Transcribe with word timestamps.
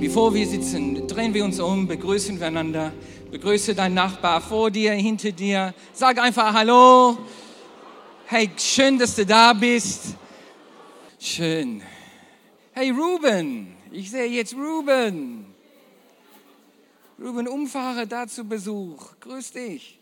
stehen. 0.00 0.08
Bevor 0.08 0.34
wir 0.34 0.46
sitzen, 0.46 1.06
drehen 1.06 1.34
wir 1.34 1.44
uns 1.44 1.60
um, 1.60 1.86
begrüßen 1.86 2.38
wir 2.38 2.46
einander. 2.46 2.92
Begrüße 3.30 3.74
deinen 3.74 3.94
Nachbar 3.94 4.40
vor 4.40 4.70
dir, 4.70 4.92
hinter 4.92 5.32
dir. 5.32 5.74
Sag 5.92 6.18
einfach 6.18 6.52
Hallo. 6.52 7.18
Hey, 8.26 8.50
schön, 8.56 8.98
dass 8.98 9.16
du 9.16 9.26
da 9.26 9.52
bist. 9.52 10.14
Schön. 11.18 11.82
Hey, 12.72 12.90
Ruben. 12.90 13.76
Ich 13.92 14.10
sehe 14.10 14.26
jetzt 14.26 14.54
Ruben. 14.54 15.46
Ruben 17.18 17.48
Umfahrer 17.48 18.06
da 18.06 18.26
zu 18.26 18.44
Besuch. 18.44 19.12
Grüß 19.20 19.52
dich. 19.52 19.98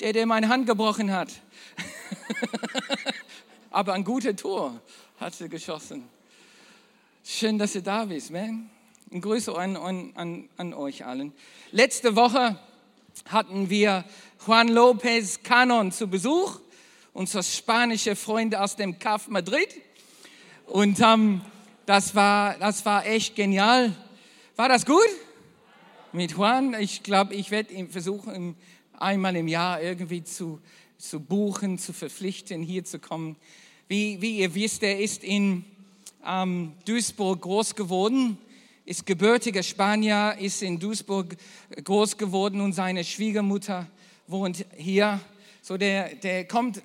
Der, 0.00 0.12
der 0.12 0.26
meine 0.26 0.48
Hand 0.48 0.66
gebrochen 0.66 1.10
hat. 1.10 1.30
Aber 3.70 3.94
ein 3.94 4.04
guter 4.04 4.34
Tor 4.36 4.80
hat 5.18 5.40
er 5.40 5.48
geschossen. 5.48 6.17
Schön, 7.30 7.58
dass 7.58 7.74
ihr 7.74 7.82
da 7.82 8.06
bist, 8.06 8.30
man. 8.30 8.70
Ein 9.12 9.20
Grüße 9.20 9.54
an, 9.54 9.76
an, 9.76 10.48
an 10.56 10.72
euch 10.72 11.04
allen. 11.04 11.34
Letzte 11.72 12.16
Woche 12.16 12.58
hatten 13.26 13.68
wir 13.68 14.06
Juan 14.46 14.68
Lopez 14.68 15.42
Canon 15.42 15.92
zu 15.92 16.08
Besuch, 16.08 16.58
unser 17.12 17.42
spanische 17.42 18.16
Freund 18.16 18.56
aus 18.56 18.76
dem 18.76 18.98
CAF 18.98 19.28
Madrid. 19.28 19.68
Und 20.64 21.00
ähm, 21.00 21.42
das, 21.84 22.14
war, 22.14 22.56
das 22.56 22.86
war 22.86 23.04
echt 23.04 23.36
genial. 23.36 23.94
War 24.56 24.70
das 24.70 24.86
gut? 24.86 24.96
Mit 26.12 26.32
Juan? 26.32 26.74
Ich 26.80 27.02
glaube, 27.02 27.34
ich 27.34 27.50
werde 27.50 27.74
ihn 27.74 27.90
versuchen, 27.90 28.56
einmal 28.94 29.36
im 29.36 29.48
Jahr 29.48 29.82
irgendwie 29.82 30.24
zu, 30.24 30.62
zu 30.96 31.20
buchen, 31.20 31.76
zu 31.76 31.92
verpflichten, 31.92 32.62
hier 32.62 32.84
zu 32.84 32.98
kommen. 32.98 33.36
Wie, 33.86 34.22
wie 34.22 34.38
ihr 34.38 34.54
wisst, 34.54 34.82
er 34.82 34.98
ist 34.98 35.22
in 35.22 35.66
ähm, 36.28 36.74
Duisburg 36.84 37.40
groß 37.40 37.74
geworden, 37.74 38.36
ist 38.84 39.06
gebürtiger 39.06 39.62
Spanier, 39.62 40.36
ist 40.38 40.62
in 40.62 40.78
Duisburg 40.78 41.36
groß 41.82 42.18
geworden 42.18 42.60
und 42.60 42.74
seine 42.74 43.02
Schwiegermutter 43.02 43.86
wohnt 44.26 44.66
hier. 44.76 45.20
So 45.62 45.78
der, 45.78 46.14
der 46.16 46.46
kommt 46.46 46.82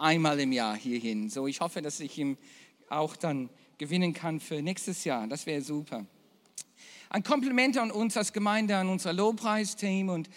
einmal 0.00 0.38
im 0.38 0.52
Jahr 0.52 0.76
hierhin. 0.76 1.28
So 1.28 1.46
ich 1.46 1.60
hoffe, 1.60 1.82
dass 1.82 1.98
ich 2.00 2.16
ihn 2.18 2.38
auch 2.88 3.16
dann 3.16 3.50
gewinnen 3.78 4.12
kann 4.12 4.38
für 4.38 4.62
nächstes 4.62 5.04
Jahr. 5.04 5.26
Das 5.26 5.46
wäre 5.46 5.62
super. 5.62 6.06
Ein 7.10 7.22
Kompliment 7.22 7.76
an 7.78 7.90
uns 7.90 8.16
als 8.16 8.32
Gemeinde, 8.32 8.76
an 8.76 8.88
unser 8.88 9.12
Lobpreisteam 9.12 10.08
und, 10.08 10.30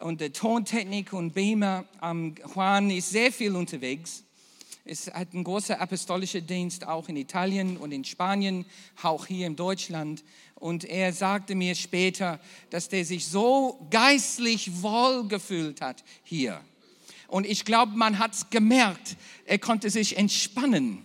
und 0.00 0.20
der 0.20 0.32
Tontechnik 0.32 1.12
und 1.12 1.32
Beamer. 1.32 1.84
Um, 2.00 2.34
Juan 2.54 2.90
ist 2.90 3.10
sehr 3.10 3.32
viel 3.32 3.56
unterwegs 3.56 4.25
es 4.88 5.08
hat 5.12 5.34
einen 5.34 5.42
großen 5.42 5.74
apostolischen 5.74 6.46
Dienst 6.46 6.86
auch 6.86 7.08
in 7.08 7.16
Italien 7.16 7.76
und 7.76 7.90
in 7.90 8.04
Spanien, 8.04 8.64
auch 9.02 9.26
hier 9.26 9.46
in 9.46 9.56
Deutschland. 9.56 10.22
Und 10.54 10.84
er 10.84 11.12
sagte 11.12 11.54
mir 11.54 11.74
später, 11.74 12.38
dass 12.70 12.88
der 12.88 13.04
sich 13.04 13.26
so 13.26 13.84
geistlich 13.90 14.82
wohl 14.82 15.26
gefühlt 15.26 15.80
hat 15.80 16.04
hier. 16.22 16.60
Und 17.26 17.46
ich 17.46 17.64
glaube, 17.64 17.96
man 17.96 18.18
hat 18.18 18.34
es 18.34 18.48
gemerkt. 18.48 19.16
Er 19.44 19.58
konnte 19.58 19.90
sich 19.90 20.16
entspannen 20.16 21.04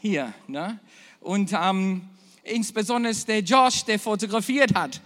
hier. 0.00 0.34
Ne? 0.46 0.78
Und 1.20 1.52
ähm, 1.54 2.02
insbesondere 2.44 3.14
der 3.14 3.40
Josh, 3.40 3.84
der 3.84 3.98
fotografiert 3.98 4.74
hat. 4.74 5.00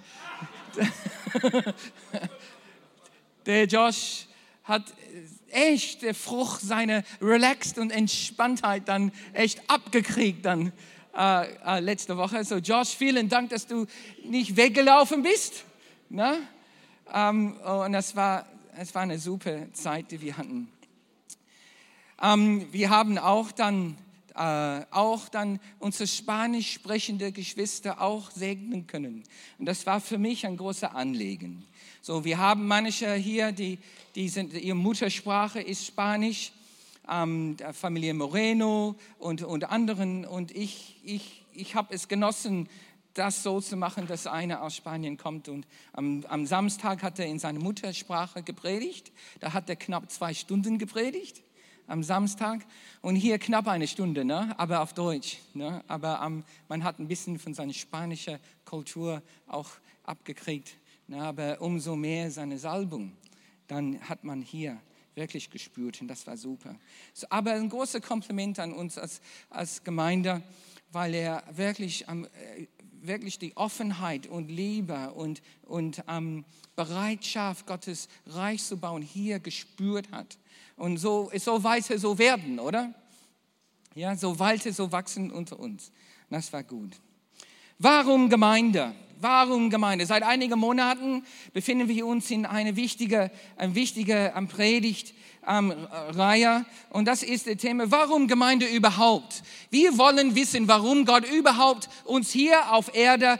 der 3.47 3.67
Josh 3.67 4.27
hat 4.65 4.93
echt 5.57 6.03
der 6.03 6.15
Frucht 6.15 6.61
seiner 6.61 7.03
Relaxed 7.21 7.79
und 7.79 7.91
Entspanntheit 7.91 8.89
dann 8.89 9.11
echt 9.33 9.69
abgekriegt 9.69 10.45
dann 10.45 10.73
äh, 11.17 11.47
äh, 11.65 11.81
letzte 11.81 12.19
Woche. 12.19 12.45
So 12.45 12.57
Josh, 12.57 12.91
vielen 12.91 13.31
Dank, 13.31 13.49
dass 13.49 13.67
du 13.67 13.87
nicht 14.25 14.57
weggelaufen 14.57 15.23
bist. 15.23 15.65
Ne? 16.11 16.37
Ähm, 17.13 17.57
und 17.57 17.93
das 17.93 18.15
war, 18.15 18.47
das 18.77 18.95
war 18.95 19.03
eine 19.03 19.19
super 19.19 19.73
Zeit, 19.73 20.11
die 20.11 20.21
wir 20.21 20.37
hatten. 20.37 20.71
Ähm, 22.23 22.67
wir 22.71 22.91
haben 22.91 23.17
auch 23.17 23.51
dann 23.51 23.97
äh, 24.37 24.85
auch 24.91 25.29
dann 25.29 25.59
unsere 25.79 26.07
spanisch 26.07 26.75
sprechende 26.75 27.33
Geschwister 27.33 28.03
auch 28.03 28.31
segnen 28.31 28.87
können. 28.87 29.25
Und 29.59 29.67
das 29.67 29.87
war 29.87 30.01
für 30.01 30.19
mich 30.19 30.47
ein 30.47 30.59
großer 30.59 30.95
Anliegen. 30.95 31.67
So, 32.03 32.25
wir 32.25 32.39
haben 32.39 32.67
manche 32.67 33.15
hier, 33.15 33.53
die, 33.53 33.79
die 34.15 34.29
sind, 34.29 34.53
ihre 34.53 34.77
Muttersprache 34.77 35.61
ist 35.61 35.87
Spanisch, 35.87 36.53
ähm, 37.09 37.57
der 37.57 37.73
Familie 37.73 38.13
Moreno 38.13 38.97
und, 39.19 39.43
und 39.43 39.65
anderen. 39.71 40.27
Und 40.27 40.55
ich, 40.55 41.01
ich, 41.03 41.45
ich 41.55 41.75
habe 41.75 41.95
es 41.95 42.07
genossen, 42.07 42.69
das 43.15 43.43
so 43.43 43.63
zu 43.63 43.79
machen, 43.79 44.07
dass 44.07 44.27
einer 44.27 44.63
aus 44.63 44.77
Spanien 44.77 45.17
kommt. 45.17 45.49
Und 45.49 45.67
am, 45.95 46.27
am 46.29 46.45
Samstag 46.45 47.03
hat 47.03 47.19
er 47.19 47.27
in 47.27 47.39
seiner 47.39 47.61
Muttersprache 47.61 48.43
gepredigt. 48.43 49.13
Da 49.41 49.55
hat 49.55 49.71
er 49.71 49.77
knapp 49.77 50.11
zwei 50.13 50.35
Stunden 50.35 50.77
gepredigt 50.77 51.43
am 51.87 52.03
Samstag 52.03 52.67
und 53.01 53.17
hier 53.17 53.39
knapp 53.39 53.69
eine 53.69 53.87
Stunde, 53.87 54.25
ne? 54.25 54.55
aber 54.59 54.81
auf 54.81 54.93
Deutsch. 54.93 55.39
Ne? 55.55 55.83
Aber 55.89 56.21
ähm, 56.25 56.45
man 56.69 56.85
hat 56.85 56.99
ein 56.99 57.09
bisschen 57.09 57.39
von 57.39 57.55
seiner 57.55 57.73
spanischen 57.73 58.39
Kultur 58.65 59.23
auch 59.47 59.71
abgekriegt. 60.05 60.77
Na, 61.09 61.29
aber 61.29 61.61
umso 61.61 61.95
mehr 61.95 62.31
seine 62.33 62.59
Salbung, 62.59 63.13
dann 63.69 64.01
hat 64.01 64.25
man 64.25 64.43
hier 64.43 64.81
wirklich 65.15 65.51
gespürt 65.51 66.01
und 66.01 66.09
das 66.09 66.27
war 66.27 66.37
super. 66.37 66.75
So, 67.15 67.27
aber 67.31 67.53
ein 67.53 67.69
großes 67.69 68.03
Kompliment 68.03 68.59
an 68.59 68.73
uns 68.73 68.99
als, 68.99 69.21
als 69.49 69.85
Gemeinde, 69.85 70.43
weil 70.91 71.15
er 71.15 71.45
wirklich, 71.53 72.07
ähm, 72.09 72.27
wirklich 73.01 73.39
die 73.39 73.57
Offenheit 73.57 74.27
und 74.27 74.51
Liebe 74.51 75.13
und, 75.13 75.43
und 75.63 76.03
ähm, 76.09 76.45
Bereitschaft, 76.75 77.67
Gottes 77.67 78.09
Reich 78.27 78.65
zu 78.65 78.77
bauen, 78.77 79.03
hier 79.03 79.39
gespürt 79.39 80.11
hat. 80.11 80.39
Und 80.77 80.99
so, 80.99 81.31
so 81.35 81.65
weiter 81.65 81.99
so 81.99 82.19
werden, 82.19 82.59
oder? 82.59 82.93
Ja, 83.95 84.15
so 84.15 84.39
weiter 84.39 84.73
so 84.73 84.93
wachsen 84.93 85.31
unter 85.31 85.59
uns. 85.59 85.91
Das 86.29 86.53
war 86.53 86.63
gut. 86.63 86.93
Warum 87.79 88.29
Gemeinde? 88.29 88.95
Warum 89.19 89.71
Gemeinde? 89.71 90.05
Seit 90.05 90.23
einigen 90.23 90.59
Monaten 90.59 91.25
befinden 91.55 91.89
wir 91.89 92.07
uns 92.07 92.31
in 92.31 92.45
einer 92.45 92.77
wichtigen, 92.77 93.31
eine 93.57 93.75
wichtige 93.75 94.33
Predigt. 94.49 95.15
Ähm, 95.49 95.71
Reihe 95.91 96.67
und 96.91 97.05
das 97.05 97.23
ist 97.23 97.47
das 97.47 97.57
Thema, 97.59 97.89
warum 97.93 98.27
Gemeinde 98.27 98.67
überhaupt? 98.67 99.45
Wir 99.71 99.97
wollen 99.97 100.35
wissen, 100.35 100.67
warum 100.67 101.05
Gott 101.05 101.25
überhaupt 101.31 101.89
uns 102.05 102.33
hier 102.33 102.73
auf 102.73 102.93
Erde 102.97 103.39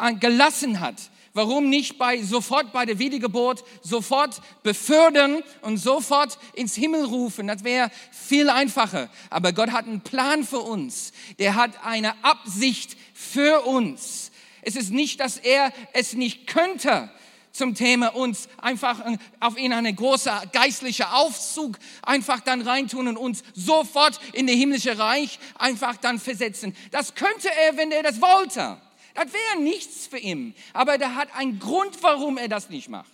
äh, 0.00 0.14
gelassen 0.14 0.78
hat. 0.78 1.10
Warum 1.32 1.68
nicht 1.68 1.96
bei, 1.96 2.20
sofort 2.22 2.72
bei 2.72 2.84
der 2.86 2.98
Wiedergeburt 2.98 3.62
sofort 3.82 4.40
befördern 4.64 5.42
und 5.62 5.76
sofort 5.76 6.38
ins 6.54 6.74
Himmel 6.74 7.04
rufen? 7.04 7.46
Das 7.46 7.62
wäre 7.62 7.90
viel 8.10 8.50
einfacher. 8.50 9.08
Aber 9.30 9.52
Gott 9.52 9.70
hat 9.70 9.86
einen 9.86 10.00
Plan 10.00 10.42
für 10.42 10.58
uns. 10.58 11.12
Der 11.38 11.54
hat 11.54 11.84
eine 11.84 12.24
Absicht 12.24 12.96
für 13.14 13.64
uns. 13.64 14.32
Es 14.62 14.74
ist 14.74 14.90
nicht, 14.90 15.20
dass 15.20 15.36
er 15.36 15.72
es 15.92 16.14
nicht 16.14 16.48
könnte 16.48 17.10
zum 17.52 17.74
Thema 17.74 18.14
uns 18.14 18.48
einfach 18.58 19.04
auf 19.40 19.56
ihn 19.56 19.72
eine 19.72 19.92
große 19.92 20.30
geistliche 20.52 21.12
Aufzug 21.12 21.78
einfach 22.02 22.40
dann 22.40 22.62
reintun 22.62 23.08
und 23.08 23.16
uns 23.16 23.42
sofort 23.54 24.20
in 24.32 24.46
das 24.46 24.56
himmlische 24.56 24.98
Reich 24.98 25.38
einfach 25.58 25.96
dann 25.96 26.18
versetzen. 26.18 26.76
Das 26.90 27.14
könnte 27.14 27.48
er, 27.66 27.76
wenn 27.76 27.90
er 27.92 28.02
das 28.02 28.20
wollte. 28.20 28.80
Das 29.22 29.34
wäre 29.34 29.62
nichts 29.62 30.06
für 30.06 30.16
ihn. 30.16 30.54
Aber 30.72 30.94
er 30.94 31.14
hat 31.14 31.34
einen 31.34 31.58
Grund, 31.58 32.02
warum 32.02 32.38
er 32.38 32.48
das 32.48 32.70
nicht 32.70 32.88
macht. 32.88 33.10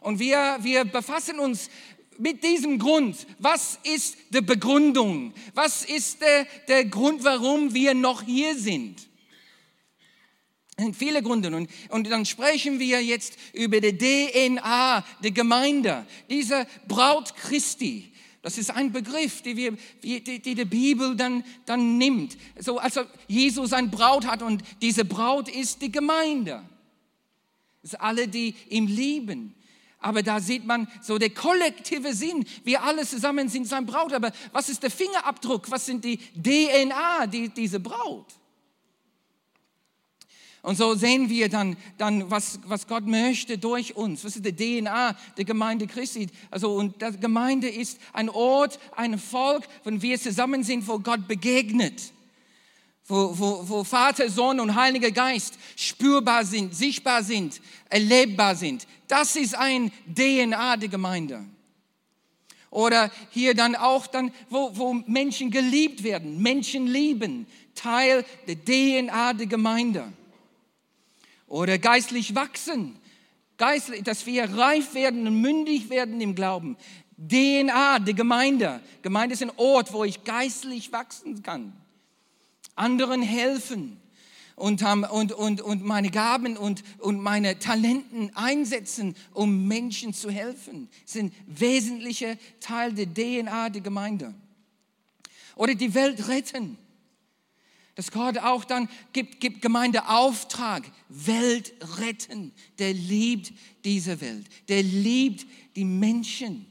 Und 0.00 0.18
wir, 0.18 0.56
wir 0.62 0.86
befassen 0.86 1.38
uns 1.38 1.68
mit 2.16 2.42
diesem 2.42 2.78
Grund. 2.78 3.26
Was 3.38 3.78
ist 3.82 4.16
die 4.30 4.40
Begründung? 4.40 5.34
Was 5.52 5.84
ist 5.84 6.22
der, 6.22 6.46
der 6.68 6.86
Grund, 6.86 7.22
warum 7.22 7.74
wir 7.74 7.92
noch 7.92 8.22
hier 8.22 8.58
sind? 8.58 9.10
sind 10.78 10.96
viele 10.96 11.22
Gründe. 11.22 11.54
Und, 11.54 11.68
und 11.90 12.08
dann 12.08 12.24
sprechen 12.24 12.78
wir 12.78 13.04
jetzt 13.04 13.36
über 13.52 13.78
die 13.82 13.98
DNA 13.98 15.04
der 15.22 15.30
Gemeinde, 15.32 16.06
diese 16.30 16.66
Braut 16.88 17.36
Christi. 17.36 18.10
Das 18.42 18.56
ist 18.56 18.70
ein 18.70 18.90
Begriff, 18.90 19.42
die, 19.42 19.56
wir, 19.56 19.76
die, 20.02 20.22
die 20.22 20.54
die 20.54 20.64
Bibel 20.64 21.14
dann, 21.14 21.44
dann 21.66 21.98
nimmt. 21.98 22.38
So 22.58 22.78
als 22.78 22.98
Jesus 23.28 23.72
ein 23.72 23.90
Braut 23.90 24.26
hat 24.26 24.42
und 24.42 24.62
diese 24.80 25.04
Braut 25.04 25.48
ist 25.48 25.82
die 25.82 25.92
Gemeinde. 25.92 26.62
Das 27.82 27.92
sind 27.92 28.00
alle, 28.00 28.28
die 28.28 28.54
ihm 28.68 28.86
lieben. 28.86 29.54
Aber 29.98 30.22
da 30.22 30.40
sieht 30.40 30.64
man 30.64 30.88
so 31.02 31.18
der 31.18 31.30
kollektive 31.30 32.14
Sinn. 32.14 32.46
Wir 32.64 32.82
alle 32.82 33.06
zusammen 33.06 33.50
sind 33.50 33.68
sein 33.68 33.84
Braut. 33.84 34.14
Aber 34.14 34.32
was 34.52 34.70
ist 34.70 34.82
der 34.82 34.90
Fingerabdruck? 34.90 35.70
Was 35.70 35.84
sind 35.84 36.02
die 36.04 36.16
DNA, 36.16 37.26
die, 37.26 37.50
diese 37.50 37.80
Braut? 37.80 38.26
Und 40.62 40.76
so 40.76 40.94
sehen 40.94 41.30
wir 41.30 41.48
dann, 41.48 41.76
dann 41.96 42.30
was, 42.30 42.60
was 42.66 42.86
Gott 42.86 43.06
möchte 43.06 43.56
durch 43.56 43.96
uns. 43.96 44.24
Was 44.24 44.36
ist 44.36 44.44
die 44.44 44.80
DNA 44.82 45.16
der 45.36 45.44
Gemeinde 45.44 45.86
Christi? 45.86 46.28
Also, 46.50 46.74
und 46.74 47.00
die 47.00 47.18
Gemeinde 47.18 47.68
ist 47.68 47.98
ein 48.12 48.28
Ort, 48.28 48.78
ein 48.94 49.18
Volk, 49.18 49.64
wenn 49.84 50.02
wir 50.02 50.20
zusammen 50.20 50.62
sind, 50.62 50.86
wo 50.86 50.98
Gott 50.98 51.26
begegnet. 51.26 52.12
wo, 53.10 53.36
wo, 53.36 53.68
wo 53.68 53.84
Vater, 53.84 54.30
Sohn 54.30 54.60
und 54.60 54.74
Heiliger 54.74 55.10
Geist 55.10 55.58
spürbar 55.76 56.44
sind, 56.44 56.74
sichtbar 56.74 57.22
sind, 57.22 57.60
erlebbar 57.88 58.54
sind. 58.54 58.86
Das 59.08 59.36
ist 59.36 59.54
ein 59.54 59.90
DNA 60.06 60.76
der 60.76 60.88
Gemeinde. 60.88 61.44
Oder 62.70 63.10
hier 63.30 63.54
dann 63.54 63.74
auch 63.74 64.06
dann, 64.06 64.30
wo, 64.48 64.70
wo 64.74 64.94
Menschen 65.06 65.50
geliebt 65.50 66.04
werden, 66.04 66.40
Menschen 66.40 66.86
lieben, 66.86 67.46
Teil 67.74 68.24
der 68.46 68.64
DNA 68.64 69.32
der 69.32 69.46
Gemeinde. 69.46 70.12
Oder 71.50 71.78
geistlich 71.78 72.36
wachsen, 72.36 72.96
geistlich, 73.58 74.04
dass 74.04 74.24
wir 74.24 74.44
reif 74.44 74.94
werden 74.94 75.26
und 75.26 75.40
mündig 75.40 75.90
werden 75.90 76.20
im 76.20 76.36
Glauben. 76.36 76.76
DNA 77.18 77.98
der 77.98 78.14
Gemeinde. 78.14 78.80
Gemeinde 79.02 79.34
ist 79.34 79.42
ein 79.42 79.50
Ort, 79.56 79.92
wo 79.92 80.04
ich 80.04 80.22
geistlich 80.22 80.92
wachsen 80.92 81.42
kann. 81.42 81.72
Anderen 82.76 83.20
helfen 83.20 84.00
und, 84.54 84.80
und, 84.84 85.32
und, 85.32 85.60
und 85.60 85.84
meine 85.84 86.10
Gaben 86.10 86.56
und, 86.56 86.84
und 86.98 87.20
meine 87.20 87.58
Talenten 87.58 88.30
einsetzen, 88.36 89.16
um 89.34 89.66
Menschen 89.66 90.14
zu 90.14 90.30
helfen. 90.30 90.88
Das 91.02 91.14
sind 91.14 91.34
wesentliche 91.48 92.38
Teil 92.60 92.92
der 92.92 93.12
DNA 93.12 93.70
der 93.70 93.80
Gemeinde. 93.82 94.34
Oder 95.56 95.74
die 95.74 95.94
Welt 95.94 96.28
retten. 96.28 96.78
Dass 98.00 98.10
Gott 98.10 98.38
auch 98.38 98.64
dann 98.64 98.88
gibt, 99.12 99.40
gibt 99.40 99.60
Gemeinde 99.60 100.08
Auftrag, 100.08 100.90
Welt 101.10 101.74
retten. 101.98 102.50
Der 102.78 102.94
liebt 102.94 103.52
diese 103.84 104.22
Welt. 104.22 104.46
Der 104.70 104.82
liebt 104.82 105.44
die 105.76 105.84
Menschen. 105.84 106.64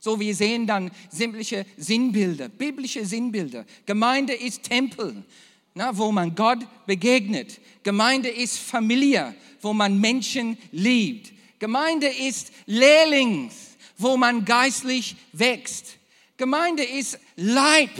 So, 0.00 0.20
wir 0.20 0.34
sehen 0.34 0.66
dann 0.66 0.90
sämtliche 1.08 1.64
Sinnbilder, 1.78 2.50
biblische 2.50 3.06
Sinnbilder. 3.06 3.64
Gemeinde 3.86 4.34
ist 4.34 4.64
Tempel 4.64 5.24
na, 5.72 5.96
wo 5.96 6.12
man 6.12 6.34
Gott 6.34 6.58
begegnet. 6.84 7.58
Gemeinde 7.82 8.28
ist 8.28 8.58
Familie, 8.58 9.34
wo 9.62 9.72
man 9.72 9.98
Menschen 9.98 10.58
liebt. 10.70 11.32
Gemeinde 11.58 12.08
ist 12.08 12.52
Lehrling, 12.66 13.50
wo 13.96 14.18
man 14.18 14.44
geistlich 14.44 15.16
wächst. 15.32 15.96
Gemeinde 16.36 16.84
ist 16.84 17.18
Leib, 17.36 17.90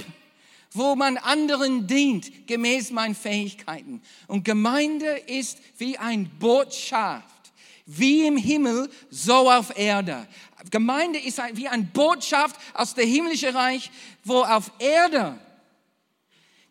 wo 0.74 0.96
man 0.96 1.16
anderen 1.16 1.86
dient, 1.86 2.48
gemäß 2.48 2.90
meinen 2.90 3.14
Fähigkeiten. 3.14 4.02
Und 4.26 4.44
Gemeinde 4.44 5.06
ist 5.06 5.58
wie 5.78 5.96
ein 5.96 6.28
Botschaft, 6.38 7.52
wie 7.86 8.26
im 8.26 8.36
Himmel, 8.36 8.90
so 9.08 9.50
auf 9.50 9.76
Erde. 9.78 10.26
Gemeinde 10.70 11.20
ist 11.20 11.40
wie 11.52 11.68
eine 11.68 11.84
Botschaft 11.84 12.60
aus 12.74 12.94
dem 12.94 13.08
himmlischen 13.08 13.54
Reich, 13.54 13.90
wo 14.24 14.42
auf 14.42 14.72
Erde 14.80 15.38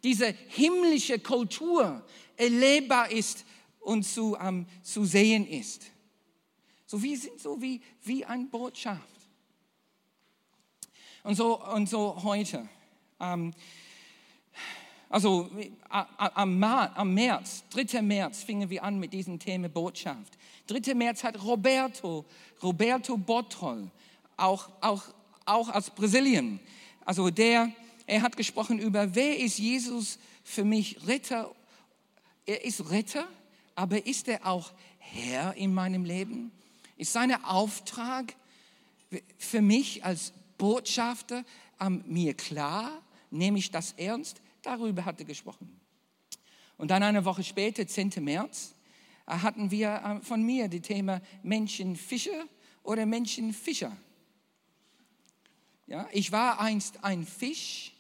diese 0.04 0.36
himmlische 0.50 1.18
Kultur 1.18 2.04
erlebbar 2.36 3.10
ist 3.10 3.46
und 3.80 4.04
zu, 4.04 4.36
ähm, 4.42 4.66
zu 4.82 5.06
sehen 5.06 5.48
ist. 5.48 5.84
So 6.86 7.02
wie, 7.02 7.16
so 7.16 7.62
wie, 7.62 7.82
wie 8.04 8.26
eine 8.26 8.46
Botschaft. 8.46 9.02
Und 11.24 11.36
so, 11.36 11.64
und 11.64 11.88
so 11.88 12.22
heute. 12.24 12.68
Ähm, 13.22 13.54
also 15.14 15.48
am, 15.90 16.64
am 16.64 17.14
März, 17.14 17.64
3. 17.70 18.02
März, 18.02 18.42
fingen 18.42 18.68
wir 18.72 18.84
an 18.84 18.98
mit 18.98 19.14
diesem 19.14 19.38
Thema 19.38 19.70
Botschaft. 19.70 20.40
3. 20.66 20.96
März 20.96 21.24
hat 21.24 21.44
Roberto, 21.44 22.26
Roberto 22.64 23.16
Bottol, 23.16 23.92
auch, 24.38 24.72
auch, 24.82 25.04
auch 25.46 25.70
aus 25.70 25.92
Brasilien, 25.92 26.60
also 27.06 27.30
der 27.30 27.72
er 28.08 28.24
hat 28.24 28.36
gesprochen 28.36 28.80
über, 28.80 29.14
wer 29.14 29.38
ist 29.38 29.60
Jesus 29.60 30.18
für 30.44 30.64
mich 30.64 31.08
Retter? 31.08 31.54
Er 32.48 32.66
ist 32.66 32.90
Retter, 32.90 33.28
aber 33.76 34.08
ist 34.08 34.28
er 34.28 34.46
auch 34.48 34.74
Herr 34.98 35.54
in 35.56 35.76
meinem 35.76 36.06
Leben? 36.06 36.52
Ist 36.98 37.14
sein 37.14 37.32
Auftrag 37.46 38.36
für 39.38 39.62
mich 39.62 40.04
als 40.04 40.34
Botschafter 40.58 41.46
ähm, 41.80 42.04
mir 42.08 42.34
klar? 42.34 43.00
Nehme 43.30 43.60
ich 43.60 43.70
das 43.70 43.94
ernst? 43.94 44.42
Darüber 44.64 45.06
hat 45.06 45.20
er 45.20 45.26
gesprochen. 45.26 45.80
Und 46.78 46.90
dann 46.90 47.04
eine 47.04 47.24
Woche 47.26 47.44
später, 47.44 47.86
10. 47.86 48.14
März, 48.22 48.74
äh, 49.28 49.38
hatten 49.38 49.70
wir 49.70 50.20
äh, 50.22 50.26
von 50.26 50.42
mir 50.42 50.68
das 50.68 50.82
Thema 50.82 51.22
Menschenfischer 51.44 52.46
oder 52.82 53.06
Menschenfischer. 53.06 53.96
Ja, 55.86 56.08
ich 56.12 56.32
war 56.32 56.60
einst 56.60 57.04
ein 57.04 57.26
Fisch 57.26 57.94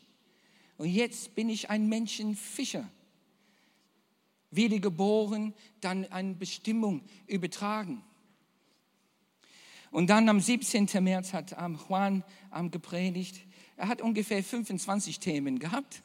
und 0.77 0.89
jetzt 0.89 1.35
bin 1.35 1.49
ich 1.49 1.69
ein 1.69 1.87
Menschenfischer. 1.87 2.89
Wiedergeboren, 4.51 5.53
dann 5.81 6.05
eine 6.11 6.33
Bestimmung 6.35 7.01
übertragen. 7.27 8.03
Und 9.91 10.07
dann 10.09 10.29
am 10.29 10.39
17. 10.39 10.87
März 11.01 11.33
hat 11.33 11.51
Juan 11.51 12.23
gepredigt. 12.71 13.41
Er 13.77 13.87
hat 13.87 14.01
ungefähr 14.01 14.43
25 14.43 15.19
Themen 15.19 15.59
gehabt. 15.59 16.03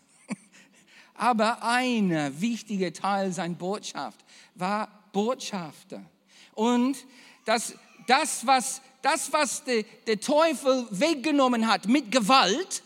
Aber 1.19 1.65
ein 1.65 2.41
wichtiger 2.41 2.93
Teil 2.93 3.32
seiner 3.32 3.56
Botschaft 3.56 4.25
war 4.55 4.88
Botschafter. 5.12 6.05
Und 6.55 6.97
das, 7.44 7.75
das 8.06 8.47
was, 8.47 8.81
das, 9.03 9.32
was 9.32 9.65
der, 9.65 9.82
der 10.06 10.20
Teufel 10.20 10.87
weggenommen 10.91 11.67
hat 11.67 11.88
mit 11.88 12.12
Gewalt, 12.12 12.85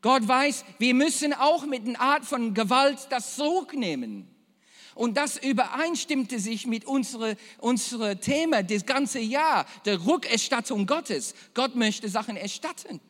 Gott 0.00 0.26
weiß, 0.26 0.64
wir 0.78 0.94
müssen 0.94 1.32
auch 1.32 1.66
mit 1.66 1.88
einer 1.88 2.00
Art 2.00 2.24
von 2.24 2.54
Gewalt 2.54 3.08
das 3.10 3.34
zurücknehmen. 3.34 4.28
Und 4.94 5.16
das 5.16 5.38
übereinstimmte 5.38 6.38
sich 6.38 6.68
mit 6.68 6.84
unserem 6.84 7.36
unsere 7.58 8.20
Thema 8.20 8.62
das 8.62 8.86
ganze 8.86 9.18
Jahr, 9.18 9.66
der 9.86 10.06
Rückerstattung 10.06 10.86
Gottes. 10.86 11.34
Gott 11.54 11.74
möchte 11.74 12.08
Sachen 12.08 12.36
erstatten. 12.36 13.00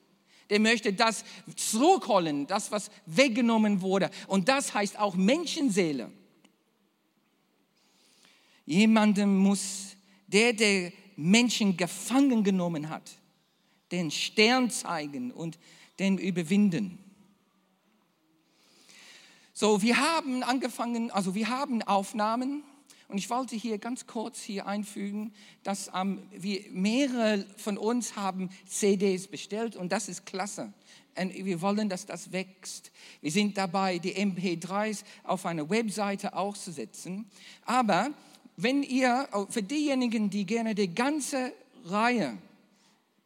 Der 0.53 0.61
möchte 0.61 0.93
das 0.93 1.25
zurückholen, 1.57 2.47
das, 2.47 2.71
was 2.71 2.91
weggenommen 3.07 3.81
wurde. 3.81 4.11
Und 4.27 4.51
das 4.51 4.75
heißt 4.75 4.99
auch 4.99 5.15
Menschenseele. 5.15 6.13
Jemandem 8.67 9.39
muss, 9.39 9.97
der 10.27 10.53
der 10.53 10.93
Menschen 11.17 11.79
gefangen 11.79 12.45
genommen 12.45 12.91
hat, 12.91 13.13
den 13.93 14.11
Stern 14.11 14.71
zeigen 14.71 15.31
und 15.31 15.59
den 15.99 16.19
überwinden. 16.19 16.99
So, 19.55 19.81
wir 19.81 19.97
haben 19.97 20.43
angefangen, 20.43 21.11
also 21.11 21.35
wir 21.35 21.49
haben 21.49 21.81
Aufnahmen 21.81 22.63
und 23.13 23.19
ich 23.19 23.29
wollte 23.29 23.55
hier 23.57 23.77
ganz 23.77 24.07
kurz 24.07 24.41
hier 24.41 24.67
einfügen, 24.67 25.35
dass 25.63 25.91
ähm, 25.95 26.23
wir 26.31 26.65
mehrere 26.71 27.45
von 27.59 27.77
uns 27.77 28.17
haben 28.17 28.49
CDs 28.67 29.27
bestellt 29.27 29.77
und 29.77 29.93
das 29.93 30.09
ist 30.09 30.25
klasse. 30.25 30.73
Und 31.15 31.35
wir 31.35 31.61
wollen, 31.61 31.91
dass 31.91 32.07
das 32.07 32.33
wächst. 32.33 32.91
Wir 33.21 33.31
sind 33.31 33.59
dabei, 33.59 33.99
die 33.99 34.15
MP3s 34.15 35.05
auf 35.25 35.45
eine 35.45 35.69
Webseite 35.69 36.33
auszusetzen. 36.35 37.27
Aber 37.67 38.13
wenn 38.57 38.83
ihr, 38.83 39.29
für 39.51 39.63
diejenigen, 39.63 40.31
die 40.31 40.47
gerne 40.47 40.75
die 40.75 40.95
ganze 40.95 41.53
Reihe 41.85 42.39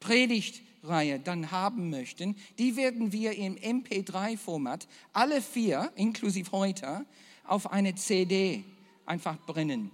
Predigt 0.00 0.62
Reihe 0.82 1.20
dann 1.20 1.52
haben 1.52 1.90
möchten, 1.90 2.34
die 2.58 2.74
werden 2.74 3.12
wir 3.12 3.36
im 3.36 3.54
MP3-Format, 3.54 4.88
alle 5.12 5.40
vier, 5.42 5.92
inklusive 5.94 6.50
heute, 6.50 7.06
auf 7.44 7.70
eine 7.72 7.94
CD 7.94 8.64
einfach 9.06 9.38
brennen. 9.46 9.90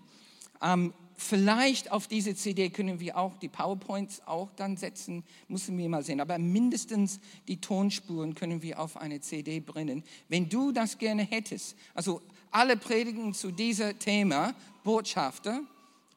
Ähm, 0.60 0.92
vielleicht 1.16 1.92
auf 1.92 2.06
diese 2.06 2.34
CD 2.34 2.70
können 2.70 3.00
wir 3.00 3.16
auch 3.16 3.36
die 3.38 3.48
PowerPoints 3.48 4.22
auch 4.26 4.50
dann 4.52 4.76
setzen, 4.76 5.24
müssen 5.48 5.76
wir 5.78 5.88
mal 5.88 6.02
sehen. 6.02 6.20
Aber 6.20 6.38
mindestens 6.38 7.20
die 7.48 7.60
Tonspuren 7.60 8.34
können 8.34 8.62
wir 8.62 8.80
auf 8.80 8.96
eine 8.96 9.20
CD 9.20 9.60
brennen. 9.60 10.02
Wenn 10.28 10.48
du 10.48 10.72
das 10.72 10.98
gerne 10.98 11.22
hättest, 11.22 11.76
also 11.94 12.22
alle 12.50 12.76
Predigen 12.76 13.34
zu 13.34 13.50
diesem 13.50 13.98
Thema, 13.98 14.54
Botschafter, 14.84 15.62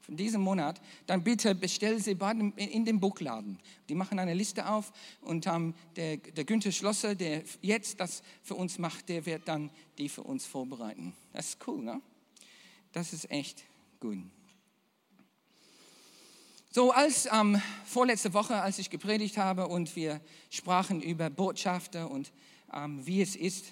von 0.06 0.16
diesem 0.16 0.42
Monat, 0.42 0.80
dann 1.08 1.24
bitte 1.24 1.56
bestell 1.56 2.00
sie 2.00 2.16
in 2.58 2.86
den 2.86 3.00
Buchladen. 3.00 3.58
Die 3.90 3.96
machen 3.96 4.20
eine 4.20 4.36
Liste 4.36 4.70
auf 4.70 4.94
und 5.22 5.48
ähm, 5.48 5.74
der, 5.96 6.18
der 6.18 6.44
Günther 6.44 6.72
Schlosser, 6.72 7.16
der 7.16 7.42
jetzt 7.62 8.00
das 8.00 8.22
für 8.44 8.54
uns 8.54 8.78
macht, 8.78 9.10
der 9.10 9.26
wird 9.26 9.48
dann 9.48 9.72
die 9.98 10.10
für 10.10 10.22
uns 10.22 10.46
vorbereiten. 10.46 11.14
Das 11.34 11.50
ist 11.50 11.68
cool, 11.68 11.84
ne? 11.84 12.02
Das 12.96 13.12
ist 13.12 13.30
echt 13.30 13.62
gut. 14.00 14.20
So, 16.72 16.94
als 16.94 17.28
ähm, 17.30 17.62
vorletzte 17.84 18.34
Woche, 18.34 18.62
als 18.62 18.80
ich 18.80 18.90
gepredigt 18.90 19.36
habe 19.36 19.68
und 19.68 19.98
wir 19.98 20.22
sprachen 20.50 21.02
über 21.02 21.30
Botschafter 21.30 22.10
und 22.10 22.32
ähm, 22.74 23.06
wie 23.06 23.22
es 23.22 23.36
ist, 23.36 23.66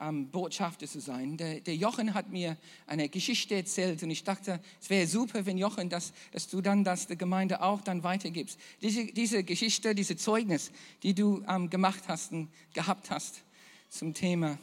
ähm, 0.00 0.30
Botschafter 0.30 0.86
zu 0.86 1.00
sein. 1.00 1.36
Der, 1.36 1.60
der, 1.60 1.76
Jochen 1.76 2.14
hat 2.14 2.30
mir 2.30 2.56
eine 2.86 3.10
Geschichte 3.10 3.56
erzählt 3.56 4.02
und 4.02 4.08
ich 4.08 4.24
dachte, 4.24 4.58
es 4.80 4.88
wäre 4.88 5.06
super, 5.06 5.44
wenn 5.44 5.58
Jochen, 5.58 5.90
das, 5.90 6.14
dass 6.32 6.48
du 6.48 6.62
dann 6.62 6.82
das 6.82 7.08
der 7.08 7.16
Gemeinde 7.16 7.60
auch 7.60 7.82
dann 7.82 8.04
weitergibst. 8.04 8.58
Diese, 8.80 9.04
diese 9.04 9.44
Geschichte, 9.44 9.94
diese 9.94 10.16
Zeugnis, 10.16 10.72
die 11.02 11.12
du 11.12 11.44
ähm, 11.46 11.68
gemacht 11.68 12.04
hast 12.08 12.32
und 12.32 12.48
gehabt 12.72 13.10
hast, 13.10 13.42
zum 13.90 14.14
Thema 14.14 14.58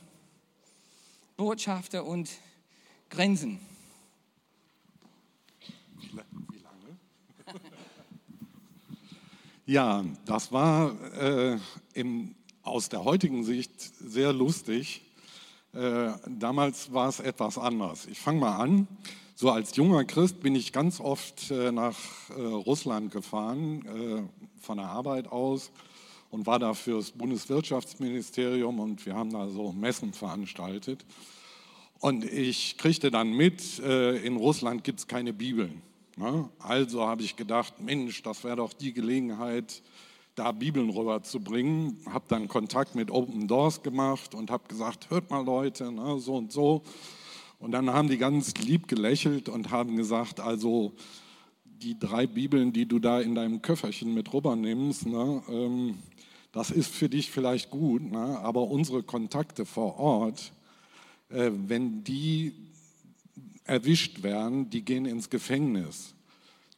Botschafter 1.37 2.03
und 2.03 2.31
Grenzen. 3.11 3.59
Wie 6.11 6.17
lange? 6.17 6.29
Ja, 9.65 10.03
das 10.25 10.51
war 10.51 10.93
äh, 11.17 11.57
im, 11.93 12.35
aus 12.63 12.89
der 12.89 13.05
heutigen 13.05 13.45
Sicht 13.45 13.71
sehr 13.97 14.33
lustig. 14.33 15.03
Äh, 15.71 16.11
damals 16.27 16.91
war 16.91 17.07
es 17.07 17.21
etwas 17.21 17.57
anders. 17.57 18.05
Ich 18.07 18.19
fange 18.19 18.41
mal 18.41 18.57
an. 18.57 18.89
So 19.35 19.49
als 19.51 19.73
junger 19.77 20.03
Christ 20.03 20.41
bin 20.41 20.53
ich 20.53 20.73
ganz 20.73 20.99
oft 20.99 21.49
äh, 21.49 21.71
nach 21.71 21.95
äh, 22.31 22.41
Russland 22.41 23.11
gefahren, 23.11 23.85
äh, 23.85 24.61
von 24.61 24.79
der 24.79 24.87
Arbeit 24.87 25.31
aus 25.31 25.71
und 26.29 26.45
war 26.45 26.59
da 26.59 26.73
für 26.73 26.97
das 26.97 27.11
Bundeswirtschaftsministerium 27.11 28.81
und 28.81 29.05
wir 29.05 29.15
haben 29.15 29.31
da 29.31 29.47
so 29.47 29.71
Messen 29.71 30.11
veranstaltet. 30.11 31.05
Und 31.99 32.25
ich 32.25 32.77
kriegte 32.77 33.11
dann 33.11 33.31
mit, 33.31 33.79
äh, 33.79 34.17
in 34.17 34.35
Russland 34.35 34.83
gibt 34.83 34.99
es 34.99 35.07
keine 35.07 35.31
Bibeln. 35.31 35.81
Ne? 36.15 36.49
Also 36.59 37.05
habe 37.05 37.23
ich 37.23 37.35
gedacht, 37.35 37.81
Mensch, 37.81 38.21
das 38.21 38.43
wäre 38.43 38.57
doch 38.57 38.73
die 38.73 38.93
Gelegenheit, 38.93 39.81
da 40.35 40.51
Bibeln 40.51 40.89
rüberzubringen. 40.89 41.97
Habe 42.07 42.25
dann 42.27 42.47
Kontakt 42.47 42.95
mit 42.95 43.11
Open 43.11 43.47
Doors 43.47 43.83
gemacht 43.83 44.35
und 44.35 44.51
habe 44.51 44.67
gesagt, 44.67 45.09
hört 45.09 45.29
mal 45.29 45.43
Leute, 45.43 45.91
ne, 45.91 46.19
so 46.19 46.35
und 46.35 46.51
so. 46.51 46.83
Und 47.59 47.71
dann 47.71 47.89
haben 47.91 48.09
die 48.09 48.17
ganz 48.17 48.53
lieb 48.55 48.87
gelächelt 48.87 49.47
und 49.47 49.71
haben 49.71 49.95
gesagt, 49.95 50.39
also 50.39 50.93
die 51.63 51.97
drei 51.97 52.27
Bibeln, 52.27 52.73
die 52.73 52.87
du 52.87 52.99
da 52.99 53.19
in 53.19 53.35
deinem 53.35 53.61
Köfferchen 53.61 54.13
mit 54.13 54.33
rüber 54.33 54.55
nimmst, 54.55 55.05
ne, 55.05 55.43
ähm, 55.49 55.97
das 56.51 56.69
ist 56.69 56.93
für 56.93 57.09
dich 57.09 57.31
vielleicht 57.31 57.71
gut, 57.71 58.01
aber 58.13 58.67
unsere 58.67 59.01
Kontakte 59.01 59.65
vor 59.65 59.97
Ort, 59.97 60.53
äh, 61.29 61.49
wenn 61.51 62.03
die 62.03 62.53
erwischt 63.65 64.23
werden, 64.23 64.69
die 64.69 64.83
gehen 64.83 65.05
ins 65.05 65.29
Gefängnis. 65.29 66.13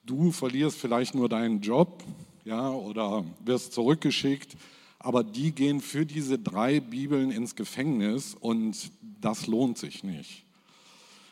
Du 0.05 0.31
verlierst 0.31 0.77
vielleicht 0.77 1.15
nur 1.15 1.29
deinen 1.29 1.61
Job 1.61 2.03
ja, 2.43 2.69
oder 2.69 3.25
wirst 3.43 3.73
zurückgeschickt, 3.73 4.55
aber 4.99 5.23
die 5.23 5.51
gehen 5.51 5.81
für 5.81 6.05
diese 6.05 6.37
drei 6.37 6.79
Bibeln 6.79 7.31
ins 7.31 7.55
Gefängnis 7.55 8.35
und 8.39 8.91
das 9.21 9.47
lohnt 9.47 9.77
sich 9.77 10.03
nicht. 10.03 10.45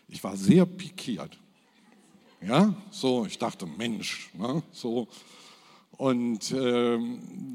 Ich 0.08 0.24
war 0.24 0.38
sehr 0.38 0.66
pikiert. 0.66 1.40
Ja, 2.42 2.76
so, 2.92 3.26
ich 3.26 3.38
dachte, 3.38 3.66
Mensch, 3.66 4.30
ne, 4.34 4.62
so. 4.72 5.08
Und 5.98 6.52
äh, 6.52 7.00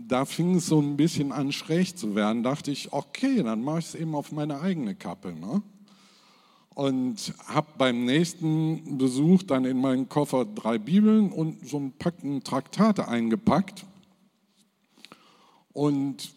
da 0.06 0.24
fing 0.24 0.56
es 0.56 0.66
so 0.66 0.80
ein 0.80 0.96
bisschen 0.96 1.32
an, 1.32 1.52
schräg 1.52 1.98
zu 1.98 2.14
werden. 2.14 2.42
Dachte 2.42 2.70
ich, 2.70 2.92
okay, 2.92 3.42
dann 3.42 3.62
mache 3.62 3.80
ich 3.80 3.86
es 3.86 3.94
eben 3.94 4.14
auf 4.14 4.32
meine 4.32 4.60
eigene 4.60 4.94
Kappe. 4.94 5.32
Ne? 5.32 5.60
Und 6.78 7.34
habe 7.48 7.72
beim 7.76 8.04
nächsten 8.04 8.98
Besuch 8.98 9.42
dann 9.42 9.64
in 9.64 9.80
meinen 9.80 10.08
Koffer 10.08 10.44
drei 10.44 10.78
Bibeln 10.78 11.32
und 11.32 11.68
so 11.68 11.76
ein 11.76 11.90
Packen 11.98 12.44
Traktate 12.44 13.08
eingepackt 13.08 13.84
und 15.72 16.32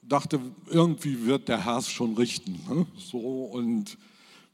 dachte, 0.00 0.38
irgendwie 0.68 1.26
wird 1.26 1.48
der 1.48 1.64
Herr 1.64 1.82
schon 1.82 2.14
richten. 2.14 2.60
Ne? 2.68 2.86
So 2.98 3.18
und 3.18 3.98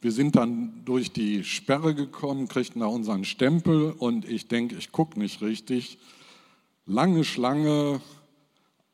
wir 0.00 0.10
sind 0.10 0.36
dann 0.36 0.82
durch 0.86 1.12
die 1.12 1.44
Sperre 1.44 1.94
gekommen, 1.94 2.48
kriegten 2.48 2.80
da 2.80 2.86
unseren 2.86 3.26
Stempel 3.26 3.92
und 3.92 4.26
ich 4.26 4.48
denke, 4.48 4.76
ich 4.76 4.90
gucke 4.90 5.18
nicht 5.18 5.42
richtig. 5.42 5.98
Lange 6.86 7.24
Schlange, 7.24 8.00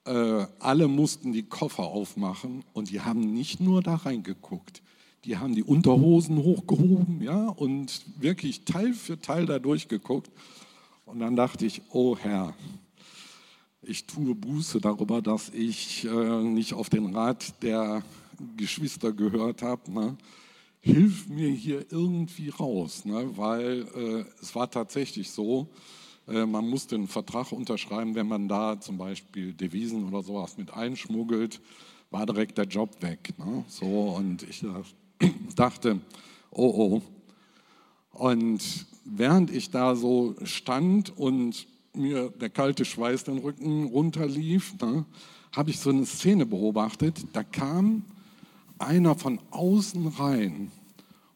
äh, 0.07 0.47
alle 0.59 0.89
mussten 0.89 1.33
die 1.33 1.45
Koffer 1.45 1.85
aufmachen 1.85 2.65
und 2.73 2.91
die 2.91 3.01
haben 3.01 3.33
nicht 3.33 3.61
nur 3.61 3.81
da 3.81 3.95
reingeguckt, 3.95 4.83
die 5.25 5.37
haben 5.37 5.55
die 5.55 5.63
Unterhosen 5.63 6.39
hochgehoben, 6.39 7.23
ja, 7.23 7.49
und 7.49 8.05
wirklich 8.19 8.65
Teil 8.65 8.93
für 8.93 9.21
Teil 9.21 9.47
da 9.47 9.59
durchgeguckt. 9.59 10.31
Und 11.05 11.21
dann 11.21 11.37
dachte 11.37 11.67
ich, 11.67 11.83
oh 11.91 12.17
Herr, 12.17 12.55
ich 13.83 14.07
tue 14.07 14.35
Buße 14.35 14.81
darüber, 14.81 15.21
dass 15.21 15.51
ich 15.51 16.05
äh, 16.05 16.43
nicht 16.43 16.75
auf 16.75 16.89
den 16.89 17.15
Rat 17.15 17.63
der 17.63 18.03
Geschwister 18.57 19.13
gehört 19.13 19.63
habe. 19.63 19.91
Ne? 19.91 20.17
Hilf 20.81 21.29
mir 21.29 21.49
hier 21.49 21.85
irgendwie 21.91 22.49
raus, 22.49 23.05
ne? 23.05 23.37
weil 23.37 23.87
äh, 23.95 24.25
es 24.41 24.55
war 24.55 24.71
tatsächlich 24.71 25.31
so, 25.31 25.69
äh, 26.29 26.47
man 26.47 26.69
musste 26.69 26.95
einen 26.95 27.09
Vertrag 27.09 27.53
unterschreiben, 27.53 28.15
wenn 28.15 28.29
man 28.29 28.49
da 28.49 28.81
zum 28.81 28.99
Beispiel 28.99 29.53
Devisen 29.53 30.09
oder 30.09 30.23
sowas 30.23 30.57
mit 30.57 30.73
einschmuggelt, 30.73 31.61
war 32.11 32.27
direkt 32.27 32.59
der 32.59 32.67
Job 32.67 33.03
weg. 33.03 33.35
Ne? 33.39 33.65
So, 33.69 33.87
und 34.17 34.45
ich 34.45 34.61
dachte, 34.61 34.85
dachte, 35.57 36.01
oh 36.51 36.73
oh. 36.77 37.03
Und 38.13 38.87
während 39.05 39.51
ich 39.51 39.71
da 39.71 39.97
so 39.97 40.35
stand 40.45 41.17
und 41.17 41.67
mir 41.95 42.31
der 42.31 42.51
kalte 42.51 42.85
Schweiß 42.85 43.25
den 43.25 43.39
Rücken 43.39 43.87
runterlief, 43.87 44.75
ne, 44.81 45.05
habe 45.55 45.71
ich 45.71 45.79
so 45.79 45.91
eine 45.91 46.07
Szene 46.07 46.47
beobachtet. 46.47 47.27
Da 47.33 47.43
kam 47.43 48.05
einer 48.79 49.15
von 49.15 49.39
außen 49.51 50.07
rein 50.09 50.71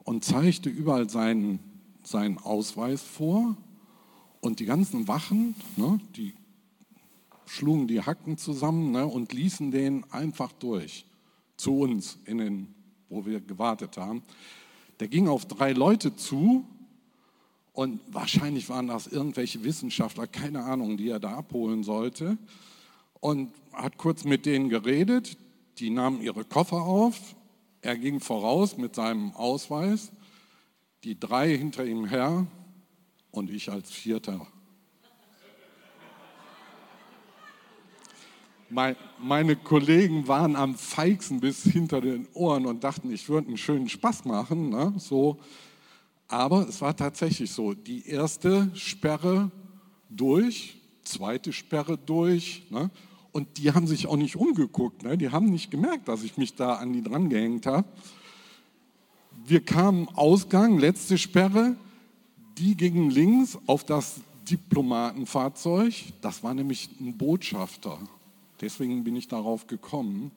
und 0.05 0.25
zeigte 0.25 0.69
überall 0.69 1.09
seinen, 1.09 1.59
seinen 2.03 2.39
Ausweis 2.39 3.03
vor. 3.03 3.57
Und 4.41 4.61
die 4.61 4.65
ganzen 4.65 5.09
Wachen, 5.09 5.55
ne, 5.77 5.99
die 6.17 6.35
schlugen 7.47 7.87
die 7.87 8.03
Hacken 8.03 8.39
zusammen 8.39 8.93
ne, 8.93 9.07
und 9.07 9.33
ließen 9.33 9.71
den 9.71 10.05
einfach 10.11 10.53
durch 10.53 11.07
zu 11.57 11.79
uns 11.79 12.19
in 12.25 12.39
den 12.39 12.76
wo 13.09 13.27
wir 13.27 13.41
gewartet 13.41 13.97
haben, 13.97 14.23
der 15.01 15.09
ging 15.09 15.29
auf 15.29 15.47
drei 15.47 15.73
Leute 15.73 16.17
zu 16.17 16.65
und 17.73 18.01
wahrscheinlich 18.09 18.69
waren 18.71 18.87
das 18.87 19.07
irgendwelche 19.07 19.63
Wissenschaftler, 19.63 20.27
keine 20.27 20.65
Ahnung, 20.65 20.97
die 20.97 21.11
er 21.11 21.21
da 21.21 21.37
abholen 21.37 21.85
sollte 21.85 22.39
und 23.21 23.53
hat 23.73 23.99
kurz 23.99 24.25
mit 24.25 24.47
denen 24.47 24.71
geredet. 24.71 25.37
Die 25.79 25.91
nahmen 25.91 26.23
ihre 26.23 26.45
Koffer 26.45 26.83
auf. 26.83 27.37
Er 27.83 27.99
ging 27.99 28.21
voraus 28.21 28.79
mit 28.79 28.95
seinem 28.95 29.33
Ausweis, 29.33 30.11
die 31.05 31.21
drei 31.21 31.55
hinter 31.57 31.85
ihm 31.85 32.07
her 32.07 32.47
und 33.31 33.51
ich 33.51 33.71
als 33.71 33.91
Vierter 33.91 34.47
meine 38.71 39.57
Kollegen 39.57 40.27
waren 40.27 40.57
am 40.57 40.75
feigsten 40.75 41.41
bis 41.41 41.63
hinter 41.63 42.01
den 42.01 42.27
Ohren 42.35 42.67
und 42.67 42.83
dachten, 42.83 43.13
ich 43.13 43.29
würde 43.29 43.49
einen 43.49 43.59
schönen 43.59 43.89
Spaß 43.89 44.25
machen. 44.25 44.71
Ne? 44.71 44.95
So. 44.99 45.39
Aber 46.29 46.69
es 46.69 46.81
war 46.81 46.97
tatsächlich 46.97 47.53
so, 47.53 47.75
die 47.75 48.09
erste 48.09 48.71
Sperre 48.75 49.51
durch, 50.11 50.77
zweite 51.05 51.53
Sperre 51.53 51.97
durch. 51.97 52.65
Ne? 52.71 52.91
Und 53.33 53.59
die 53.59 53.73
haben 53.73 53.87
sich 53.87 54.07
auch 54.07 54.17
nicht 54.17 54.37
umgeguckt. 54.37 55.05
Ne? 55.05 55.17
Die 55.17 55.31
haben 55.31 55.51
nicht 55.51 55.71
gemerkt, 55.71 56.09
dass 56.09 56.25
ich 56.25 56.37
mich 56.37 56.55
da 56.55 56.75
an 56.75 56.93
die 56.93 57.03
dran 57.03 57.29
gehängt 57.29 57.67
habe. 57.67 57.87
Wir 59.47 59.61
kamen 59.61 60.09
Ausgang, 60.15 60.79
letzte 60.79 61.19
Sperre. 61.19 61.77
Die 62.59 62.77
gingen 62.77 63.11
links 63.11 63.59
auf 63.67 63.85
das 63.85 64.21
Diplomatenfahrzeug. 64.51 65.95
Das 66.21 66.43
war 66.43 66.55
nämlich 66.55 66.89
ein 67.01 67.17
Botschafter. 67.17 67.99
Deswegen 68.61 69.05
bin 69.05 69.17
ich 69.17 69.29
darauf 69.29 69.67
gekommen. 69.67 70.31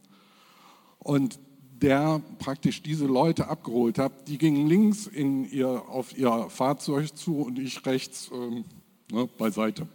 Und 0.99 1.39
der 1.81 2.21
praktisch 2.39 2.81
diese 2.81 3.05
Leute 3.05 3.47
abgeholt 3.47 3.97
hat, 3.99 4.27
die 4.27 4.37
gingen 4.37 4.67
links 4.67 5.07
in 5.07 5.49
ihr, 5.49 5.87
auf 5.87 6.17
ihr 6.17 6.49
Fahrzeug 6.49 7.15
zu 7.15 7.41
und 7.41 7.57
ich 7.57 7.85
rechts 7.85 8.29
ähm, 8.33 8.65
ne, 9.11 9.27
beiseite. 9.37 9.87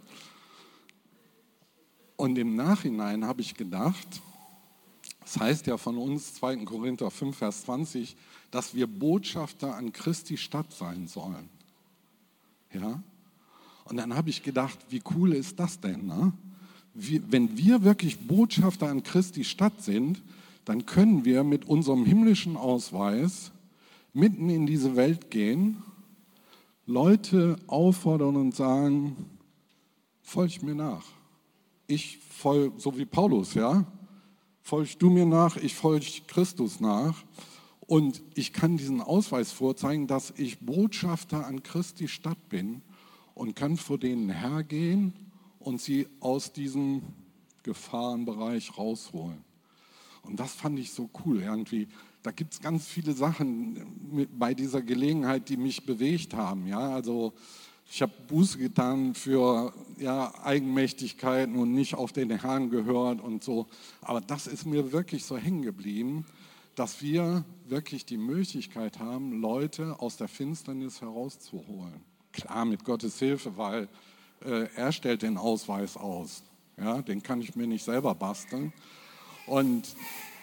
Und 2.15 2.37
im 2.37 2.55
Nachhinein 2.55 3.25
habe 3.25 3.41
ich 3.41 3.55
gedacht, 3.55 4.07
das 5.21 5.39
heißt 5.39 5.67
ja 5.67 5.77
von 5.77 5.97
uns 5.97 6.35
2. 6.35 6.57
Korinther 6.65 7.11
5, 7.11 7.37
Vers 7.37 7.61
20, 7.65 8.15
dass 8.51 8.73
wir 8.73 8.87
Botschafter 8.87 9.75
an 9.75 9.91
Christi 9.91 10.37
Stadt 10.37 10.71
sein 10.71 11.07
sollen. 11.07 11.49
Ja? 12.73 13.01
Und 13.85 13.97
dann 13.97 14.15
habe 14.15 14.29
ich 14.29 14.43
gedacht, 14.43 14.79
wie 14.89 15.01
cool 15.15 15.33
ist 15.33 15.59
das 15.59 15.79
denn? 15.79 16.05
Ne? 16.05 16.31
Wenn 16.95 17.57
wir 17.57 17.83
wirklich 17.83 18.19
Botschafter 18.19 18.87
an 18.87 19.03
Christi 19.03 19.43
Stadt 19.43 19.83
sind, 19.83 20.21
dann 20.63 20.85
können 20.85 21.25
wir 21.25 21.43
mit 21.43 21.65
unserem 21.65 22.05
himmlischen 22.05 22.55
Ausweis 22.55 23.51
mitten 24.13 24.49
in 24.49 24.65
diese 24.65 24.95
Welt 24.95 25.29
gehen, 25.29 25.83
Leute 26.85 27.57
auffordern 27.67 28.37
und 28.37 28.55
sagen, 28.55 29.17
folg 30.21 30.63
mir 30.63 30.75
nach. 30.75 31.05
Ich 31.87 32.19
folge, 32.29 32.79
so 32.79 32.97
wie 32.97 33.05
Paulus, 33.05 33.53
ja, 33.53 33.85
folg 34.61 34.97
du 34.99 35.09
mir 35.09 35.25
nach, 35.25 35.57
ich 35.57 35.75
folge 35.75 36.05
Christus 36.27 36.79
nach. 36.79 37.23
Und 37.81 38.23
ich 38.33 38.53
kann 38.53 38.77
diesen 38.77 39.01
Ausweis 39.01 39.51
vorzeigen, 39.51 40.07
dass 40.07 40.33
ich 40.37 40.59
Botschafter 40.59 41.45
an 41.45 41.61
Christi 41.61 42.07
Stadt 42.07 42.49
bin 42.49 42.81
und 43.35 43.55
kann 43.55 43.77
vor 43.77 43.99
denen 43.99 44.29
hergehen 44.29 45.13
und 45.65 45.81
sie 45.81 46.07
aus 46.19 46.53
diesem 46.53 47.01
Gefahrenbereich 47.63 48.77
rausholen. 48.77 49.43
Und 50.21 50.39
das 50.39 50.53
fand 50.53 50.79
ich 50.79 50.91
so 50.91 51.09
cool 51.25 51.41
irgendwie. 51.41 51.87
Da 52.21 52.31
gibt 52.31 52.53
es 52.53 52.61
ganz 52.61 52.87
viele 52.87 53.13
Sachen 53.13 54.27
bei 54.37 54.53
dieser 54.53 54.81
Gelegenheit, 54.81 55.49
die 55.49 55.57
mich 55.57 55.85
bewegt 55.85 56.33
haben. 56.33 56.67
Ja, 56.67 56.91
also 56.91 57.33
ich 57.89 58.01
habe 58.01 58.13
Buße 58.27 58.57
getan 58.57 59.15
für 59.15 59.73
ja, 59.97 60.33
Eigenmächtigkeiten 60.43 61.55
und 61.55 61.73
nicht 61.73 61.95
auf 61.95 62.11
den 62.11 62.29
Herrn 62.29 62.69
gehört 62.69 63.21
und 63.21 63.43
so. 63.43 63.67
Aber 64.01 64.21
das 64.21 64.47
ist 64.47 64.65
mir 64.65 64.91
wirklich 64.91 65.25
so 65.25 65.37
hängen 65.37 65.63
geblieben, 65.63 66.25
dass 66.75 67.01
wir 67.01 67.43
wirklich 67.67 68.05
die 68.05 68.17
Möglichkeit 68.17 68.99
haben, 68.99 69.41
Leute 69.41 69.99
aus 69.99 70.17
der 70.17 70.27
Finsternis 70.27 71.01
herauszuholen. 71.01 72.01
Klar, 72.33 72.65
mit 72.65 72.83
Gottes 72.83 73.17
Hilfe, 73.17 73.57
weil 73.57 73.87
äh, 74.43 74.67
er 74.75 74.91
stellt 74.91 75.21
den 75.21 75.37
Ausweis 75.37 75.97
aus. 75.97 76.43
Ja, 76.77 77.01
den 77.01 77.23
kann 77.23 77.41
ich 77.41 77.55
mir 77.55 77.67
nicht 77.67 77.85
selber 77.85 78.15
basteln. 78.15 78.73
Und 79.47 79.95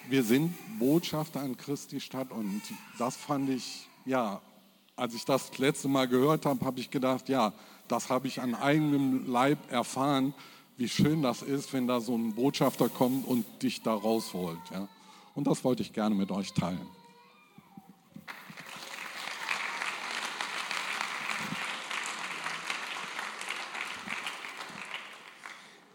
wir 0.08 0.22
sind 0.22 0.54
Botschafter 0.78 1.40
an 1.40 1.56
Christi 1.56 2.00
Stadt 2.00 2.30
und 2.30 2.62
das 2.98 3.16
fand 3.16 3.50
ich 3.50 3.88
ja 4.04 4.40
als 4.96 5.14
ich 5.14 5.24
das 5.24 5.56
letzte 5.58 5.88
Mal 5.88 6.06
gehört 6.08 6.46
habe, 6.46 6.64
habe 6.64 6.80
ich 6.80 6.90
gedacht, 6.90 7.28
ja, 7.28 7.52
das 7.88 8.10
habe 8.10 8.28
ich 8.28 8.40
an 8.40 8.54
eigenem 8.54 9.30
Leib 9.30 9.58
erfahren, 9.70 10.34
wie 10.76 10.88
schön 10.88 11.22
das 11.22 11.42
ist, 11.42 11.72
wenn 11.72 11.86
da 11.86 12.00
so 12.00 12.16
ein 12.16 12.34
Botschafter 12.34 12.88
kommt 12.88 13.26
und 13.26 13.44
dich 13.62 13.82
da 13.82 13.94
rausholt. 13.94 14.60
Ja. 14.70 14.88
Und 15.34 15.46
das 15.46 15.64
wollte 15.64 15.82
ich 15.82 15.92
gerne 15.92 16.14
mit 16.14 16.30
euch 16.30 16.52
teilen. 16.52 16.86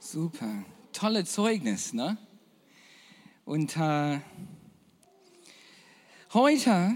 Super, 0.09 0.63
tolle 0.93 1.25
Zeugnis, 1.25 1.91
ne? 1.91 2.17
Und 3.43 3.75
äh, 3.75 4.21
heute 6.31 6.95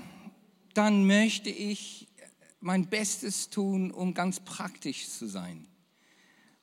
dann 0.74 1.06
möchte 1.06 1.50
ich 1.50 2.08
mein 2.62 2.88
Bestes 2.88 3.50
tun, 3.50 3.91
um 3.91 4.13
ganz 4.13 4.39
praktisch 4.39 5.10
zu 5.10 5.27
sein. 5.27 5.68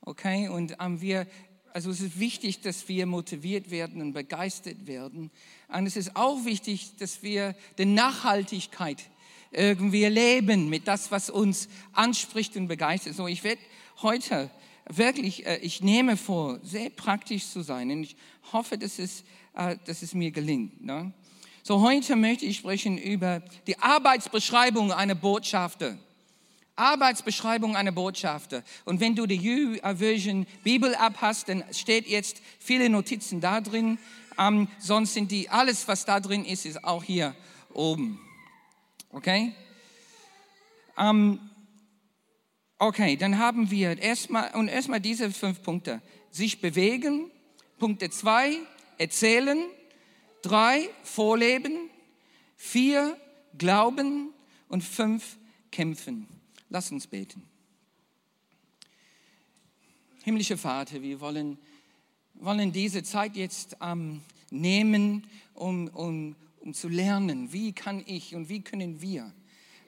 Okay, 0.01 0.49
und 0.49 0.75
ähm, 0.81 1.03
wir, 1.03 1.27
also 1.75 1.91
es 1.91 2.01
ist 2.01 2.19
wichtig, 2.19 2.63
dass 2.63 2.89
wir 2.89 3.05
motiviert 3.05 3.71
werden 3.71 4.01
und 4.01 4.15
begeistert 4.15 4.87
werden. 4.87 5.31
Und 5.69 5.87
es 5.87 5.99
ist 5.99 6.17
auch 6.17 6.47
wichtig, 6.47 6.97
dass 6.97 7.23
wir 7.23 7.55
die 7.77 7.85
Nachhaltigkeit 7.85 9.11
irgendwie 9.51 10.07
leben 10.07 10.71
mit 10.71 10.89
das, 10.89 11.11
was 11.11 11.29
uns 11.29 11.69
anspricht 11.93 12.57
und 12.57 12.69
begeistert. 12.69 13.17
So, 13.17 13.27
ich 13.27 13.45
werde 13.45 13.61
heute 14.01 14.51
wirklich, 14.89 15.47
äh, 15.47 15.59
ich 15.59 15.83
nehme 15.83 16.17
vor, 16.17 16.59
sehr 16.63 16.91
praktisch 16.91 17.47
zu 17.47 17.63
sein 17.63 17.91
und 17.91 18.03
ich 18.05 18.17
hoffe, 18.53 18.79
dass 18.79 18.99
es, 18.99 19.25
äh, 19.55 19.77
dass 19.85 20.03
es 20.03 20.15
mir 20.15 20.31
gelingt. 20.31 20.85
Ne? 20.85 21.13
So, 21.63 21.83
heute 21.83 22.17
möchte 22.17 22.47
ich 22.47 22.57
sprechen 22.57 22.97
über 22.97 23.43
die 23.67 23.79
Arbeitsbeschreibung 23.79 24.93
einer 24.93 25.15
Botschafter. 25.15 25.99
Arbeitsbeschreibung 26.77 27.77
einer 27.77 27.93
Botschafter. 27.93 28.63
Und 28.85 29.01
wenn 29.01 29.17
du 29.17 29.27
die 29.27 29.41
U-Version 29.83 30.47
Bibel-App 30.63 31.21
hast, 31.21 31.49
dann 31.49 31.65
steht 31.73 32.07
jetzt 32.07 32.41
viele 32.61 32.89
Notizen 32.89 33.41
da 33.41 33.61
drin. 33.61 33.99
Ähm, 34.39 34.69
sonst 34.79 35.15
sind 35.15 35.33
die, 35.33 35.51
alles 35.51 35.89
was 35.89 36.05
da 36.05 36.21
drin 36.21 36.45
ist, 36.45 36.65
ist 36.65 36.85
auch 36.85 37.03
hier 37.03 37.35
oben. 37.75 38.21
Okay? 39.11 39.53
Ähm, 40.97 41.41
okay, 42.79 43.17
dann 43.17 43.39
haben 43.39 43.71
wir 43.71 43.99
erstmal, 43.99 44.55
und 44.55 44.69
erstmal 44.69 45.01
diese 45.01 45.31
fünf 45.31 45.63
Punkte. 45.63 46.01
Sich 46.31 46.61
bewegen. 46.61 47.31
Punkte 47.79 48.11
zwei, 48.11 48.57
erzählen. 48.99 49.59
Drei, 50.43 50.89
vorleben. 51.03 51.91
Vier, 52.57 53.17
glauben. 53.57 54.31
Und 54.69 54.85
fünf, 54.85 55.39
kämpfen. 55.71 56.29
Lass 56.71 56.93
uns 56.93 57.07
beten. 57.07 57.43
Himmlischer 60.25 60.59
Vater, 60.59 61.01
wir 61.01 61.21
wollen, 61.21 61.57
wollen 62.35 62.71
diese 62.73 63.03
Zeit 63.03 63.37
jetzt 63.37 63.77
ähm, 63.81 64.21
nehmen, 64.51 65.27
um, 65.55 65.89
um, 65.89 66.37
um 66.61 66.75
zu 66.75 66.89
lernen, 66.89 67.53
wie 67.53 67.73
kann 67.73 68.03
ich 68.07 68.35
und 68.35 68.51
wie 68.51 68.61
können 68.61 69.01
wir 69.01 69.33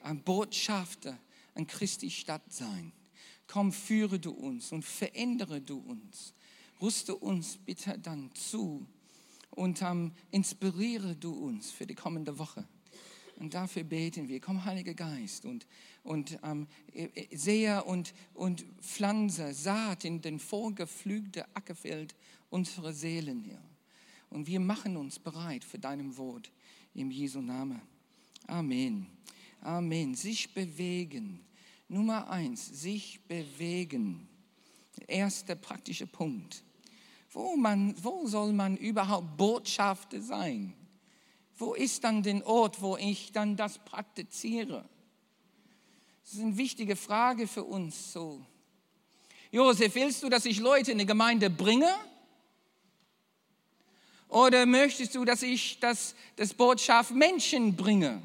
ein 0.03 0.23
Botschafter 0.23 1.19
an 1.55 1.67
Christi 1.67 2.11
Stadt 2.11 2.53
sein. 2.53 2.93
Komm, 3.47 3.73
führe 3.73 4.19
du 4.19 4.31
uns 4.31 4.73
und 4.73 4.85
verändere 4.85 5.61
du 5.61 5.79
uns. 5.79 6.35
Rüste 6.81 7.15
uns 7.17 7.59
bitte 7.59 7.99
dann 7.99 8.31
zu 8.35 8.87
und 9.51 9.83
ähm, 9.83 10.13
inspiriere 10.31 11.17
du 11.17 11.33
uns 11.33 11.71
für 11.71 11.87
die 11.87 11.95
kommende 11.95 12.39
Woche. 12.39 12.67
Und 13.37 13.55
dafür 13.55 13.85
beten 13.85 14.29
wir. 14.29 14.39
Komm, 14.41 14.65
Heiliger 14.65 14.95
Geist, 14.95 15.47
und, 15.47 15.67
und 16.03 16.39
ähm, 16.43 16.67
äh, 16.93 17.05
äh, 17.15 17.37
sehe 17.37 17.83
und, 17.85 18.13
und 18.35 18.65
pflanze 18.83 19.55
Saat 19.55 20.05
in 20.05 20.21
den 20.21 20.39
vorgeflügten 20.39 21.45
Ackerfeld 21.55 22.15
unserer 22.51 22.93
Seelen, 22.93 23.43
Herr. 23.45 23.63
Und 24.29 24.47
wir 24.47 24.61
machen 24.61 24.97
uns 24.97 25.19
bereit 25.19 25.65
für 25.65 25.79
deinem 25.79 26.17
Wort 26.19 26.53
im 26.95 27.11
Jesu 27.11 27.41
Namen. 27.41 27.81
Amen. 28.47 29.07
Amen. 29.61 30.15
Sich 30.15 30.55
bewegen. 30.55 31.45
Nummer 31.89 32.31
eins, 32.31 32.67
sich 32.67 33.21
bewegen. 33.27 34.29
Erster 35.07 35.57
praktische 35.57 36.07
Punkt. 36.07 36.63
Wo, 37.33 37.57
man, 37.57 37.95
wo 38.03 38.27
soll 38.27 38.53
man 38.53 38.77
überhaupt 38.77 39.37
Botschafter 39.37 40.21
sein? 40.21 40.73
Wo 41.57 41.75
ist 41.75 42.05
dann 42.05 42.23
der 42.23 42.47
Ort, 42.47 42.81
wo 42.81 42.97
ich 42.97 43.33
dann 43.33 43.57
das 43.57 43.79
praktiziere? 43.79 44.89
Das 46.23 46.35
ist 46.35 46.41
eine 46.41 46.57
wichtige 46.57 46.97
Frage 46.97 47.47
für 47.47 47.65
uns. 47.65 48.13
So. 48.13 48.45
Josef, 49.51 49.95
willst 49.95 50.23
du, 50.23 50.29
dass 50.29 50.45
ich 50.45 50.59
Leute 50.61 50.93
in 50.93 50.99
die 50.99 51.07
Gemeinde 51.07 51.51
bringe? 51.51 51.93
Oder 54.29 54.65
möchtest 54.65 55.15
du, 55.17 55.25
dass 55.25 55.43
ich 55.43 55.81
das, 55.81 56.15
das 56.37 56.55
Botschaft 56.55 57.11
Menschen 57.11 57.75
bringe? 57.75 58.23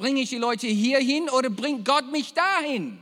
Bringe 0.00 0.22
ich 0.22 0.30
die 0.30 0.38
Leute 0.38 0.66
hierhin 0.66 1.28
oder 1.28 1.50
bringt 1.50 1.84
Gott 1.84 2.10
mich 2.10 2.32
dahin? 2.32 2.98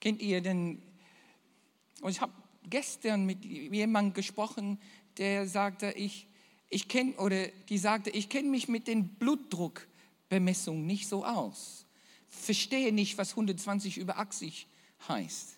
Kennt 0.00 0.22
ihr 0.22 0.40
den 0.40 0.80
und 2.00 2.10
ich 2.10 2.22
habe 2.22 2.32
gestern 2.64 3.26
mit 3.26 3.44
jemandem 3.44 4.14
gesprochen, 4.14 4.78
der 5.18 5.46
sagte, 5.46 5.92
ich, 5.92 6.26
ich 6.70 6.88
kenne, 6.88 7.12
oder 7.16 7.48
die 7.68 7.76
sagte, 7.76 8.08
ich 8.08 8.30
kenne 8.30 8.48
mich 8.48 8.66
mit 8.66 8.86
den 8.86 9.08
Blutdruckbemessungen 9.16 10.86
nicht 10.86 11.06
so 11.06 11.26
aus. 11.26 11.84
Verstehe 12.30 12.92
nicht, 12.92 13.18
was 13.18 13.32
120 13.32 13.98
über 13.98 14.16
80 14.16 14.66
heißt. 15.06 15.54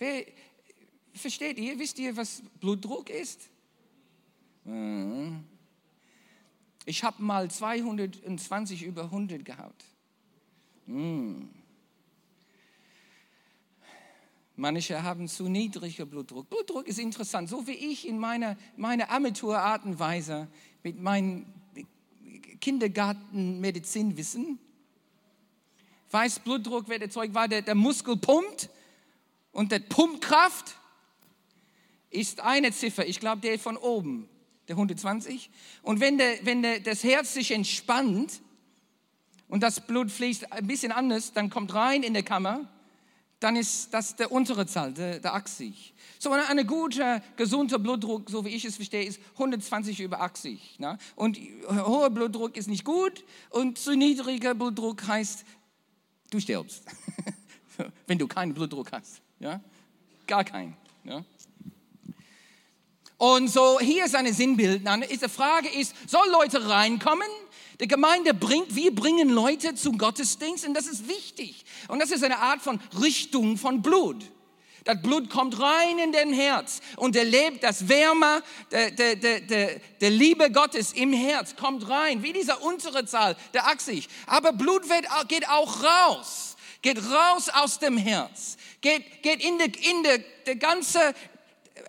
Wer, 0.00 0.24
versteht 1.14 1.56
ihr, 1.58 1.78
wisst 1.78 2.00
ihr, 2.00 2.16
was 2.16 2.42
Blutdruck 2.58 3.10
ist? 3.10 3.42
Mhm. 4.64 5.44
Ich 6.88 7.04
habe 7.04 7.22
mal 7.22 7.48
220 7.50 8.82
über 8.82 9.04
100 9.04 9.44
gehabt. 9.44 9.84
Mm. 10.86 11.42
Manche 14.56 15.02
haben 15.02 15.28
zu 15.28 15.50
niedriger 15.50 16.06
Blutdruck. 16.06 16.48
Blutdruck 16.48 16.88
ist 16.88 16.98
interessant, 16.98 17.50
so 17.50 17.66
wie 17.66 17.72
ich 17.72 18.08
in 18.08 18.18
meiner, 18.18 18.56
meiner 18.78 19.10
Amateurart 19.10 19.84
und 19.84 19.98
Weise 19.98 20.48
mit 20.82 20.98
meinem 20.98 21.44
Kindergartenmedizinwissen 22.58 24.58
weiß, 26.10 26.38
Blutdruck 26.38 26.88
wird 26.88 27.02
erzeugt, 27.02 27.34
weil 27.34 27.50
der, 27.50 27.60
der 27.60 27.74
Muskel 27.74 28.16
pumpt 28.16 28.70
und 29.52 29.72
der 29.72 29.80
Pumpkraft 29.80 30.74
ist 32.08 32.40
eine 32.40 32.72
Ziffer, 32.72 33.06
ich 33.06 33.20
glaube 33.20 33.42
der 33.42 33.58
von 33.58 33.76
oben, 33.76 34.26
der 34.68 34.76
120. 34.76 35.50
Und 35.82 36.00
wenn, 36.00 36.18
der, 36.18 36.44
wenn 36.44 36.62
der, 36.62 36.80
das 36.80 37.02
Herz 37.02 37.34
sich 37.34 37.50
entspannt 37.50 38.40
und 39.48 39.62
das 39.62 39.86
Blut 39.86 40.10
fließt 40.10 40.52
ein 40.52 40.66
bisschen 40.66 40.92
anders, 40.92 41.32
dann 41.32 41.50
kommt 41.50 41.74
rein 41.74 42.02
in 42.02 42.14
der 42.14 42.22
Kammer 42.22 42.68
dann 43.40 43.54
ist 43.54 43.94
das 43.94 44.16
der 44.16 44.32
untere 44.32 44.66
Zahl, 44.66 44.92
der, 44.92 45.20
der 45.20 45.34
80. 45.34 45.94
So 46.18 46.32
eine, 46.32 46.48
eine 46.48 46.64
gute, 46.64 47.22
gesunde 47.36 47.78
Blutdruck, 47.78 48.28
so 48.30 48.44
wie 48.44 48.48
ich 48.48 48.64
es 48.64 48.76
verstehe, 48.76 49.04
ist 49.04 49.20
120 49.34 50.00
über 50.00 50.20
80. 50.20 50.80
Ne? 50.80 50.98
Und 51.14 51.38
hoher 51.68 52.10
Blutdruck 52.10 52.56
ist 52.56 52.66
nicht 52.66 52.84
gut 52.84 53.24
und 53.50 53.78
zu 53.78 53.94
niedriger 53.94 54.54
Blutdruck 54.54 55.06
heißt, 55.06 55.44
du 56.30 56.40
stirbst, 56.40 56.82
wenn 58.06 58.18
du 58.18 58.26
keinen 58.26 58.54
Blutdruck 58.54 58.90
hast. 58.90 59.20
Ja? 59.38 59.60
Gar 60.26 60.44
keinen. 60.44 60.76
Ja? 61.04 61.24
Und 63.18 63.48
so, 63.48 63.80
hier 63.80 64.04
ist 64.04 64.14
eine 64.14 64.32
Sinnbild. 64.32 64.82
Die 64.86 65.28
Frage 65.28 65.68
ist, 65.68 65.94
soll 66.08 66.28
Leute 66.30 66.68
reinkommen? 66.68 67.28
Die 67.80 67.88
Gemeinde 67.88 68.32
bringt, 68.32 68.74
wir 68.74 68.94
bringen 68.94 69.28
Leute 69.28 69.74
zum 69.74 69.98
Gottesdienst 69.98 70.66
und 70.66 70.74
das 70.74 70.86
ist 70.86 71.08
wichtig. 71.08 71.64
Und 71.88 72.00
das 72.00 72.10
ist 72.10 72.24
eine 72.24 72.38
Art 72.38 72.60
von 72.60 72.80
Richtung 73.00 73.56
von 73.56 73.82
Blut. 73.82 74.24
Das 74.84 75.00
Blut 75.02 75.28
kommt 75.30 75.60
rein 75.60 75.98
in 75.98 76.12
den 76.12 76.32
Herz 76.32 76.80
und 76.96 77.14
erlebt 77.14 77.62
das 77.62 77.88
Wärme 77.88 78.42
der, 78.70 78.90
der, 78.90 79.16
der, 79.16 79.80
der 80.00 80.10
Liebe 80.10 80.50
Gottes 80.50 80.92
im 80.92 81.12
Herz, 81.12 81.54
kommt 81.56 81.88
rein, 81.88 82.22
wie 82.22 82.32
dieser 82.32 82.62
untere 82.62 83.04
Zahl, 83.04 83.36
der 83.52 83.66
Achsig. 83.66 84.08
Aber 84.26 84.52
Blut 84.52 84.88
wird, 84.88 85.04
geht 85.28 85.48
auch 85.48 85.84
raus, 85.84 86.56
geht 86.82 86.98
raus 86.98 87.48
aus 87.52 87.78
dem 87.78 87.98
Herz, 87.98 88.56
geht, 88.80 89.22
geht 89.22 89.44
in, 89.44 89.58
die, 89.58 89.64
in 89.64 90.02
die, 90.04 90.24
die 90.46 90.58
ganze 90.58 91.14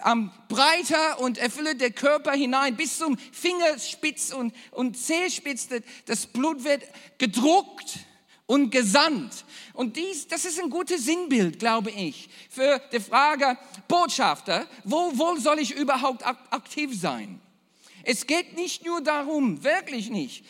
ähm, 0.05 0.31
breiter 0.47 1.19
und 1.19 1.37
erfüllt 1.37 1.81
der 1.81 1.91
Körper 1.91 2.31
hinein 2.31 2.75
bis 2.75 2.97
zum 2.97 3.17
Fingerspitz 3.17 4.31
und, 4.31 4.53
und 4.71 4.97
Zehspitz. 4.97 5.67
Das 6.05 6.27
Blut 6.27 6.63
wird 6.63 6.83
gedruckt 7.17 7.99
und 8.45 8.71
gesandt. 8.71 9.45
Und 9.73 9.95
dies, 9.95 10.27
das 10.27 10.45
ist 10.45 10.59
ein 10.59 10.69
gutes 10.69 11.05
Sinnbild, 11.05 11.59
glaube 11.59 11.91
ich, 11.91 12.29
für 12.49 12.81
die 12.91 12.99
Frage, 12.99 13.57
Botschafter, 13.87 14.67
wo, 14.83 15.11
wo 15.13 15.35
soll 15.37 15.59
ich 15.59 15.75
überhaupt 15.75 16.25
aktiv 16.25 16.99
sein? 16.99 17.39
Es 18.03 18.25
geht 18.25 18.55
nicht 18.55 18.85
nur 18.85 19.01
darum, 19.01 19.63
wirklich 19.63 20.09
nicht, 20.09 20.43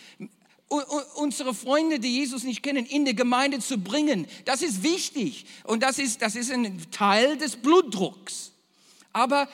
unsere 1.15 1.53
Freunde, 1.53 1.99
die 1.99 2.15
Jesus 2.15 2.43
nicht 2.43 2.61
kennen, 2.61 2.85
in 2.85 3.03
die 3.03 3.15
Gemeinde 3.15 3.59
zu 3.59 3.79
bringen. 3.79 4.27
Das 4.45 4.61
ist 4.61 4.83
wichtig 4.83 5.45
und 5.63 5.83
das 5.83 5.97
ist, 5.99 6.21
das 6.21 6.35
ist 6.35 6.51
ein 6.51 6.79
Teil 6.91 7.37
des 7.37 7.55
Blutdrucks. 7.55 8.53
Aber 9.11 9.47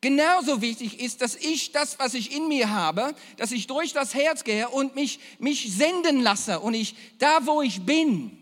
genauso 0.00 0.60
wichtig 0.60 1.00
ist, 1.00 1.22
dass 1.22 1.36
ich 1.36 1.72
das, 1.72 1.98
was 1.98 2.14
ich 2.14 2.34
in 2.34 2.48
mir 2.48 2.70
habe, 2.70 3.14
dass 3.36 3.52
ich 3.52 3.66
durch 3.66 3.92
das 3.92 4.14
Herz 4.14 4.44
gehe 4.44 4.68
und 4.68 4.94
mich, 4.94 5.20
mich 5.38 5.72
senden 5.72 6.20
lasse 6.20 6.60
und 6.60 6.74
ich 6.74 6.94
da, 7.18 7.46
wo 7.46 7.62
ich 7.62 7.84
bin, 7.84 8.36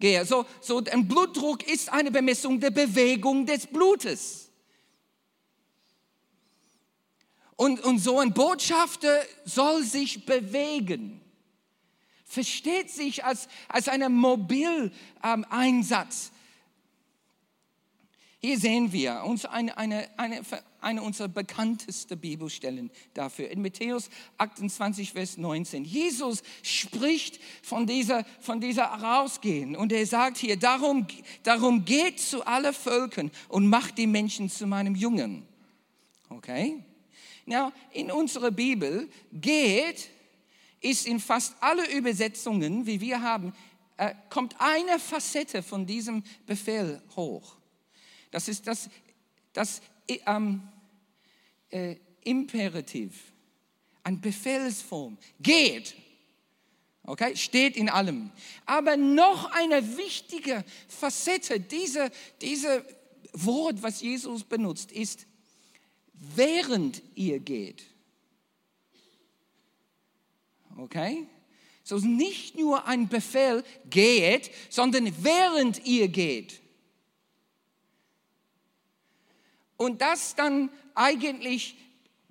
gehe. 0.00 0.24
So, 0.24 0.46
so 0.60 0.82
ein 0.90 1.08
Blutdruck 1.08 1.66
ist 1.66 1.92
eine 1.92 2.10
Bemessung 2.10 2.60
der 2.60 2.70
Bewegung 2.70 3.46
des 3.46 3.66
Blutes. 3.66 4.50
Und, 7.56 7.80
und 7.80 8.00
so 8.00 8.18
ein 8.18 8.34
Botschafter 8.34 9.22
soll 9.44 9.84
sich 9.84 10.26
bewegen 10.26 11.20
versteht 12.34 12.90
sich 12.90 13.24
als, 13.24 13.48
als 13.68 13.88
ein 13.88 14.12
Mobileinsatz. 14.12 14.92
Hier 18.44 18.58
sehen 18.58 18.92
wir 18.92 19.22
uns 19.24 19.46
eine, 19.46 19.74
eine, 19.78 20.06
eine, 20.18 20.42
eine 20.82 21.02
unserer 21.02 21.28
bekanntesten 21.28 22.18
Bibelstellen 22.18 22.90
dafür. 23.14 23.48
In 23.48 23.62
Matthäus 23.62 24.10
28, 24.36 25.14
Vers 25.14 25.38
19. 25.38 25.86
Jesus 25.86 26.42
spricht 26.62 27.40
von 27.62 27.86
dieser, 27.86 28.26
von 28.40 28.60
dieser 28.60 28.84
Rausgehen 28.84 29.74
und 29.74 29.92
er 29.92 30.04
sagt 30.04 30.36
hier, 30.36 30.58
darum, 30.58 31.06
darum 31.42 31.86
geht 31.86 32.20
zu 32.20 32.46
allen 32.46 32.74
Völkern 32.74 33.30
und 33.48 33.66
macht 33.66 33.96
die 33.96 34.06
Menschen 34.06 34.50
zu 34.50 34.66
meinem 34.66 34.94
Jungen. 34.94 35.48
Okay? 36.28 36.84
Now, 37.46 37.72
in 37.92 38.10
unserer 38.10 38.50
Bibel 38.50 39.08
geht, 39.32 40.10
ist 40.82 41.06
in 41.06 41.18
fast 41.18 41.54
alle 41.60 41.90
Übersetzungen, 41.96 42.84
wie 42.84 43.00
wir 43.00 43.22
haben, 43.22 43.54
äh, 43.96 44.14
kommt 44.28 44.54
eine 44.58 44.98
Facette 44.98 45.62
von 45.62 45.86
diesem 45.86 46.22
Befehl 46.44 47.00
hoch. 47.16 47.56
Das 48.34 48.48
ist 48.48 48.66
das, 48.66 48.90
das 49.52 49.80
ähm, 50.08 50.66
äh, 51.70 51.94
Imperativ, 52.24 53.12
eine 54.02 54.16
Befehlsform. 54.16 55.16
Geht. 55.38 55.94
Okay, 57.04 57.36
steht 57.36 57.76
in 57.76 57.88
allem. 57.88 58.32
Aber 58.66 58.96
noch 58.96 59.52
eine 59.52 59.96
wichtige 59.96 60.64
Facette 60.88 61.60
dieser 61.60 62.10
diese 62.40 62.84
Wort, 63.34 63.80
was 63.84 64.02
Jesus 64.02 64.42
benutzt, 64.42 64.90
ist, 64.90 65.28
während 66.12 67.02
ihr 67.14 67.38
geht. 67.38 67.84
Okay? 70.76 71.28
So 71.84 71.98
ist 71.98 72.04
nicht 72.04 72.58
nur 72.58 72.84
ein 72.88 73.08
Befehl, 73.08 73.62
geht, 73.88 74.50
sondern 74.70 75.12
während 75.22 75.86
ihr 75.86 76.08
geht. 76.08 76.63
Und 79.84 80.00
das 80.00 80.34
dann 80.34 80.70
eigentlich 80.94 81.76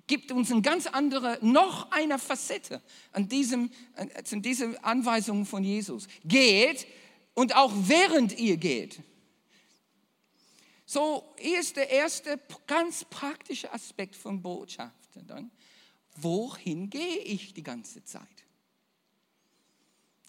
gibt 0.08 0.32
uns 0.32 0.50
eine 0.50 0.60
ganz 0.60 0.88
andere, 0.88 1.38
noch 1.40 1.88
eine 1.92 2.18
Facette 2.18 2.82
an 3.12 3.28
diesem, 3.28 3.70
an 3.94 4.42
dieser 4.42 4.84
Anweisung 4.84 5.46
von 5.46 5.62
Jesus. 5.62 6.08
Geht 6.24 6.88
und 7.32 7.54
auch 7.54 7.72
während 7.74 8.36
ihr 8.40 8.56
geht. 8.56 8.98
So 10.84 11.32
ist 11.36 11.76
der 11.76 11.90
erste 11.90 12.40
ganz 12.66 13.04
praktische 13.04 13.72
Aspekt 13.72 14.16
von 14.16 14.42
Botschaften. 14.42 15.24
Dann, 15.28 15.52
wohin 16.16 16.90
gehe 16.90 17.18
ich 17.18 17.54
die 17.54 17.62
ganze 17.62 18.02
Zeit? 18.02 18.26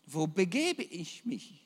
Wo 0.06 0.28
begebe 0.28 0.84
ich 0.84 1.26
mich? 1.26 1.66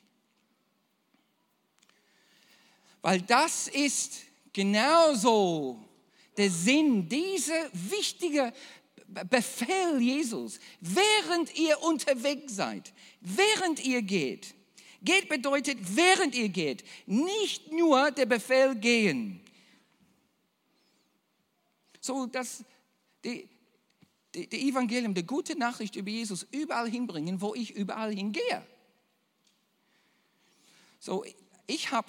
Weil 3.02 3.20
das 3.20 3.68
ist 3.68 4.29
genauso 4.52 5.84
der 6.36 6.50
Sinn, 6.50 7.08
dieser 7.08 7.70
wichtige 7.72 8.52
Befehl 9.28 10.00
Jesus, 10.00 10.60
während 10.80 11.56
ihr 11.58 11.82
unterwegs 11.82 12.54
seid, 12.54 12.92
während 13.20 13.84
ihr 13.84 14.02
geht. 14.02 14.54
Geht 15.02 15.28
bedeutet, 15.28 15.78
während 15.96 16.34
ihr 16.34 16.48
geht, 16.48 16.84
nicht 17.06 17.72
nur 17.72 18.10
der 18.10 18.26
Befehl 18.26 18.74
gehen. 18.74 19.40
So, 22.00 22.26
dass 22.26 22.64
die, 23.24 23.48
die, 24.34 24.46
die 24.46 24.68
Evangelium, 24.68 25.14
die 25.14 25.26
gute 25.26 25.58
Nachricht 25.58 25.96
über 25.96 26.10
Jesus 26.10 26.46
überall 26.50 26.88
hinbringen, 26.88 27.40
wo 27.40 27.54
ich 27.54 27.74
überall 27.74 28.14
hingehe. 28.14 28.66
So, 30.98 31.24
ich 31.66 31.90
habe 31.90 32.08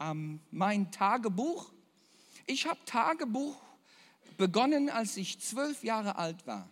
ähm, 0.00 0.40
mein 0.50 0.90
Tagebuch. 0.90 1.72
Ich 2.46 2.66
habe 2.66 2.78
Tagebuch 2.84 3.56
begonnen, 4.36 4.90
als 4.90 5.16
ich 5.16 5.40
zwölf 5.40 5.84
Jahre 5.84 6.16
alt 6.16 6.46
war. 6.46 6.68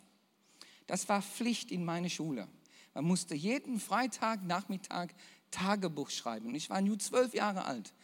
Das 0.87 1.09
war 1.09 1.23
Pflicht 1.23 1.71
in 1.71 1.85
meiner 1.85 2.09
Schule. 2.09 2.49
Man 2.95 3.05
musste 3.05 3.35
jeden 3.35 3.81
Freitag, 3.81 4.45
Nachmittag 4.45 5.15
Tagebuch 5.51 6.11
schreiben. 6.11 6.55
Ich 6.55 6.69
war 6.71 6.81
nur 6.81 6.99
zwölf 6.99 7.35
Jahre 7.35 7.65
alt. 7.65 7.95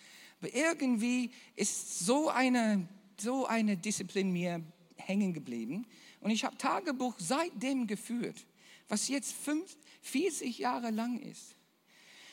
Aber 0.41 0.55
irgendwie 0.55 1.31
ist 1.57 2.01
so 2.01 2.29
eine, 2.29 2.89
so 3.19 3.47
eine 3.47 3.77
Disziplin 3.77 4.33
mir 4.33 4.63
hängen 4.97 5.33
geblieben. 5.33 5.87
Und 6.21 6.31
ich 6.31 6.45
habe 6.45 6.57
Tagebuch 6.57 7.15
seitdem 7.19 7.87
geführt, 7.87 8.47
was 8.89 9.09
jetzt 9.09 9.33
fünf, 9.33 9.77
40 10.03 10.59
Jahre 10.59 10.91
lang 10.91 11.19
ist. 11.19 11.57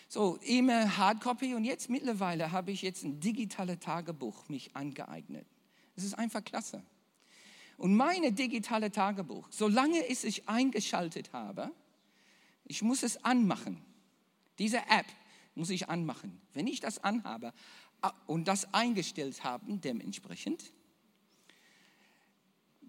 So, 0.08 0.38
immer 0.38 0.98
Hardcopy 0.98 1.56
und 1.56 1.64
jetzt 1.64 1.90
mittlerweile 1.90 2.52
habe 2.52 2.72
ich 2.72 2.82
jetzt 2.82 3.04
ein 3.04 3.20
digitales 3.20 3.80
Tagebuch 3.80 4.48
mich 4.50 4.76
angeeignet. 4.76 5.48
Das 5.96 6.04
ist 6.04 6.14
einfach 6.14 6.44
klasse. 6.44 6.84
Und 7.78 7.96
meine 7.96 8.32
digitale 8.32 8.92
Tagebuch, 8.92 9.48
solange 9.52 10.06
ich 10.06 10.24
es 10.24 10.48
eingeschaltet 10.48 11.34
habe, 11.34 11.72
ich 12.64 12.82
muss 12.82 13.04
es 13.04 13.24
anmachen. 13.24 13.82
Diese 14.60 14.78
App 14.78 15.06
muss 15.56 15.70
ich 15.70 15.90
anmachen. 15.90 16.40
Wenn 16.54 16.68
ich 16.68 16.80
das 16.80 17.04
anhabe 17.04 17.54
und 18.28 18.48
das 18.48 18.74
eingestellt 18.74 19.44
habe, 19.44 19.66
dementsprechend, 19.78 20.72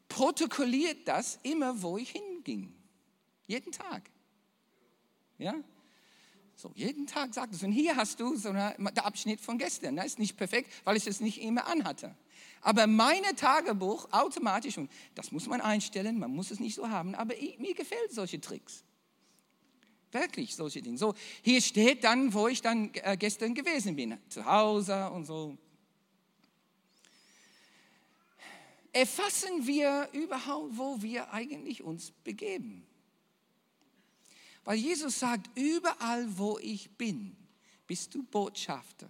protokolliert 0.09 1.09
das 1.09 1.41
immer, 1.43 1.83
wo 1.83 1.99
ich 1.99 2.11
hinging. 2.11 2.73
Jeden 3.47 3.73
Tag. 3.73 4.11
Ja? 5.39 5.55
So, 6.59 6.73
jeden 6.75 7.07
Tag 7.07 7.35
sagt 7.35 7.53
es. 7.53 7.63
Und 7.63 7.73
hier 7.73 7.97
hast 7.97 8.19
du 8.19 8.35
so 8.35 8.49
eine, 8.49 8.75
der 8.79 9.05
Abschnitt 9.05 9.43
von 9.43 9.59
gestern. 9.59 9.95
Das 9.95 10.07
ist 10.07 10.19
nicht 10.19 10.39
perfekt, 10.39 10.73
weil 10.85 10.97
ich 10.97 11.07
es 11.07 11.21
nicht 11.21 11.43
immer 11.43 11.67
anhatte. 11.67 12.17
Aber 12.63 12.87
meine 12.87 13.35
Tagebuch 13.37 14.09
automatisch, 14.11 14.79
und 14.79 14.91
das 15.15 15.31
muss 15.33 15.47
man 15.47 15.61
einstellen, 15.61 16.19
man 16.19 16.31
muss 16.31 16.51
es 16.51 16.59
nicht 16.59 16.75
so 16.75 16.89
haben, 16.89 17.15
aber 17.15 17.37
ich, 17.37 17.59
mir 17.59 17.75
gefällt 17.75 18.11
solche 18.11 18.41
Tricks. 18.41 18.85
Wirklich 20.13 20.57
solche 20.57 20.81
Dinge. 20.81 20.97
So, 20.97 21.15
hier 21.43 21.61
steht 21.61 22.05
dann, 22.05 22.33
wo 22.33 22.49
ich 22.49 22.63
dann 22.63 22.91
äh, 22.95 23.19
gestern 23.19 23.55
gewesen 23.55 23.95
bin, 23.95 24.17
zu 24.31 24.47
Hause 24.47 25.11
und 25.11 25.27
so. 25.27 25.59
Erfassen 28.93 29.67
wir 29.67 30.09
überhaupt, 30.13 30.79
wo 30.79 31.03
wir 31.03 31.31
eigentlich 31.35 31.83
uns 31.83 32.13
begeben? 32.13 32.87
Weil 34.67 34.79
Jesus 34.79 35.21
sagt, 35.21 35.49
überall 35.57 36.27
wo 36.37 36.59
ich 36.59 36.91
bin, 36.91 37.37
bist 37.87 38.13
du 38.13 38.25
Botschafter. 38.25 39.09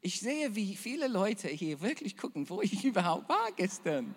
Ich 0.00 0.20
sehe, 0.20 0.54
wie 0.54 0.76
viele 0.76 1.08
Leute 1.08 1.48
hier 1.48 1.80
wirklich 1.80 2.16
gucken, 2.16 2.48
wo 2.48 2.62
ich 2.62 2.84
überhaupt 2.84 3.28
war 3.28 3.50
gestern. 3.52 4.14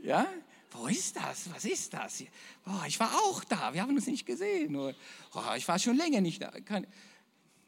Ja? 0.00 0.28
Wo 0.70 0.86
ist 0.86 1.16
das? 1.16 1.52
Was 1.52 1.64
ist 1.64 1.92
das? 1.92 2.22
Oh, 2.66 2.84
ich 2.86 3.00
war 3.00 3.12
auch 3.24 3.42
da. 3.42 3.74
Wir 3.74 3.82
haben 3.82 3.96
uns 3.96 4.06
nicht 4.06 4.24
gesehen. 4.24 4.76
Oh, 4.76 4.92
ich 5.56 5.66
war 5.66 5.80
schon 5.80 5.96
länger 5.96 6.20
nicht 6.20 6.40
da. 6.40 6.52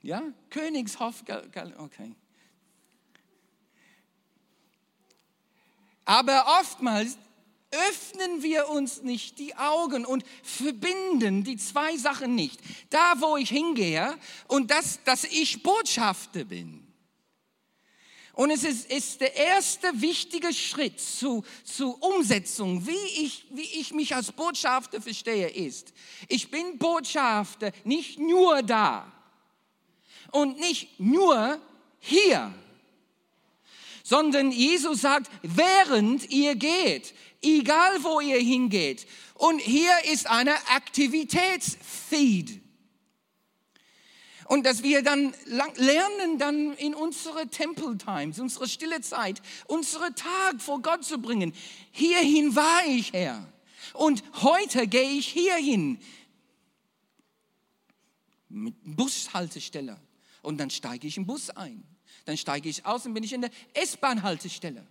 Ja, 0.02 0.22
Königshof, 0.48 1.24
okay. 1.78 2.14
Aber 6.04 6.60
oftmals 6.60 7.18
öffnen 7.70 8.42
wir 8.42 8.68
uns 8.68 9.02
nicht 9.02 9.38
die 9.38 9.54
Augen 9.56 10.04
und 10.04 10.24
verbinden 10.42 11.44
die 11.44 11.56
zwei 11.56 11.96
Sachen 11.96 12.34
nicht. 12.34 12.60
Da, 12.90 13.14
wo 13.18 13.36
ich 13.36 13.50
hingehe 13.50 14.16
und 14.48 14.70
das, 14.70 15.00
dass 15.04 15.24
ich 15.24 15.62
Botschafter 15.62 16.44
bin. 16.44 16.86
Und 18.32 18.50
es 18.50 18.64
ist, 18.64 18.90
ist 18.90 19.20
der 19.20 19.34
erste 19.36 20.00
wichtige 20.00 20.52
Schritt 20.54 21.00
zu, 21.00 21.44
zur 21.64 22.02
Umsetzung, 22.02 22.86
wie 22.86 23.24
ich, 23.24 23.46
wie 23.50 23.80
ich 23.80 23.92
mich 23.92 24.14
als 24.14 24.32
Botschafter 24.32 25.02
verstehe, 25.02 25.48
ist, 25.48 25.92
ich 26.28 26.50
bin 26.50 26.78
Botschafter 26.78 27.72
nicht 27.84 28.18
nur 28.18 28.62
da 28.62 29.12
und 30.30 30.58
nicht 30.58 30.98
nur 30.98 31.60
hier, 31.98 32.54
sondern 34.10 34.50
Jesus 34.50 35.02
sagt, 35.02 35.30
während 35.42 36.28
ihr 36.30 36.56
geht, 36.56 37.14
egal 37.42 38.02
wo 38.02 38.18
ihr 38.18 38.40
hingeht. 38.40 39.06
Und 39.34 39.60
hier 39.60 39.92
ist 40.12 40.28
eine 40.28 40.54
Aktivitätsfeed. 40.70 42.60
Und 44.46 44.66
dass 44.66 44.82
wir 44.82 45.02
dann 45.02 45.32
lernen, 45.44 46.38
dann 46.38 46.72
in 46.72 46.92
unsere 46.92 47.46
Temple 47.46 47.98
Times, 47.98 48.40
unsere 48.40 48.66
stille 48.66 49.00
Zeit, 49.00 49.40
unsere 49.68 50.12
Tag 50.12 50.60
vor 50.60 50.82
Gott 50.82 51.04
zu 51.04 51.18
bringen. 51.18 51.54
Hierhin 51.92 52.56
war 52.56 52.84
ich, 52.88 53.12
Herr. 53.12 53.46
Und 53.94 54.24
heute 54.42 54.88
gehe 54.88 55.08
ich 55.08 55.28
hierhin. 55.28 56.00
Mit 58.48 58.74
Bushaltestelle. 58.82 60.00
Und 60.42 60.58
dann 60.58 60.70
steige 60.70 61.06
ich 61.06 61.16
im 61.16 61.26
Bus 61.26 61.50
ein. 61.50 61.84
Dann 62.24 62.36
steige 62.36 62.68
ich 62.68 62.84
aus 62.86 63.06
und 63.06 63.14
bin 63.14 63.24
ich 63.24 63.32
in 63.32 63.42
der 63.42 63.50
S-Bahn-Haltestelle. 63.74 64.86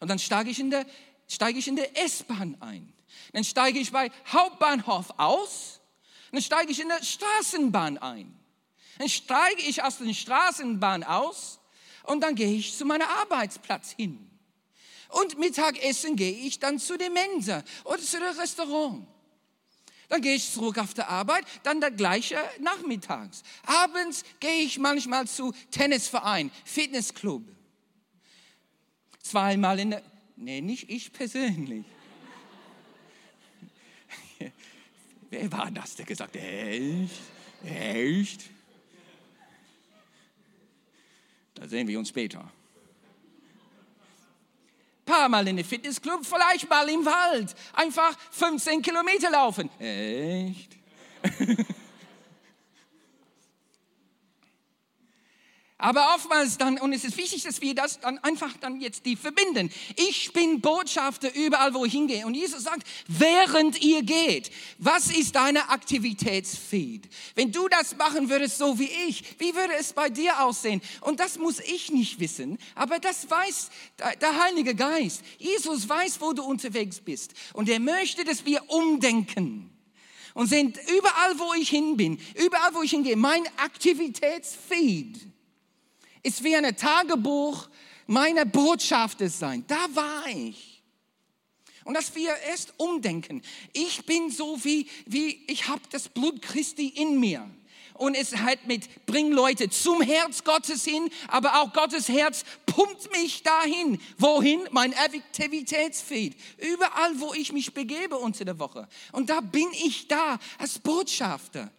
Und 0.00 0.08
dann 0.08 0.18
steige 0.18 0.50
ich 0.50 0.58
in 0.58 0.70
der 0.70 0.86
steige 1.30 1.58
ich 1.58 1.68
in 1.68 1.76
der 1.76 1.96
S-Bahn 2.04 2.56
ein. 2.60 2.92
Dann 3.32 3.44
steige 3.44 3.78
ich 3.78 3.92
bei 3.92 4.10
Hauptbahnhof 4.32 5.14
aus. 5.16 5.80
Dann 6.32 6.42
steige 6.42 6.72
ich 6.72 6.80
in 6.80 6.88
der 6.88 7.02
Straßenbahn 7.02 7.98
ein. 7.98 8.36
Dann 8.98 9.08
steige 9.08 9.62
ich 9.62 9.82
aus 9.82 9.98
der 9.98 10.12
Straßenbahn 10.12 11.04
aus 11.04 11.60
und 12.04 12.20
dann 12.20 12.34
gehe 12.34 12.52
ich 12.52 12.76
zu 12.76 12.84
meinem 12.84 13.08
Arbeitsplatz 13.08 13.92
hin. 13.92 14.30
Und 15.08 15.38
Mittagessen 15.38 16.16
gehe 16.16 16.32
ich 16.32 16.58
dann 16.58 16.78
zu 16.78 16.96
der 16.96 17.10
Mensa 17.10 17.64
oder 17.84 17.98
zu 17.98 18.18
dem 18.18 18.38
Restaurant. 18.38 19.06
Dann 20.10 20.20
gehe 20.20 20.34
ich 20.34 20.52
zurück 20.52 20.76
auf 20.76 20.92
die 20.92 21.02
Arbeit, 21.02 21.46
dann 21.62 21.80
der 21.80 21.90
gleiche 21.90 22.36
nachmittags. 22.60 23.42
Abends 23.64 24.24
gehe 24.40 24.62
ich 24.62 24.78
manchmal 24.78 25.26
zu 25.26 25.54
Tennisverein, 25.70 26.50
Fitnessclub. 26.64 27.42
Zweimal 29.22 29.78
in 29.78 29.90
der, 29.90 30.02
Nee, 30.42 30.62
nicht 30.62 30.88
ich 30.88 31.12
persönlich. 31.12 31.84
Wer 35.30 35.52
war 35.52 35.70
das, 35.70 35.96
der 35.96 36.06
gesagt 36.06 36.34
hat, 36.34 36.42
echt? 36.42 37.20
Echt? 37.62 38.48
Da 41.54 41.68
sehen 41.68 41.86
wir 41.86 41.98
uns 41.98 42.08
später. 42.08 42.50
Paar 45.10 45.28
Mal 45.28 45.48
in 45.48 45.56
den 45.56 45.66
Fitnessclub, 45.66 46.24
vielleicht 46.24 46.70
mal 46.70 46.88
im 46.88 47.04
Wald. 47.04 47.56
Einfach 47.72 48.16
15 48.30 48.80
Kilometer 48.80 49.28
laufen. 49.28 49.68
Echt? 49.80 50.76
Aber 55.80 56.14
oftmals 56.14 56.58
dann, 56.58 56.78
und 56.78 56.92
es 56.92 57.04
ist 57.04 57.16
wichtig, 57.16 57.42
dass 57.42 57.62
wir 57.62 57.74
das 57.74 58.00
dann 58.00 58.18
einfach 58.18 58.54
dann 58.60 58.80
jetzt 58.80 59.06
die 59.06 59.16
verbinden. 59.16 59.70
Ich 59.96 60.32
bin 60.34 60.60
Botschafter 60.60 61.34
überall, 61.34 61.72
wo 61.72 61.86
ich 61.86 61.92
hingehe. 61.92 62.26
Und 62.26 62.34
Jesus 62.34 62.64
sagt, 62.64 62.86
während 63.08 63.82
ihr 63.82 64.02
geht, 64.02 64.50
was 64.78 65.10
ist 65.10 65.36
deine 65.36 65.70
Aktivitätsfeed? 65.70 67.08
Wenn 67.34 67.50
du 67.50 67.66
das 67.68 67.96
machen 67.96 68.28
würdest, 68.28 68.58
so 68.58 68.78
wie 68.78 68.90
ich, 69.08 69.24
wie 69.38 69.54
würde 69.54 69.72
es 69.78 69.94
bei 69.94 70.10
dir 70.10 70.44
aussehen? 70.44 70.82
Und 71.00 71.18
das 71.18 71.38
muss 71.38 71.60
ich 71.60 71.90
nicht 71.90 72.20
wissen, 72.20 72.58
aber 72.74 72.98
das 72.98 73.30
weiß 73.30 73.70
der 74.20 74.42
Heilige 74.44 74.74
Geist. 74.74 75.22
Jesus 75.38 75.88
weiß, 75.88 76.20
wo 76.20 76.34
du 76.34 76.42
unterwegs 76.42 77.00
bist. 77.00 77.32
Und 77.54 77.70
er 77.70 77.80
möchte, 77.80 78.24
dass 78.24 78.44
wir 78.44 78.68
umdenken 78.68 79.70
und 80.34 80.46
sehen, 80.46 80.74
überall, 80.94 81.38
wo 81.38 81.54
ich 81.54 81.70
hin 81.70 81.96
bin, 81.96 82.20
überall, 82.34 82.74
wo 82.74 82.82
ich 82.82 82.90
hingehe, 82.90 83.16
mein 83.16 83.46
Aktivitätsfeed 83.56 85.30
ist 86.22 86.42
wie 86.44 86.54
ein 86.56 86.76
Tagebuch 86.76 87.68
meiner 88.06 88.44
Botschafter 88.44 89.28
sein. 89.28 89.64
Da 89.66 89.86
war 89.94 90.26
ich. 90.26 90.82
Und 91.84 91.94
dass 91.94 92.14
wir 92.14 92.36
erst 92.48 92.74
umdenken. 92.76 93.42
Ich 93.72 94.04
bin 94.04 94.30
so 94.30 94.62
wie, 94.64 94.86
wie 95.06 95.44
ich 95.46 95.68
habe 95.68 95.82
das 95.90 96.08
Blut 96.08 96.42
Christi 96.42 96.88
in 96.88 97.18
mir. 97.18 97.48
Und 97.94 98.14
es 98.14 98.36
halt 98.36 98.66
mit, 98.66 99.04
bring 99.04 99.30
Leute 99.30 99.68
zum 99.68 100.00
Herz 100.00 100.42
Gottes 100.42 100.84
hin, 100.84 101.10
aber 101.28 101.60
auch 101.60 101.72
Gottes 101.72 102.08
Herz 102.08 102.44
pumpt 102.64 103.12
mich 103.12 103.42
dahin. 103.42 104.00
Wohin? 104.16 104.60
Mein 104.70 104.94
Aktivitätsfeed. 104.94 106.34
Überall, 106.58 107.20
wo 107.20 107.34
ich 107.34 107.52
mich 107.52 107.74
begebe 107.74 108.16
unter 108.16 108.44
der 108.44 108.58
Woche. 108.58 108.88
Und 109.12 109.28
da 109.28 109.40
bin 109.40 109.68
ich 109.72 110.08
da 110.08 110.38
als 110.58 110.78
Botschafter 110.78 111.70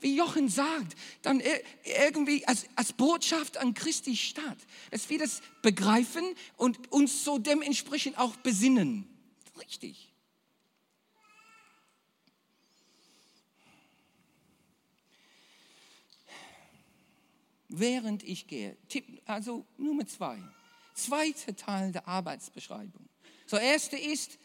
wie 0.00 0.16
Jochen 0.16 0.48
sagt, 0.48 0.96
dann 1.22 1.42
irgendwie 1.84 2.46
als, 2.46 2.66
als 2.76 2.92
Botschaft 2.92 3.56
an 3.56 3.74
Christi 3.74 4.16
Stadt, 4.16 4.58
dass 4.90 5.08
wir 5.08 5.18
das 5.18 5.40
begreifen 5.62 6.24
und 6.56 6.92
uns 6.92 7.24
so 7.24 7.38
dementsprechend 7.38 8.18
auch 8.18 8.36
besinnen. 8.36 9.08
Richtig. 9.58 10.12
Während 17.68 18.22
ich 18.22 18.46
gehe, 18.46 18.76
Tipp, 18.88 19.22
also 19.24 19.66
Nummer 19.76 20.06
zwei, 20.06 20.38
zweiter 20.94 21.56
Teil 21.56 21.92
der 21.92 22.06
Arbeitsbeschreibung. 22.06 23.08
So, 23.46 23.56
erste 23.56 23.96
ist, 23.96 24.38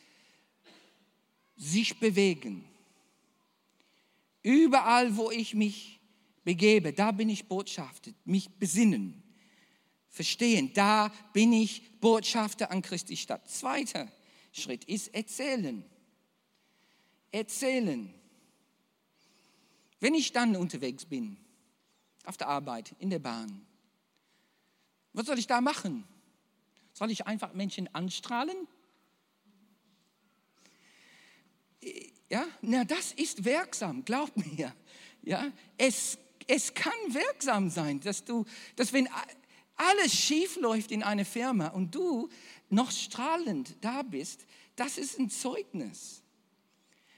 sich 1.55 1.99
bewegen. 1.99 2.70
Überall, 4.43 5.15
wo 5.17 5.31
ich 5.31 5.53
mich 5.53 5.99
begebe, 6.43 6.93
da 6.93 7.11
bin 7.11 7.29
ich 7.29 7.47
Botschafter, 7.47 8.11
mich 8.25 8.49
besinnen, 8.49 9.21
verstehen, 10.09 10.73
da 10.73 11.11
bin 11.33 11.53
ich 11.53 11.99
Botschafter 11.99 12.71
an 12.71 12.81
Christi 12.81 13.15
Stadt. 13.15 13.49
Zweiter 13.49 14.11
Schritt 14.51 14.83
ist 14.85 15.13
erzählen. 15.13 15.83
Erzählen. 17.31 18.13
Wenn 19.99 20.15
ich 20.15 20.31
dann 20.33 20.55
unterwegs 20.55 21.05
bin, 21.05 21.37
auf 22.25 22.37
der 22.37 22.47
Arbeit, 22.47 22.95
in 22.99 23.09
der 23.09 23.19
Bahn, 23.19 23.65
was 25.13 25.27
soll 25.27 25.39
ich 25.39 25.47
da 25.47 25.61
machen? 25.61 26.03
Soll 26.93 27.11
ich 27.11 27.27
einfach 27.27 27.53
Menschen 27.53 27.93
anstrahlen? 27.93 28.67
Ja, 32.31 32.45
na, 32.61 32.85
das 32.85 33.11
ist 33.11 33.43
wirksam, 33.43 34.05
glaub 34.05 34.31
mir. 34.37 34.73
Ja, 35.21 35.51
es, 35.77 36.17
es 36.47 36.73
kann 36.73 36.93
wirksam 37.09 37.69
sein, 37.69 37.99
dass 37.99 38.23
du, 38.23 38.45
dass 38.77 38.93
wenn 38.93 39.09
alles 39.75 40.13
schief 40.13 40.55
läuft 40.55 40.93
in 40.93 41.03
einer 41.03 41.25
Firma 41.25 41.67
und 41.67 41.93
du 41.93 42.29
noch 42.69 42.89
strahlend 42.89 43.75
da 43.81 44.01
bist, 44.03 44.45
das 44.77 44.97
ist 44.97 45.19
ein 45.19 45.29
Zeugnis. 45.29 46.23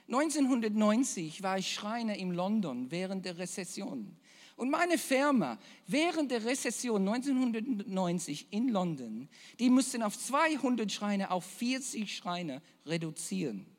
1990 0.08 1.44
war 1.44 1.58
ich 1.58 1.72
Schreiner 1.72 2.16
in 2.16 2.32
London 2.32 2.90
während 2.90 3.24
der 3.24 3.38
Rezession. 3.38 4.16
Und 4.56 4.68
meine 4.68 4.98
Firma 4.98 5.58
während 5.86 6.32
der 6.32 6.44
Rezession 6.44 7.06
1990 7.06 8.48
in 8.50 8.68
London, 8.68 9.28
die 9.60 9.70
mussten 9.70 10.02
auf 10.02 10.18
200 10.18 10.90
Schreine 10.90 11.30
auf 11.30 11.44
40 11.44 12.16
Schreine 12.16 12.62
reduzieren. 12.84 13.73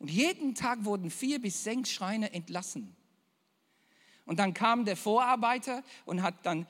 Und 0.00 0.10
jeden 0.10 0.54
Tag 0.54 0.84
wurden 0.84 1.10
vier 1.10 1.40
bis 1.40 1.62
sechs 1.62 1.92
Schreiner 1.92 2.32
entlassen. 2.32 2.96
Und 4.24 4.38
dann 4.38 4.54
kam 4.54 4.84
der 4.86 4.96
Vorarbeiter 4.96 5.84
und 6.06 6.22
hat 6.22 6.46
dann 6.46 6.66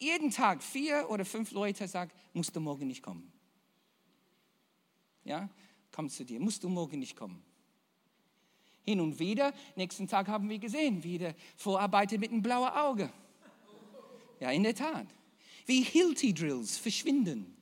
jeden 0.00 0.30
Tag 0.30 0.62
vier 0.62 1.08
oder 1.08 1.24
fünf 1.24 1.52
Leute 1.52 1.84
gesagt, 1.84 2.14
musst 2.32 2.54
du 2.54 2.60
morgen 2.60 2.88
nicht 2.88 3.02
kommen. 3.02 3.32
Ja, 5.24 5.48
komm 5.92 6.08
zu 6.08 6.24
dir, 6.24 6.40
musst 6.40 6.64
du 6.64 6.68
morgen 6.68 6.98
nicht 6.98 7.16
kommen. 7.16 7.42
Hin 8.84 9.00
und 9.00 9.20
wieder, 9.20 9.54
nächsten 9.76 10.08
Tag 10.08 10.26
haben 10.26 10.48
wir 10.48 10.58
gesehen, 10.58 11.04
wie 11.04 11.18
der 11.18 11.36
Vorarbeiter 11.56 12.18
mit 12.18 12.32
einem 12.32 12.42
blauen 12.42 12.70
Auge. 12.70 13.12
Ja, 14.40 14.50
in 14.50 14.64
der 14.64 14.74
Tat. 14.74 15.06
Wie 15.66 15.82
Hilti 15.82 16.34
Drills 16.34 16.78
verschwinden. 16.78 17.56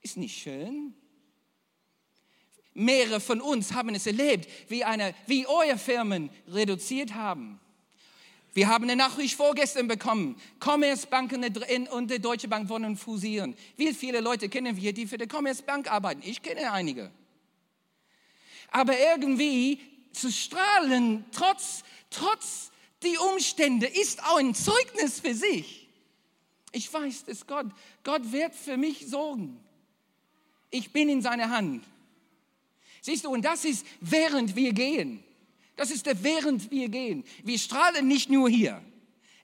Ist 0.00 0.16
nicht 0.16 0.36
schön? 0.36 0.94
Mehrere 2.78 3.20
von 3.20 3.40
uns 3.40 3.72
haben 3.72 3.94
es 3.94 4.06
erlebt, 4.06 4.48
wie, 4.68 4.84
eine, 4.84 5.14
wie 5.26 5.46
eure 5.46 5.78
Firmen 5.78 6.30
reduziert 6.46 7.14
haben. 7.14 7.60
Wir 8.54 8.68
haben 8.68 8.84
eine 8.84 8.96
Nachricht 8.96 9.36
vorgestern 9.36 9.88
bekommen. 9.88 10.40
Commerzbank 10.58 11.32
und 11.90 12.10
die 12.10 12.18
Deutsche 12.18 12.48
Bank 12.48 12.68
wollen 12.68 12.96
fusieren. 12.96 13.54
Wie 13.76 13.92
viele 13.92 14.20
Leute 14.20 14.48
kennen 14.48 14.76
wir, 14.76 14.92
die 14.92 15.06
für 15.06 15.18
die 15.18 15.26
Commerzbank 15.26 15.90
arbeiten? 15.90 16.22
Ich 16.24 16.42
kenne 16.42 16.72
einige. 16.72 17.10
Aber 18.70 18.98
irgendwie 18.98 19.80
zu 20.12 20.30
strahlen, 20.30 21.24
trotz, 21.32 21.84
trotz 22.10 22.70
die 23.02 23.16
Umstände, 23.16 23.86
ist 23.86 24.24
auch 24.24 24.38
ein 24.38 24.54
Zeugnis 24.54 25.20
für 25.20 25.34
sich. 25.34 25.88
Ich 26.72 26.92
weiß, 26.92 27.24
dass 27.24 27.46
Gott, 27.46 27.66
Gott 28.04 28.32
wird 28.32 28.54
für 28.54 28.76
mich 28.76 29.06
sorgen. 29.06 29.58
Ich 30.70 30.92
bin 30.92 31.08
in 31.08 31.22
seiner 31.22 31.50
Hand. 31.50 31.84
Siehst 33.00 33.24
du, 33.24 33.30
und 33.30 33.44
das 33.44 33.64
ist, 33.64 33.86
während 34.00 34.56
wir 34.56 34.72
gehen. 34.72 35.22
Das 35.76 35.90
ist 35.90 36.06
der, 36.06 36.22
während 36.24 36.70
wir 36.70 36.88
gehen. 36.88 37.24
Wir 37.44 37.58
strahlen 37.58 38.08
nicht 38.08 38.30
nur 38.30 38.48
hier 38.48 38.82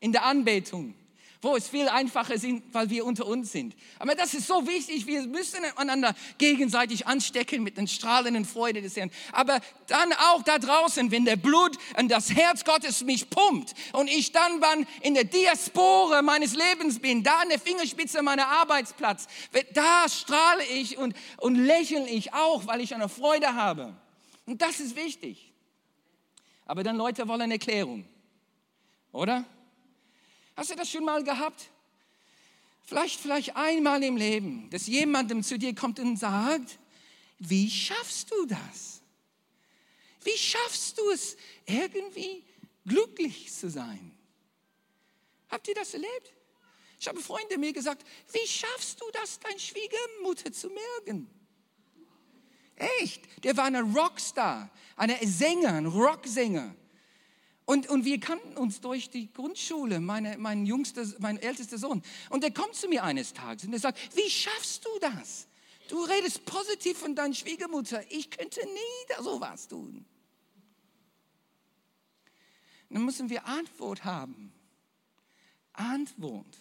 in 0.00 0.12
der 0.12 0.24
Anbetung, 0.24 0.94
wo 1.44 1.56
es 1.56 1.68
viel 1.68 1.88
einfacher 1.88 2.34
ist, 2.34 2.46
weil 2.72 2.90
wir 2.90 3.04
unter 3.04 3.26
uns 3.26 3.52
sind. 3.52 3.76
Aber 3.98 4.14
das 4.14 4.34
ist 4.34 4.46
so 4.46 4.66
wichtig, 4.66 5.06
wir 5.06 5.22
müssen 5.26 5.64
einander 5.76 6.14
gegenseitig 6.38 7.06
anstecken 7.06 7.62
mit 7.62 7.76
den 7.76 7.86
strahlenden 7.86 8.44
Freude 8.44 8.82
des 8.82 8.96
Herrn. 8.96 9.10
Aber 9.30 9.60
dann 9.86 10.12
auch 10.14 10.42
da 10.42 10.58
draußen, 10.58 11.10
wenn 11.10 11.24
der 11.24 11.36
Blut 11.36 11.76
und 11.98 12.10
das 12.10 12.34
Herz 12.34 12.64
Gottes 12.64 13.04
mich 13.04 13.28
pumpt 13.28 13.74
und 13.92 14.08
ich 14.08 14.32
dann 14.32 14.60
in 15.02 15.14
der 15.14 15.24
Diaspora 15.24 16.22
meines 16.22 16.56
Lebens 16.56 16.98
bin, 16.98 17.22
da 17.22 17.40
an 17.40 17.50
der 17.50 17.60
Fingerspitze 17.60 18.22
meiner 18.22 18.48
Arbeitsplatz, 18.48 19.26
da 19.74 20.08
strahle 20.08 20.64
ich 20.64 20.96
und, 20.96 21.14
und 21.38 21.56
lächle 21.56 22.08
ich 22.08 22.32
auch, 22.32 22.66
weil 22.66 22.80
ich 22.80 22.94
eine 22.94 23.08
Freude 23.08 23.54
habe. 23.54 23.94
Und 24.46 24.62
das 24.62 24.80
ist 24.80 24.96
wichtig. 24.96 25.52
Aber 26.66 26.82
dann 26.82 26.96
Leute 26.96 27.28
wollen 27.28 27.50
Erklärung, 27.50 28.06
oder? 29.12 29.44
Hast 30.56 30.70
du 30.70 30.76
das 30.76 30.90
schon 30.90 31.04
mal 31.04 31.22
gehabt? 31.24 31.70
Vielleicht, 32.82 33.18
vielleicht 33.18 33.56
einmal 33.56 34.02
im 34.02 34.16
Leben, 34.16 34.68
dass 34.70 34.86
jemandem 34.86 35.42
zu 35.42 35.58
dir 35.58 35.74
kommt 35.74 35.98
und 35.98 36.16
sagt, 36.16 36.78
wie 37.38 37.70
schaffst 37.70 38.30
du 38.30 38.46
das? 38.46 39.00
Wie 40.22 40.36
schaffst 40.36 40.98
du 40.98 41.10
es, 41.10 41.36
irgendwie 41.66 42.44
glücklich 42.86 43.52
zu 43.52 43.70
sein? 43.70 44.12
Habt 45.48 45.68
ihr 45.68 45.74
das 45.74 45.94
erlebt? 45.94 46.32
Ich 47.00 47.08
habe 47.08 47.20
Freunde 47.20 47.58
mir 47.58 47.72
gesagt, 47.72 48.06
wie 48.32 48.46
schaffst 48.46 49.00
du 49.00 49.04
das, 49.12 49.38
deine 49.40 49.58
Schwiegermutter 49.58 50.52
zu 50.52 50.68
merken? 50.68 51.28
Echt, 52.76 53.22
der 53.44 53.56
war 53.56 53.64
ein 53.64 53.76
Rockstar, 53.76 54.70
ein 54.96 55.14
Sänger, 55.22 55.74
ein 55.74 55.86
Rocksänger. 55.86 56.74
Und, 57.66 57.88
und 57.88 58.04
wir 58.04 58.20
kannten 58.20 58.56
uns 58.58 58.80
durch 58.80 59.08
die 59.08 59.32
Grundschule, 59.32 60.00
meine, 60.00 60.36
mein, 60.36 60.66
jüngster, 60.66 61.06
mein 61.18 61.38
ältester 61.38 61.78
Sohn. 61.78 62.02
Und 62.28 62.42
der 62.42 62.52
kommt 62.52 62.74
zu 62.74 62.88
mir 62.88 63.04
eines 63.04 63.32
Tages 63.32 63.64
und 63.64 63.72
er 63.72 63.78
sagt, 63.78 63.98
wie 64.16 64.28
schaffst 64.28 64.84
du 64.84 64.90
das? 65.00 65.46
Du 65.88 66.02
redest 66.02 66.44
positiv 66.44 66.98
von 66.98 67.14
deiner 67.14 67.34
Schwiegermutter. 67.34 68.02
Ich 68.10 68.30
könnte 68.30 68.60
nie 68.60 69.22
so 69.22 69.40
was 69.40 69.68
tun. 69.68 70.04
Dann 72.90 73.04
müssen 73.04 73.28
wir 73.28 73.46
Antwort 73.46 74.04
haben. 74.04 74.52
Antwort. 75.72 76.58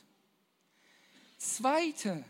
Zweite, 1.38 2.24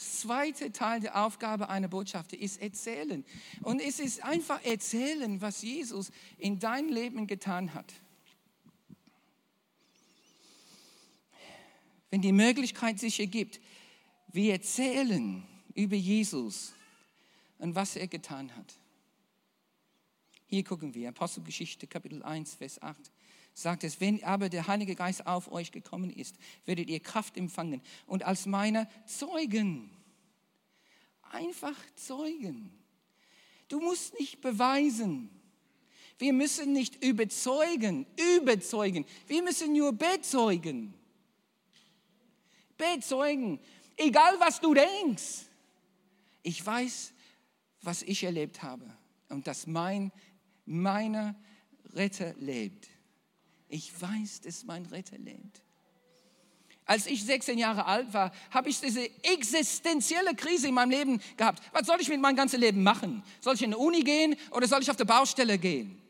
zweite 0.00 0.72
Teil 0.72 1.00
der 1.00 1.24
Aufgabe 1.24 1.68
einer 1.68 1.88
Botschaft 1.88 2.32
ist 2.32 2.60
erzählen. 2.60 3.24
Und 3.62 3.80
es 3.80 4.00
ist 4.00 4.22
einfach 4.24 4.64
erzählen, 4.64 5.40
was 5.40 5.62
Jesus 5.62 6.10
in 6.38 6.58
deinem 6.58 6.88
Leben 6.88 7.26
getan 7.26 7.74
hat. 7.74 7.92
Wenn 12.10 12.22
die 12.22 12.32
Möglichkeit 12.32 12.98
sich 12.98 13.20
ergibt, 13.20 13.60
wir 14.28 14.52
erzählen 14.52 15.44
über 15.74 15.96
Jesus 15.96 16.72
und 17.58 17.74
was 17.74 17.96
er 17.96 18.08
getan 18.08 18.54
hat. 18.56 18.78
Hier 20.46 20.64
gucken 20.64 20.94
wir, 20.94 21.10
Apostelgeschichte 21.10 21.86
Kapitel 21.86 22.22
1, 22.22 22.54
Vers 22.54 22.82
8 22.82 22.98
sagt 23.54 23.84
es, 23.84 24.00
wenn 24.00 24.22
aber 24.24 24.48
der 24.48 24.66
Heilige 24.66 24.94
Geist 24.94 25.26
auf 25.26 25.50
euch 25.50 25.72
gekommen 25.72 26.10
ist, 26.10 26.36
werdet 26.64 26.88
ihr 26.88 27.00
Kraft 27.00 27.36
empfangen 27.36 27.82
und 28.06 28.24
als 28.24 28.46
meine 28.46 28.88
Zeugen, 29.06 29.90
einfach 31.30 31.76
Zeugen. 31.94 32.70
Du 33.68 33.80
musst 33.80 34.18
nicht 34.18 34.40
beweisen. 34.40 35.30
Wir 36.18 36.34
müssen 36.34 36.72
nicht 36.72 37.02
überzeugen, 37.02 38.04
überzeugen. 38.36 39.06
Wir 39.26 39.42
müssen 39.42 39.72
nur 39.72 39.92
bezeugen. 39.92 40.92
Bezeugen, 42.76 43.58
egal 43.96 44.34
was 44.38 44.60
du 44.60 44.74
denkst. 44.74 45.46
Ich 46.42 46.64
weiß, 46.64 47.14
was 47.80 48.02
ich 48.02 48.22
erlebt 48.22 48.62
habe 48.62 48.84
und 49.30 49.46
dass 49.46 49.66
mein, 49.66 50.12
meiner 50.66 51.34
Retter 51.94 52.34
lebt. 52.38 52.89
Ich 53.70 53.92
weiß, 54.00 54.42
dass 54.42 54.64
mein 54.64 54.84
Retter 54.86 55.16
lebt. 55.16 55.62
Als 56.84 57.06
ich 57.06 57.24
16 57.24 57.56
Jahre 57.56 57.86
alt 57.86 58.12
war, 58.12 58.32
habe 58.50 58.68
ich 58.68 58.80
diese 58.80 59.08
existenzielle 59.22 60.34
Krise 60.34 60.66
in 60.66 60.74
meinem 60.74 60.90
Leben 60.90 61.22
gehabt. 61.36 61.62
Was 61.72 61.86
soll 61.86 62.00
ich 62.00 62.08
mit 62.08 62.20
meinem 62.20 62.34
ganzen 62.34 62.58
Leben 62.58 62.82
machen? 62.82 63.22
Soll 63.40 63.54
ich 63.54 63.62
in 63.62 63.70
die 63.70 63.76
Uni 63.76 64.00
gehen 64.00 64.34
oder 64.50 64.66
soll 64.66 64.82
ich 64.82 64.90
auf 64.90 64.96
die 64.96 65.04
Baustelle 65.04 65.56
gehen? 65.56 66.02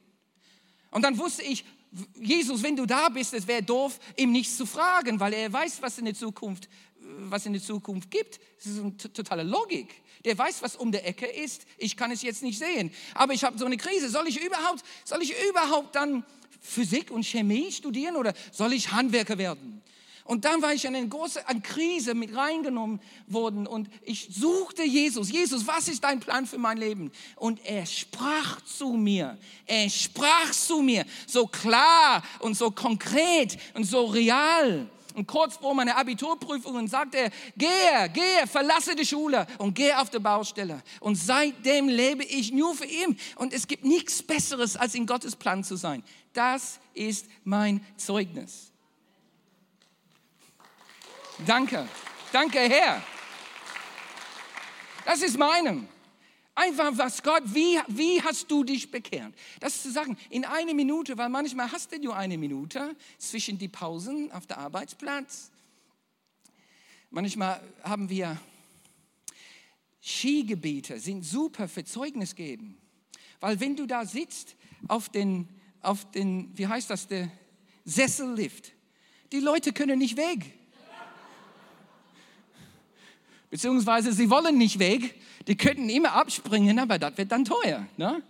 Und 0.91 1.03
dann 1.03 1.19
wusste 1.19 1.43
ich, 1.43 1.67
Jesus, 2.15 2.63
wenn 2.63 2.77
du 2.77 2.87
da 2.87 3.11
bist, 3.11 3.35
es 3.35 3.47
wäre 3.47 3.63
doof, 3.63 3.99
ihm 4.17 4.33
nichts 4.33 4.57
zu 4.57 4.65
fragen, 4.65 5.21
weil 5.21 5.35
er 5.35 5.53
weiß, 5.53 5.83
was 5.83 5.99
in 5.99 6.07
der 6.07 6.15
Zukunft, 6.15 6.67
was 6.99 7.45
in 7.45 7.53
der 7.53 7.63
Zukunft 7.63 8.11
gibt. 8.11 8.41
Das 8.57 8.67
ist 8.67 8.81
eine 8.81 8.97
totale 8.97 9.43
Logik. 9.43 9.95
Der 10.25 10.39
weiß, 10.39 10.63
was 10.63 10.77
um 10.77 10.93
der 10.93 11.07
Ecke 11.07 11.27
ist. 11.27 11.67
Ich 11.77 11.95
kann 11.95 12.11
es 12.11 12.23
jetzt 12.23 12.43
nicht 12.43 12.59
sehen. 12.59 12.91
Aber 13.13 13.35
ich 13.35 13.45
habe 13.45 13.59
so 13.59 13.67
eine 13.67 13.77
Krise. 13.77 14.09
Soll 14.09 14.29
ich 14.29 14.43
überhaupt, 14.43 14.83
soll 15.05 15.23
ich 15.23 15.35
überhaupt 15.47 15.95
dann 15.95 16.25
Physik 16.61 17.11
und 17.11 17.25
Chemie 17.25 17.71
studieren 17.73 18.17
oder 18.17 18.35
soll 18.53 18.73
ich 18.73 18.93
Handwerker 18.93 19.39
werden? 19.39 19.83
Und 20.31 20.45
dann 20.45 20.63
war 20.63 20.73
ich 20.73 20.85
in 20.85 20.95
eine 20.95 21.09
große 21.09 21.49
eine 21.49 21.61
Krise 21.61 22.15
mit 22.15 22.37
reingenommen 22.37 23.01
worden 23.27 23.67
und 23.67 23.91
ich 24.05 24.29
suchte 24.31 24.85
Jesus. 24.85 25.33
Jesus, 25.33 25.67
was 25.67 25.89
ist 25.89 26.05
dein 26.05 26.21
Plan 26.21 26.47
für 26.47 26.59
mein 26.59 26.79
Leben? 26.79 27.11
Und 27.35 27.59
er 27.67 27.85
sprach 27.85 28.61
zu 28.61 28.93
mir. 28.93 29.37
Er 29.67 29.91
sprach 29.91 30.53
zu 30.53 30.83
mir 30.83 31.05
so 31.27 31.49
klar 31.49 32.23
und 32.39 32.57
so 32.57 32.71
konkret 32.71 33.59
und 33.75 33.83
so 33.83 34.05
real. 34.07 34.89
Und 35.15 35.27
kurz 35.27 35.57
vor 35.57 35.75
meiner 35.75 35.97
Abiturprüfung 35.97 36.87
sagt 36.87 37.15
er, 37.17 37.31
gehe, 37.57 38.09
gehe, 38.13 38.47
verlasse 38.47 38.95
die 38.95 39.05
Schule 39.05 39.47
und 39.59 39.75
gehe 39.75 39.99
auf 39.99 40.11
die 40.11 40.21
Baustelle. 40.21 40.81
Und 41.01 41.17
seitdem 41.17 41.89
lebe 41.89 42.25
ich 42.25 42.53
nur 42.53 42.75
für 42.77 42.87
ihn. 42.87 43.19
Und 43.37 43.53
es 43.53 43.67
gibt 43.67 43.85
nichts 43.85 44.23
Besseres, 44.23 44.77
als 44.77 44.95
in 44.95 45.07
Gottes 45.07 45.35
Plan 45.35 45.65
zu 45.65 45.75
sein. 45.75 46.05
Das 46.33 46.81
ist 46.95 47.27
mein 47.45 47.85
Zeugnis. 47.97 48.71
Danke, 51.47 51.89
danke 52.33 52.59
Herr. 52.59 53.03
Das 55.05 55.23
ist 55.23 55.39
meinem. 55.39 55.89
Einfach 56.55 56.93
was 56.99 57.23
Gott, 57.23 57.43
wie, 57.47 57.79
wie 57.89 58.21
hast 58.23 58.51
du 58.51 58.65
dich 58.65 58.91
bekehrt? 58.91 59.33
Das 59.61 59.83
zu 59.83 59.91
sagen, 59.91 60.19
in 60.29 60.45
einer 60.45 60.75
Minute, 60.75 61.17
weil 61.17 61.31
manchmal 61.31 61.73
hast 61.73 61.93
du 61.93 61.99
nur 61.99 62.15
eine 62.15 62.37
Minute 62.37 62.95
zwischen 63.17 63.57
die 63.57 63.69
Pausen 63.69 64.31
auf 64.33 64.47
der 64.47 64.59
Arbeitsplatz. 64.59 65.51
Manchmal 67.09 67.63
haben 67.83 68.11
wir 68.11 68.39
Skigebiete, 70.03 71.01
sind 71.01 71.25
super 71.25 71.67
für 71.69 71.85
Zeugnis 71.85 72.35
geben. 72.35 72.79
Weil 73.41 73.59
wenn 73.61 73.77
du 73.77 73.87
da 73.87 74.05
sitzt 74.05 74.55
auf 74.89 75.09
den, 75.09 75.49
auf 75.83 76.11
den 76.11 76.51
wie 76.57 76.67
heißt 76.67 76.91
das, 76.91 77.07
der 77.07 77.31
Sessellift, 77.85 78.73
die 79.33 79.41
Leute 79.41 79.73
können 79.73 79.99
nicht 79.99 80.17
weg. 80.17 80.55
Beziehungsweise 83.51 84.13
sie 84.13 84.31
wollen 84.31 84.59
nicht 84.59 84.79
weg. 84.79 85.21
Die 85.47 85.57
könnten 85.57 85.89
immer 85.89 86.13
abspringen, 86.13 86.79
aber 86.79 86.99
das 86.99 87.17
wird 87.19 87.33
dann 87.33 87.45
teuer. 87.45 87.87
Ne? 87.97 88.23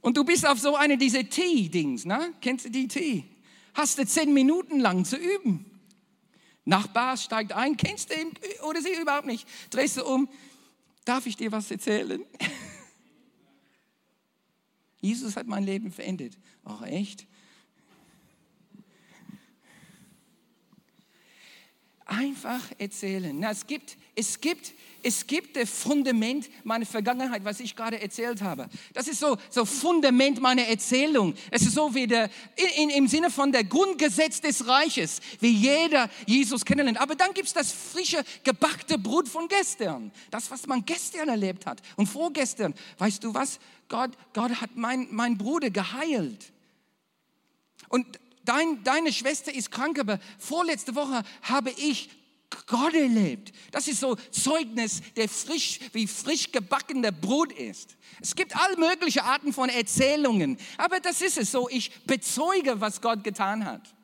Und 0.00 0.16
du 0.16 0.24
bist 0.24 0.46
auf 0.46 0.58
so 0.60 0.76
eine 0.76 0.96
dieser 0.96 1.28
T-Dings. 1.28 2.04
Ne? 2.04 2.32
Kennst 2.40 2.66
du 2.66 2.70
die 2.70 2.86
T? 2.86 3.24
Hast 3.74 3.98
du 3.98 4.06
zehn 4.06 4.32
Minuten 4.32 4.78
lang 4.78 5.04
zu 5.04 5.16
üben. 5.16 5.64
Nachbar 6.64 7.16
steigt 7.16 7.52
ein, 7.52 7.76
kennst 7.76 8.10
du 8.10 8.14
ihn 8.14 8.32
oder 8.68 8.82
sie 8.82 8.92
überhaupt 9.00 9.26
nicht. 9.26 9.48
Drehst 9.70 9.96
du 9.96 10.04
um, 10.04 10.28
darf 11.04 11.26
ich 11.26 11.36
dir 11.36 11.50
was 11.50 11.70
erzählen? 11.70 12.22
Jesus 15.00 15.36
hat 15.36 15.46
mein 15.46 15.64
Leben 15.64 15.92
verändert. 15.92 16.38
Ach 16.64 16.82
echt? 16.82 17.26
Einfach 22.04 22.72
erzählen. 22.78 23.38
Na, 23.38 23.50
es 23.50 23.66
gibt, 23.66 23.98
es 24.18 24.40
gibt, 24.40 24.74
es 25.00 25.28
gibt 25.28 25.56
das 25.56 25.70
Fundament 25.70 26.48
meiner 26.64 26.84
Vergangenheit, 26.84 27.44
was 27.44 27.60
ich 27.60 27.76
gerade 27.76 28.00
erzählt 28.00 28.42
habe. 28.42 28.68
Das 28.92 29.06
ist 29.06 29.20
so, 29.20 29.36
so 29.48 29.64
Fundament 29.64 30.40
meiner 30.40 30.64
Erzählung. 30.64 31.34
Es 31.52 31.62
ist 31.62 31.74
so 31.74 31.94
wie 31.94 32.08
der, 32.08 32.28
in, 32.76 32.90
im 32.90 33.06
Sinne 33.06 33.30
von 33.30 33.52
der 33.52 33.62
Grundgesetz 33.62 34.40
des 34.40 34.66
Reiches, 34.66 35.20
wie 35.38 35.52
jeder 35.52 36.10
Jesus 36.26 36.64
kennenlernt. 36.64 37.00
Aber 37.00 37.14
dann 37.14 37.32
gibt 37.32 37.46
es 37.46 37.54
das 37.54 37.70
frische, 37.70 38.24
gebackte 38.42 38.98
Brot 38.98 39.28
von 39.28 39.46
gestern. 39.46 40.10
Das, 40.32 40.50
was 40.50 40.66
man 40.66 40.84
gestern 40.84 41.28
erlebt 41.28 41.64
hat 41.64 41.80
und 41.94 42.08
vorgestern. 42.08 42.74
Weißt 42.98 43.22
du 43.22 43.32
was? 43.32 43.60
Gott, 43.88 44.10
Gott 44.32 44.60
hat 44.60 44.70
mein, 44.74 45.06
mein 45.12 45.38
Bruder 45.38 45.70
geheilt. 45.70 46.52
Und 47.88 48.18
dein, 48.44 48.82
deine 48.82 49.12
Schwester 49.12 49.54
ist 49.54 49.70
krank, 49.70 49.96
aber 50.00 50.18
vorletzte 50.38 50.96
Woche 50.96 51.22
habe 51.42 51.70
ich 51.70 52.10
Gott 52.68 52.94
erlebt. 52.94 53.52
Das 53.70 53.88
ist 53.88 54.00
so 54.00 54.14
Zeugnis, 54.30 55.02
der 55.16 55.28
frisch, 55.28 55.80
wie 55.92 56.06
frisch 56.06 56.50
gebackener 56.52 57.12
Brot 57.12 57.52
ist. 57.52 57.96
Es 58.20 58.34
gibt 58.34 58.56
all 58.56 58.76
mögliche 58.76 59.24
Arten 59.24 59.52
von 59.52 59.68
Erzählungen, 59.68 60.58
aber 60.76 61.00
das 61.00 61.20
ist 61.20 61.38
es 61.38 61.50
so. 61.50 61.68
Ich 61.68 61.90
bezeuge, 62.04 62.80
was 62.80 63.00
Gott 63.00 63.24
getan 63.24 63.64
hat. 63.64 63.94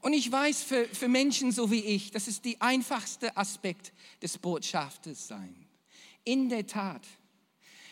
Und 0.00 0.12
ich 0.12 0.30
weiß 0.30 0.62
für, 0.62 0.86
für 0.86 1.08
Menschen 1.08 1.50
so 1.50 1.70
wie 1.70 1.84
ich, 1.84 2.10
das 2.10 2.28
ist 2.28 2.44
der 2.44 2.54
einfachste 2.60 3.36
Aspekt 3.36 3.92
des 4.22 4.38
Botschafters 4.38 5.28
sein. 5.28 5.66
In 6.24 6.48
der 6.48 6.66
Tat, 6.66 7.02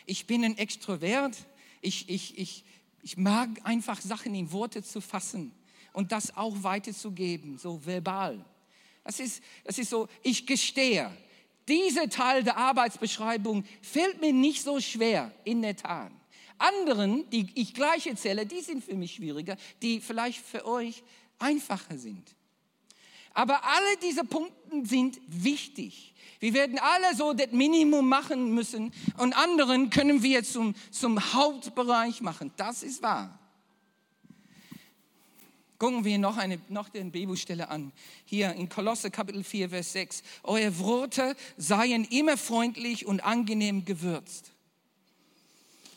ich 0.05 0.25
bin 0.25 0.43
ein 0.43 0.57
Extrovert, 0.57 1.35
ich, 1.81 2.07
ich, 2.09 2.37
ich, 2.37 2.63
ich 3.03 3.17
mag 3.17 3.49
einfach 3.63 3.99
Sachen 3.99 4.33
in 4.35 4.51
Worte 4.51 4.83
zu 4.83 5.01
fassen 5.01 5.51
und 5.97 6.11
das 6.11 6.37
auch 6.37 6.61
weiterzugeben, 6.61 7.57
so 7.57 7.83
verbal. 7.83 8.45
Das 9.03 9.19
ist, 9.19 9.41
das 9.63 9.79
ist 9.79 9.89
so, 9.89 10.07
ich 10.21 10.45
gestehe, 10.45 11.11
dieser 11.67 12.07
Teil 12.07 12.43
der 12.43 12.55
Arbeitsbeschreibung 12.55 13.63
fällt 13.81 14.21
mir 14.21 14.31
nicht 14.31 14.61
so 14.61 14.79
schwer, 14.79 15.31
in 15.43 15.63
der 15.63 15.75
Tat. 15.75 16.11
Anderen, 16.59 17.27
die 17.31 17.47
ich 17.55 17.73
gleich 17.73 18.05
erzähle, 18.05 18.45
die 18.45 18.61
sind 18.61 18.83
für 18.83 18.93
mich 18.93 19.15
schwieriger, 19.15 19.57
die 19.81 19.99
vielleicht 19.99 20.45
für 20.45 20.67
euch 20.67 21.01
einfacher 21.39 21.97
sind. 21.97 22.35
Aber 23.33 23.63
alle 23.63 23.97
diese 24.03 24.23
Punkte 24.23 24.53
sind 24.85 25.19
wichtig. 25.27 26.13
Wir 26.39 26.53
werden 26.53 26.77
alle 26.77 27.15
so 27.15 27.33
das 27.33 27.51
Minimum 27.53 28.07
machen 28.07 28.53
müssen 28.53 28.93
und 29.17 29.35
anderen 29.35 29.89
können 29.89 30.21
wir 30.21 30.43
zum, 30.43 30.75
zum 30.91 31.33
Hauptbereich 31.33 32.21
machen. 32.21 32.51
Das 32.55 32.83
ist 32.83 33.01
wahr. 33.01 33.39
Gucken 35.77 36.05
wir 36.05 36.17
noch, 36.17 36.37
eine, 36.37 36.59
noch 36.69 36.91
eine 36.93 37.11
Bibelstelle 37.11 37.69
an. 37.69 37.91
Hier 38.25 38.53
in 38.53 38.67
Kolosse 38.67 39.11
Kapitel 39.11 39.43
4, 39.43 39.69
Vers 39.69 39.93
6. 39.93 40.23
Eure 40.43 40.79
Worte 40.79 41.35
seien 41.55 42.03
immer 42.05 42.35
freundlich 42.35 43.05
und 43.05 43.19
angenehm 43.19 43.85
gewürzt. 43.85 44.51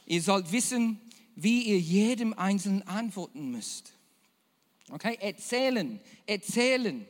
Ihr 0.04 0.20
sollt 0.20 0.52
wissen, 0.52 1.00
wie 1.34 1.62
ihr 1.62 1.78
jedem 1.78 2.34
Einzelnen 2.34 2.86
antworten 2.86 3.50
müsst. 3.50 3.94
Okay, 4.90 5.16
erzählen, 5.20 5.98
erzählen. 6.26 7.06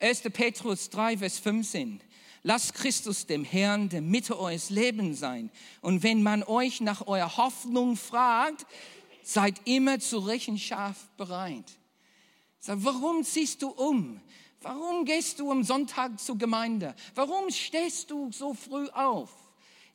1. 0.00 0.22
Petrus 0.32 0.90
3, 0.90 1.18
Vers 1.18 1.38
15. 1.38 2.00
Lasst 2.42 2.74
Christus 2.74 3.24
dem 3.24 3.42
Herrn 3.42 3.88
der 3.88 4.02
Mitte 4.02 4.38
eures 4.38 4.68
Lebens 4.68 5.20
sein. 5.20 5.50
Und 5.80 6.02
wenn 6.02 6.22
man 6.22 6.42
euch 6.42 6.82
nach 6.82 7.06
eurer 7.06 7.38
Hoffnung 7.38 7.96
fragt, 7.96 8.66
seid 9.26 9.60
immer 9.64 9.98
zur 10.00 10.26
Rechenschaft 10.26 11.16
bereit. 11.16 11.78
Sag, 12.60 12.78
warum 12.82 13.24
ziehst 13.24 13.62
du 13.62 13.68
um? 13.68 14.20
Warum 14.60 15.04
gehst 15.04 15.40
du 15.40 15.50
am 15.50 15.62
Sonntag 15.62 16.18
zur 16.18 16.38
Gemeinde? 16.38 16.94
Warum 17.14 17.50
stehst 17.50 18.10
du 18.10 18.32
so 18.32 18.54
früh 18.54 18.88
auf? 18.90 19.30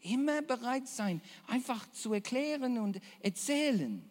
Immer 0.01 0.41
bereit 0.41 0.87
sein, 0.87 1.21
einfach 1.47 1.91
zu 1.91 2.13
erklären 2.13 2.77
und 2.77 3.01
erzählen. 3.21 4.07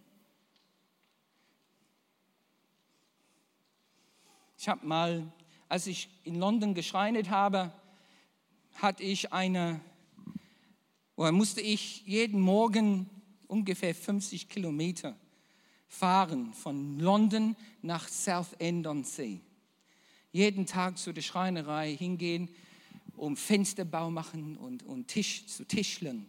Ich 4.58 4.68
habe 4.68 4.84
mal 4.84 5.32
als 5.68 5.86
ich 5.86 6.08
in 6.24 6.36
London 6.36 6.74
geschreinet 6.74 7.30
habe, 7.30 7.72
hatte 8.74 9.02
ich 9.02 9.32
eine, 9.32 9.80
oder 11.16 11.32
musste 11.32 11.60
ich 11.60 12.06
jeden 12.06 12.40
Morgen 12.40 13.08
ungefähr 13.49 13.94
50 13.94 14.49
Kilometer 14.49 15.16
fahren 15.88 16.53
von 16.53 16.99
London 17.01 17.57
nach 17.82 18.07
Southend-on-Sea. 18.07 19.38
Jeden 20.30 20.66
Tag 20.66 20.99
zu 20.99 21.12
der 21.12 21.22
Schreinerei 21.22 21.96
hingehen, 21.96 22.49
um 23.16 23.36
Fensterbau 23.36 24.11
machen 24.11 24.57
und, 24.57 24.82
und 24.84 25.09
Tisch 25.09 25.46
zu 25.46 25.64
tischlern. 25.64 26.26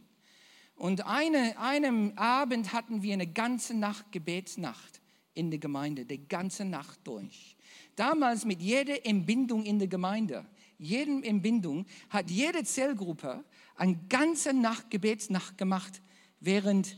Und 0.76 1.05
eine, 1.05 1.59
einem 1.59 2.13
Abend 2.15 2.72
hatten 2.72 3.03
wir 3.03 3.13
eine 3.13 3.28
ganze 3.28 3.74
Nacht 3.74 4.11
Gebetsnacht 4.11 5.01
in 5.34 5.51
der 5.51 5.59
Gemeinde, 5.59 6.05
die 6.05 6.26
ganze 6.28 6.63
Nacht 6.63 6.99
durch. 7.03 7.57
Damals 7.95 8.45
mit 8.45 8.61
jeder 8.61 9.05
Entbindung 9.05 9.65
in 9.65 9.78
der 9.78 9.89
Gemeinde, 9.89 10.45
jedem 10.78 11.22
Entbindung, 11.24 11.86
hat 12.09 12.32
jede 12.32 12.63
Zellgruppe 12.63 13.43
eine 13.76 13.99
ganze 14.07 14.53
Nacht 14.53 14.89
Gebetsnacht 14.89 15.57
gemacht, 15.57 16.01
während 16.39 16.97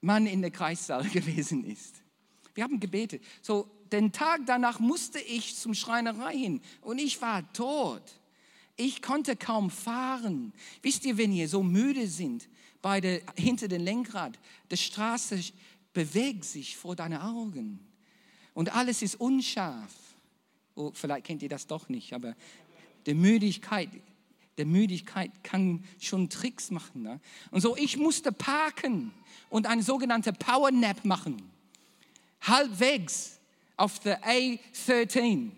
man 0.00 0.26
in 0.26 0.42
der 0.42 0.50
Kreissaal 0.50 1.04
gewesen 1.10 1.64
ist. 1.64 2.02
Wir 2.54 2.64
haben 2.64 2.80
gebetet. 2.80 3.22
So, 3.42 3.68
den 3.92 4.12
Tag 4.12 4.42
danach 4.46 4.80
musste 4.80 5.18
ich 5.18 5.56
zum 5.56 5.74
Schreinerei 5.74 6.36
hin 6.36 6.60
und 6.80 6.98
ich 6.98 7.20
war 7.22 7.50
tot. 7.52 8.02
Ich 8.76 9.02
konnte 9.02 9.36
kaum 9.36 9.70
fahren. 9.70 10.52
Wisst 10.82 11.04
ihr, 11.04 11.16
wenn 11.16 11.32
ihr 11.32 11.48
so 11.48 11.62
müde 11.62 12.06
sind, 12.06 12.48
bei 12.80 13.00
der, 13.00 13.22
hinter 13.36 13.66
dem 13.66 13.82
Lenkrad, 13.82 14.38
die 14.70 14.76
Straße 14.76 15.40
bewegt 15.92 16.44
sich 16.44 16.76
vor 16.76 16.94
deinen 16.94 17.20
Augen 17.20 17.80
und 18.54 18.74
alles 18.74 19.02
ist 19.02 19.16
unscharf. 19.16 19.92
Oh, 20.74 20.92
vielleicht 20.94 21.26
kennt 21.26 21.42
ihr 21.42 21.48
das 21.48 21.66
doch 21.66 21.88
nicht, 21.88 22.12
aber 22.12 22.36
der 23.06 23.16
Müdigkeit, 23.16 23.88
der 24.58 24.66
Müdigkeit 24.66 25.30
kann 25.44 25.84
schon 26.00 26.28
Tricks 26.28 26.70
machen. 26.70 27.02
Ne? 27.02 27.20
Und 27.50 27.60
so, 27.60 27.76
ich 27.76 27.96
musste 27.96 28.32
parken 28.32 29.12
und 29.48 29.66
eine 29.66 29.82
sogenannte 29.82 30.32
Power 30.32 30.70
Nap 30.70 31.04
machen. 31.04 31.40
Halbwegs 32.42 33.38
auf 33.76 34.00
der 34.00 34.22
A13. 34.24 35.50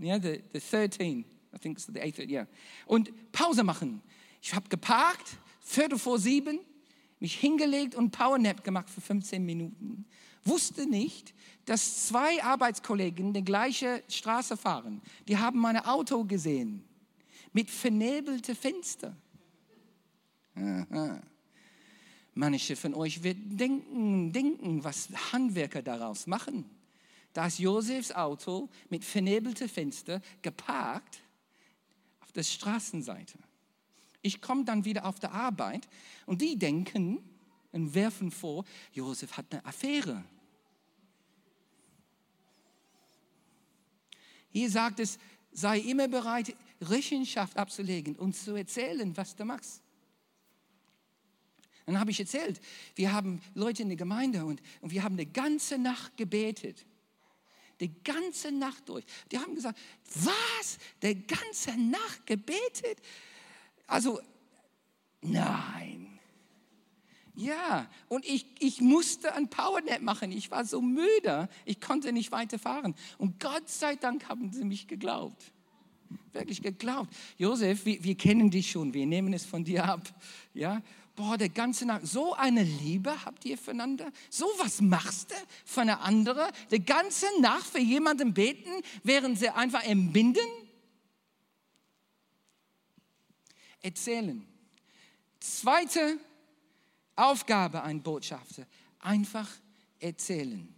Ja, 0.00 0.20
the, 0.20 0.40
the 0.52 0.60
13. 0.60 1.24
I 1.54 1.58
think 1.58 1.76
it's 1.76 1.86
the 1.86 2.00
A13, 2.00 2.30
yeah. 2.30 2.46
Und 2.86 3.10
Pause 3.32 3.64
machen. 3.64 4.02
Ich 4.40 4.54
habe 4.54 4.68
geparkt, 4.68 5.36
Viertel 5.60 5.98
vor 5.98 6.18
sieben, 6.18 6.60
mich 7.20 7.36
hingelegt 7.36 7.94
und 7.94 8.10
Power 8.10 8.38
Nap 8.38 8.62
gemacht 8.64 8.88
für 8.90 9.00
15 9.00 9.44
Minuten. 9.44 10.04
Wusste 10.44 10.86
nicht, 10.86 11.34
dass 11.64 12.06
zwei 12.06 12.42
Arbeitskollegen 12.42 13.32
die 13.32 13.44
gleiche 13.44 14.02
Straße 14.08 14.56
fahren. 14.56 15.00
Die 15.26 15.38
haben 15.38 15.58
mein 15.58 15.78
Auto 15.78 16.24
gesehen 16.24 16.84
mit 17.54 17.70
vernebelten 17.70 18.54
Fenstern. 18.54 19.16
Manche 22.34 22.76
von 22.76 22.94
euch 22.94 23.22
werden 23.22 23.56
denken, 23.56 24.32
denken, 24.32 24.84
was 24.84 25.08
Handwerker 25.32 25.82
daraus 25.82 26.26
machen. 26.26 26.68
Da 27.32 27.46
ist 27.46 27.58
Josefs 27.58 28.12
Auto 28.12 28.68
mit 28.90 29.04
vernebelten 29.04 29.68
Fenstern 29.68 30.22
geparkt 30.42 31.22
auf 32.20 32.32
der 32.32 32.42
Straßenseite. 32.42 33.38
Ich 34.20 34.40
komme 34.40 34.64
dann 34.64 34.84
wieder 34.84 35.04
auf 35.06 35.18
der 35.20 35.32
Arbeit 35.32 35.88
und 36.26 36.42
die 36.42 36.58
denken 36.58 37.18
und 37.72 37.94
werfen 37.94 38.30
vor, 38.30 38.64
Josef 38.92 39.36
hat 39.36 39.46
eine 39.50 39.64
Affäre. 39.64 40.24
Hier 44.50 44.70
sagt 44.70 45.00
es, 45.00 45.18
sei 45.52 45.78
immer 45.78 46.08
bereit, 46.08 46.54
Rechenschaft 46.80 47.56
abzulegen 47.56 48.16
und 48.16 48.34
zu 48.34 48.54
erzählen, 48.54 49.16
was 49.16 49.36
du 49.36 49.44
machst. 49.44 49.82
Dann 51.86 52.00
habe 52.00 52.10
ich 52.10 52.20
erzählt, 52.20 52.60
wir 52.94 53.12
haben 53.12 53.42
Leute 53.54 53.82
in 53.82 53.88
der 53.88 53.96
Gemeinde 53.96 54.44
und, 54.44 54.62
und 54.80 54.90
wir 54.90 55.02
haben 55.02 55.16
die 55.16 55.30
ganze 55.30 55.76
Nacht 55.76 56.16
gebetet. 56.16 56.86
Die 57.80 57.92
ganze 58.02 58.52
Nacht 58.52 58.88
durch. 58.88 59.04
Die 59.30 59.38
haben 59.38 59.54
gesagt, 59.54 59.78
was? 60.14 60.78
Die 61.02 61.26
ganze 61.26 61.76
Nacht 61.76 62.24
gebetet? 62.24 62.98
Also, 63.86 64.20
nein. 65.20 66.18
Ja, 67.34 67.90
und 68.08 68.24
ich, 68.24 68.46
ich 68.60 68.80
musste 68.80 69.34
ein 69.34 69.50
Powernap 69.50 70.00
machen. 70.00 70.30
Ich 70.30 70.50
war 70.52 70.64
so 70.64 70.80
müde, 70.80 71.48
ich 71.64 71.80
konnte 71.80 72.12
nicht 72.12 72.30
weiterfahren. 72.30 72.94
Und 73.18 73.40
Gott 73.40 73.68
sei 73.68 73.96
Dank 73.96 74.28
haben 74.28 74.52
sie 74.52 74.64
mich 74.64 74.86
geglaubt. 74.86 75.52
Wirklich 76.32 76.62
geglaubt. 76.62 77.14
Josef, 77.38 77.84
wir, 77.84 78.02
wir 78.02 78.14
kennen 78.14 78.50
dich 78.50 78.70
schon, 78.70 78.92
wir 78.94 79.06
nehmen 79.06 79.32
es 79.32 79.44
von 79.44 79.64
dir 79.64 79.84
ab. 79.84 80.12
Ja? 80.52 80.82
boah, 81.16 81.38
der 81.38 81.48
ganze 81.48 81.86
Nacht, 81.86 82.06
so 82.06 82.34
eine 82.34 82.62
Liebe 82.62 83.24
habt 83.24 83.44
ihr 83.44 83.56
füreinander? 83.56 84.10
So 84.30 84.46
was 84.58 84.80
machst 84.80 85.30
du 85.30 85.34
für 85.64 85.82
eine 85.82 86.00
andere? 86.00 86.50
Die 86.70 86.84
ganze 86.84 87.26
Nacht 87.40 87.66
für 87.66 87.80
jemanden 87.80 88.34
beten, 88.34 88.70
während 89.02 89.38
sie 89.38 89.48
einfach 89.48 89.84
entbinden? 89.84 90.46
Erzählen. 93.80 94.44
Zweite 95.40 96.18
Aufgabe 97.16 97.82
ein 97.82 98.02
Botschafter, 98.02 98.66
einfach 98.98 99.48
erzählen. 100.00 100.74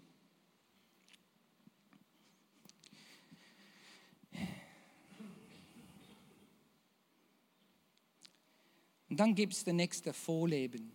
Und 9.17 9.21
dann 9.21 9.35
gibt 9.35 9.55
es 9.55 9.65
das 9.65 9.73
nächste 9.73 10.13
Vorleben. 10.13 10.93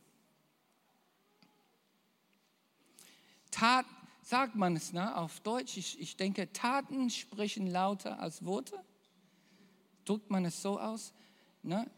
Tat, 3.49 3.87
sagt 4.21 4.55
man 4.55 4.75
es 4.75 4.93
ne, 4.93 5.17
auf 5.17 5.39
Deutsch, 5.39 5.75
ich, 5.75 5.99
ich 5.99 6.17
denke, 6.17 6.53
Taten 6.53 7.09
sprechen 7.09 7.65
lauter 7.65 8.19
als 8.19 8.45
Worte. 8.45 8.77
Drückt 10.05 10.29
man 10.29 10.45
es 10.45 10.61
so 10.61 10.79
aus? 10.79 11.15
Ne? 11.63 11.89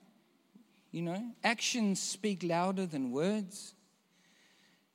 You 0.93 1.01
know, 1.01 1.21
actions 1.41 2.13
speak 2.13 2.41
louder 2.41 2.89
than 2.89 3.11
words. 3.11 3.75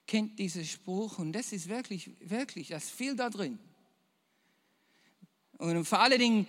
Kennt 0.06 0.38
diesen 0.38 0.64
Spruch 0.64 1.18
und 1.18 1.34
das 1.34 1.52
ist 1.52 1.68
wirklich, 1.68 2.10
wirklich, 2.20 2.68
das 2.68 2.84
ist 2.84 2.92
viel 2.92 3.14
da 3.14 3.28
drin. 3.28 3.58
Und 5.58 5.84
vor 5.84 6.00
allen 6.00 6.20
Dingen 6.20 6.46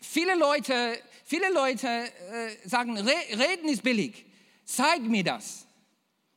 viele 0.00 0.34
Leute, 0.36 0.98
viele 1.24 1.52
Leute 1.52 1.86
äh, 1.88 2.68
sagen, 2.68 2.96
reden 2.96 3.68
ist 3.68 3.82
billig. 3.82 4.24
Zeig 4.64 5.02
mir 5.02 5.24
das. 5.24 5.66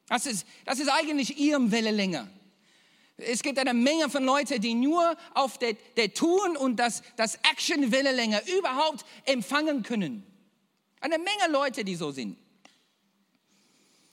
Das 0.08 0.26
ist, 0.26 0.46
das 0.66 0.80
ist 0.80 0.90
eigentlich 0.90 1.38
ihrem 1.38 1.72
Wellenlänge. 1.72 2.30
Es 3.18 3.42
gibt 3.44 3.60
eine 3.60 3.74
Menge 3.74 4.10
von 4.10 4.24
Leuten, 4.24 4.62
die 4.62 4.74
nur 4.74 5.16
auf 5.34 5.58
der, 5.58 5.74
der 5.98 6.14
Tun 6.14 6.56
und 6.58 6.78
das, 6.78 7.04
das 7.18 7.36
Action-Wellenlänge 7.36 8.42
überhaupt 8.58 9.06
empfangen 9.26 9.84
können. 9.84 10.24
Eine 11.02 11.18
Menge 11.18 11.52
Leute, 11.52 11.84
die 11.84 11.96
so 11.96 12.12
sind. 12.12 12.38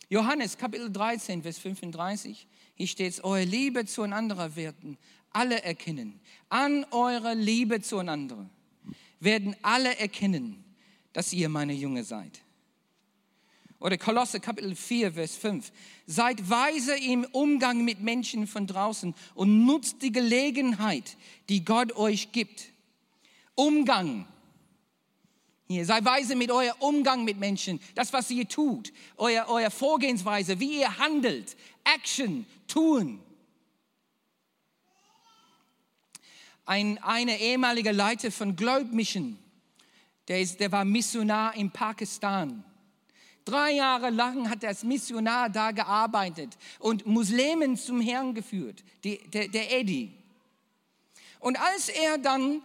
Johannes 0.08 0.56
Kapitel 0.56 0.92
13, 0.92 1.42
Vers 1.42 1.58
35, 1.58 2.46
hier 2.74 2.86
steht 2.86 3.12
es, 3.12 3.24
eure 3.24 3.44
Liebe 3.44 3.86
zueinander 3.86 4.54
werden 4.56 4.98
alle 5.36 5.62
erkennen. 5.62 6.18
An 6.48 6.84
eurer 6.90 7.34
Liebe 7.34 7.82
zueinander 7.82 8.48
werden 9.20 9.56
alle 9.62 9.96
erkennen, 9.98 10.64
dass 11.12 11.32
ihr 11.32 11.48
meine 11.48 11.72
Jünger 11.72 12.04
seid. 12.04 12.42
Oder 13.78 13.98
Kolosse 13.98 14.40
Kapitel 14.40 14.74
4, 14.74 15.12
Vers 15.12 15.36
5. 15.36 15.70
Seid 16.06 16.48
weise 16.48 16.96
im 16.96 17.24
Umgang 17.32 17.84
mit 17.84 18.00
Menschen 18.00 18.46
von 18.46 18.66
draußen 18.66 19.14
und 19.34 19.66
nutzt 19.66 20.02
die 20.02 20.12
Gelegenheit, 20.12 21.16
die 21.48 21.64
Gott 21.64 21.94
euch 21.94 22.32
gibt. 22.32 22.70
Umgang. 23.54 24.26
Hier, 25.68 25.84
sei 25.84 26.02
weise 26.04 26.36
mit 26.36 26.50
euer 26.50 26.74
Umgang 26.78 27.24
mit 27.24 27.38
Menschen, 27.38 27.80
das, 27.94 28.12
was 28.12 28.30
ihr 28.30 28.48
tut, 28.48 28.92
euer, 29.16 29.46
euer 29.48 29.70
Vorgehensweise, 29.70 30.60
wie 30.60 30.80
ihr 30.80 30.98
handelt, 30.98 31.56
Action, 31.84 32.46
tun. 32.68 33.20
Ein 36.66 36.98
eine 36.98 37.40
ehemalige 37.40 37.92
Leiter 37.92 38.30
von 38.30 38.56
Globe 38.56 38.86
Mission, 38.92 39.38
der, 40.28 40.40
ist, 40.40 40.60
der 40.60 40.72
war 40.72 40.84
Missionar 40.84 41.54
in 41.54 41.70
Pakistan. 41.70 42.64
Drei 43.44 43.72
Jahre 43.74 44.10
lang 44.10 44.50
hat 44.50 44.64
er 44.64 44.70
als 44.70 44.82
Missionar 44.82 45.48
da 45.48 45.70
gearbeitet 45.70 46.58
und 46.80 47.06
Muslimen 47.06 47.76
zum 47.76 48.00
Herrn 48.00 48.34
geführt, 48.34 48.82
die, 49.04 49.18
der, 49.30 49.46
der 49.46 49.78
Eddie. 49.78 50.12
Und 51.38 51.60
als 51.60 51.88
er 51.88 52.18
dann 52.18 52.62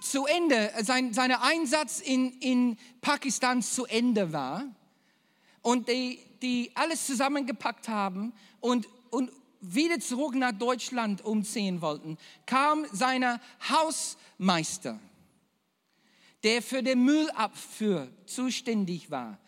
zu 0.00 0.26
Ende, 0.26 0.70
sein 0.82 1.12
sein 1.12 1.32
Einsatz 1.32 2.00
in, 2.00 2.30
in 2.38 2.78
Pakistan 3.00 3.62
zu 3.62 3.86
Ende 3.86 4.32
war 4.32 4.64
und 5.62 5.88
die, 5.88 6.20
die 6.40 6.70
alles 6.74 7.06
zusammengepackt 7.06 7.88
haben 7.88 8.32
und, 8.60 8.86
und 9.10 9.32
wieder 9.74 10.00
zurück 10.00 10.34
nach 10.34 10.52
Deutschland 10.52 11.24
umziehen 11.24 11.80
wollten, 11.80 12.18
kam 12.46 12.86
sein 12.92 13.24
Hausmeister, 13.68 14.98
der 16.42 16.62
für 16.62 16.82
den 16.82 17.04
Müllabfuhr 17.04 18.08
zuständig 18.26 19.10
war, 19.10 19.38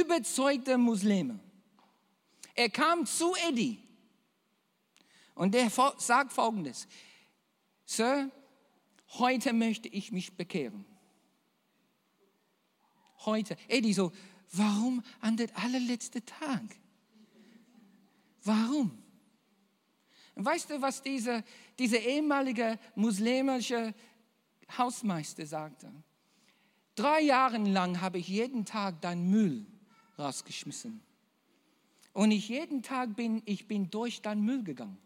überzeugte 0.00 0.78
Muslime. 0.78 1.38
Er 2.54 2.68
kam 2.68 3.06
zu 3.06 3.34
Eddie 3.48 3.78
und 5.34 5.54
der 5.54 5.70
sagt 5.98 6.32
folgendes, 6.32 6.86
Sir, 7.86 8.30
heute 9.18 9.52
möchte 9.52 9.88
ich 9.88 10.12
mich 10.12 10.36
bekehren. 10.36 10.84
Heute. 13.24 13.56
Eddie 13.68 13.92
so, 13.92 14.12
warum 14.52 15.02
an 15.20 15.36
der 15.36 15.48
allerletzte 15.58 16.24
Tag? 16.24 16.62
Warum? 18.44 18.99
Weißt 20.34 20.70
du, 20.70 20.80
was 20.80 21.02
dieser 21.02 21.42
diese 21.78 21.96
ehemalige 21.96 22.78
muslimische 22.94 23.94
Hausmeister 24.76 25.46
sagte? 25.46 25.92
Drei 26.94 27.22
Jahre 27.22 27.58
lang 27.58 28.00
habe 28.00 28.18
ich 28.18 28.28
jeden 28.28 28.64
Tag 28.64 29.00
deinen 29.00 29.30
Müll 29.30 29.66
rausgeschmissen. 30.18 31.02
Und 32.12 32.30
ich 32.30 32.48
jeden 32.48 32.82
Tag 32.82 33.16
bin, 33.16 33.42
ich 33.46 33.66
bin 33.66 33.90
durch 33.90 34.20
deinen 34.20 34.44
Müll 34.44 34.62
gegangen. 34.62 34.98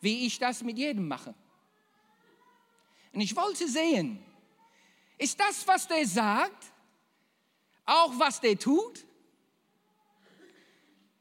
Wie 0.00 0.26
ich 0.26 0.38
das 0.38 0.62
mit 0.62 0.78
jedem 0.78 1.08
mache. 1.08 1.34
Und 3.12 3.20
ich 3.20 3.34
wollte 3.34 3.66
sehen, 3.68 4.18
ist 5.18 5.40
das, 5.40 5.66
was 5.66 5.88
der 5.88 6.06
sagt, 6.06 6.72
auch 7.86 8.18
was 8.18 8.40
der 8.40 8.58
tut? 8.58 9.04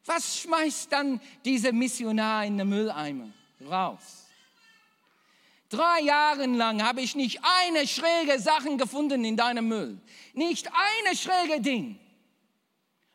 Was 0.05 0.39
schmeißt 0.39 0.91
dann 0.91 1.21
dieser 1.45 1.71
Missionar 1.71 2.45
in 2.45 2.57
den 2.57 2.67
Mülleimer? 2.67 3.29
Raus. 3.65 4.27
Drei 5.69 6.01
Jahre 6.01 6.45
lang 6.45 6.83
habe 6.83 7.01
ich 7.01 7.15
nicht 7.15 7.39
eine 7.41 7.87
schräge 7.87 8.39
Sache 8.39 8.75
gefunden 8.77 9.23
in 9.25 9.37
deinem 9.37 9.67
Müll. 9.67 9.99
Nicht 10.33 10.67
eine 10.67 11.15
schräge 11.15 11.61
Ding. 11.61 11.99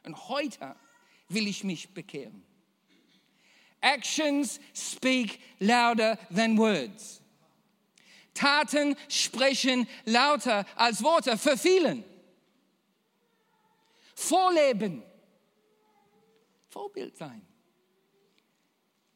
Und 0.05 0.29
heute 0.29 0.75
will 1.29 1.47
ich 1.47 1.63
mich 1.63 1.93
bekehren. 1.93 2.43
Actions 3.81 4.59
speak 4.75 5.39
louder 5.61 6.19
than 6.35 6.59
words. 6.59 7.21
Taten 8.35 8.97
sprechen 9.09 9.87
lauter 10.05 10.65
als 10.75 11.03
Worte 11.03 11.37
für. 11.37 11.57
Vorleben 14.15 15.03
Vorbild 16.69 17.17
sein. 17.17 17.43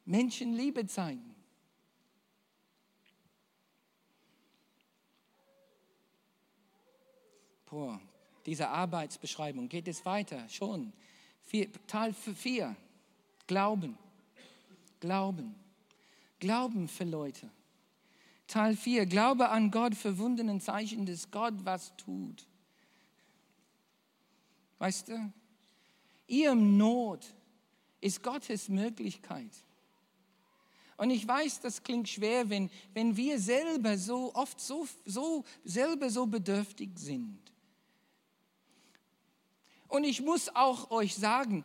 Menschen 0.05 0.53
Liebe 0.53 0.85
zeigen. 0.85 1.33
Boah, 7.65 7.99
diese 8.45 8.67
Arbeitsbeschreibung 8.67 9.67
geht 9.69 9.87
es 9.87 10.05
weiter, 10.05 10.47
schon. 10.49 10.93
Vier, 11.43 11.69
Teil 11.87 12.13
4, 12.13 12.75
Glauben. 13.47 13.97
Glauben. 14.99 15.55
Glauben 16.39 16.87
für 16.87 17.05
Leute. 17.05 17.49
Teil 18.47 18.75
4, 18.75 19.05
Glaube 19.05 19.49
an 19.49 19.71
Gott, 19.71 19.95
verwundenen 19.95 20.61
Zeichen, 20.61 21.05
dass 21.05 21.31
Gott 21.31 21.53
was 21.63 21.95
tut. 21.97 22.45
Weißt 24.77 25.07
du, 25.07 25.33
ihr 26.27 26.53
Not 26.53 27.25
ist 28.03 28.21
Gottes 28.21 28.67
Möglichkeit. 28.67 29.51
Und 30.97 31.09
ich 31.09 31.27
weiß, 31.27 31.61
das 31.61 31.81
klingt 31.81 32.09
schwer, 32.09 32.49
wenn, 32.49 32.69
wenn 32.93 33.15
wir 33.15 33.39
selber 33.39 33.97
so 33.97 34.33
oft 34.35 34.59
so, 34.59 34.87
so, 35.05 35.43
selber 35.63 36.09
so 36.09 36.25
bedürftig 36.25 36.91
sind. 36.95 37.39
Und 39.87 40.03
ich 40.03 40.21
muss 40.21 40.53
auch 40.53 40.91
euch 40.91 41.15
sagen, 41.15 41.63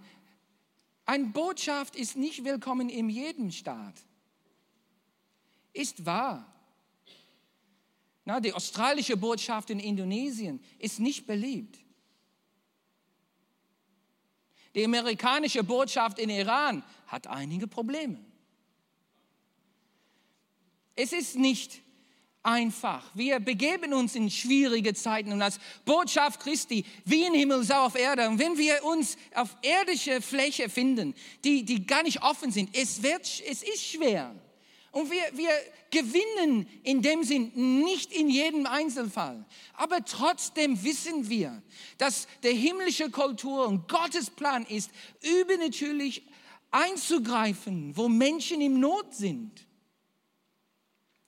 eine 1.04 1.26
Botschaft 1.26 1.96
ist 1.96 2.16
nicht 2.16 2.44
willkommen 2.44 2.88
in 2.88 3.08
jedem 3.10 3.50
Staat. 3.50 3.94
Ist 5.72 6.04
wahr. 6.06 6.54
Na, 8.24 8.40
die 8.40 8.52
australische 8.52 9.16
Botschaft 9.16 9.70
in 9.70 9.80
Indonesien 9.80 10.60
ist 10.78 11.00
nicht 11.00 11.26
beliebt. 11.26 11.78
Die 14.74 14.84
amerikanische 14.84 15.64
Botschaft 15.64 16.18
in 16.18 16.30
Iran 16.30 16.82
hat 17.06 17.26
einige 17.26 17.66
Probleme. 17.66 18.18
Es 20.94 21.12
ist 21.12 21.36
nicht 21.36 21.80
einfach. 22.42 23.04
Wir 23.14 23.40
begeben 23.40 23.92
uns 23.92 24.14
in 24.14 24.30
schwierige 24.30 24.94
Zeiten 24.94 25.32
und 25.32 25.42
als 25.42 25.58
Botschaft 25.84 26.40
Christi, 26.40 26.84
wie 27.04 27.24
in 27.24 27.34
Himmel, 27.34 27.62
so 27.62 27.74
auf 27.74 27.94
Erde. 27.94 28.28
Und 28.28 28.38
wenn 28.38 28.56
wir 28.56 28.82
uns 28.84 29.16
auf 29.34 29.56
irdische 29.62 30.20
Fläche 30.22 30.68
finden, 30.68 31.14
die, 31.44 31.64
die 31.64 31.86
gar 31.86 32.02
nicht 32.02 32.22
offen 32.22 32.50
sind, 32.50 32.76
es, 32.76 33.02
wird, 33.02 33.22
es 33.22 33.62
ist 33.62 33.84
schwer. 33.84 34.34
Und 34.90 35.10
wir, 35.10 35.22
wir 35.34 35.50
gewinnen 35.90 36.66
in 36.82 37.02
dem 37.02 37.22
Sinn 37.22 37.52
nicht 37.84 38.12
in 38.12 38.28
jedem 38.28 38.66
Einzelfall. 38.66 39.44
Aber 39.74 40.04
trotzdem 40.04 40.82
wissen 40.82 41.28
wir, 41.28 41.62
dass 41.98 42.26
der 42.42 42.52
himmlische 42.52 43.10
Kultur 43.10 43.66
und 43.66 43.88
Gottes 43.88 44.30
Plan 44.30 44.64
ist, 44.64 44.90
übernatürlich 45.22 46.26
einzugreifen, 46.70 47.96
wo 47.96 48.08
Menschen 48.08 48.60
im 48.60 48.80
Not 48.80 49.14
sind. 49.14 49.66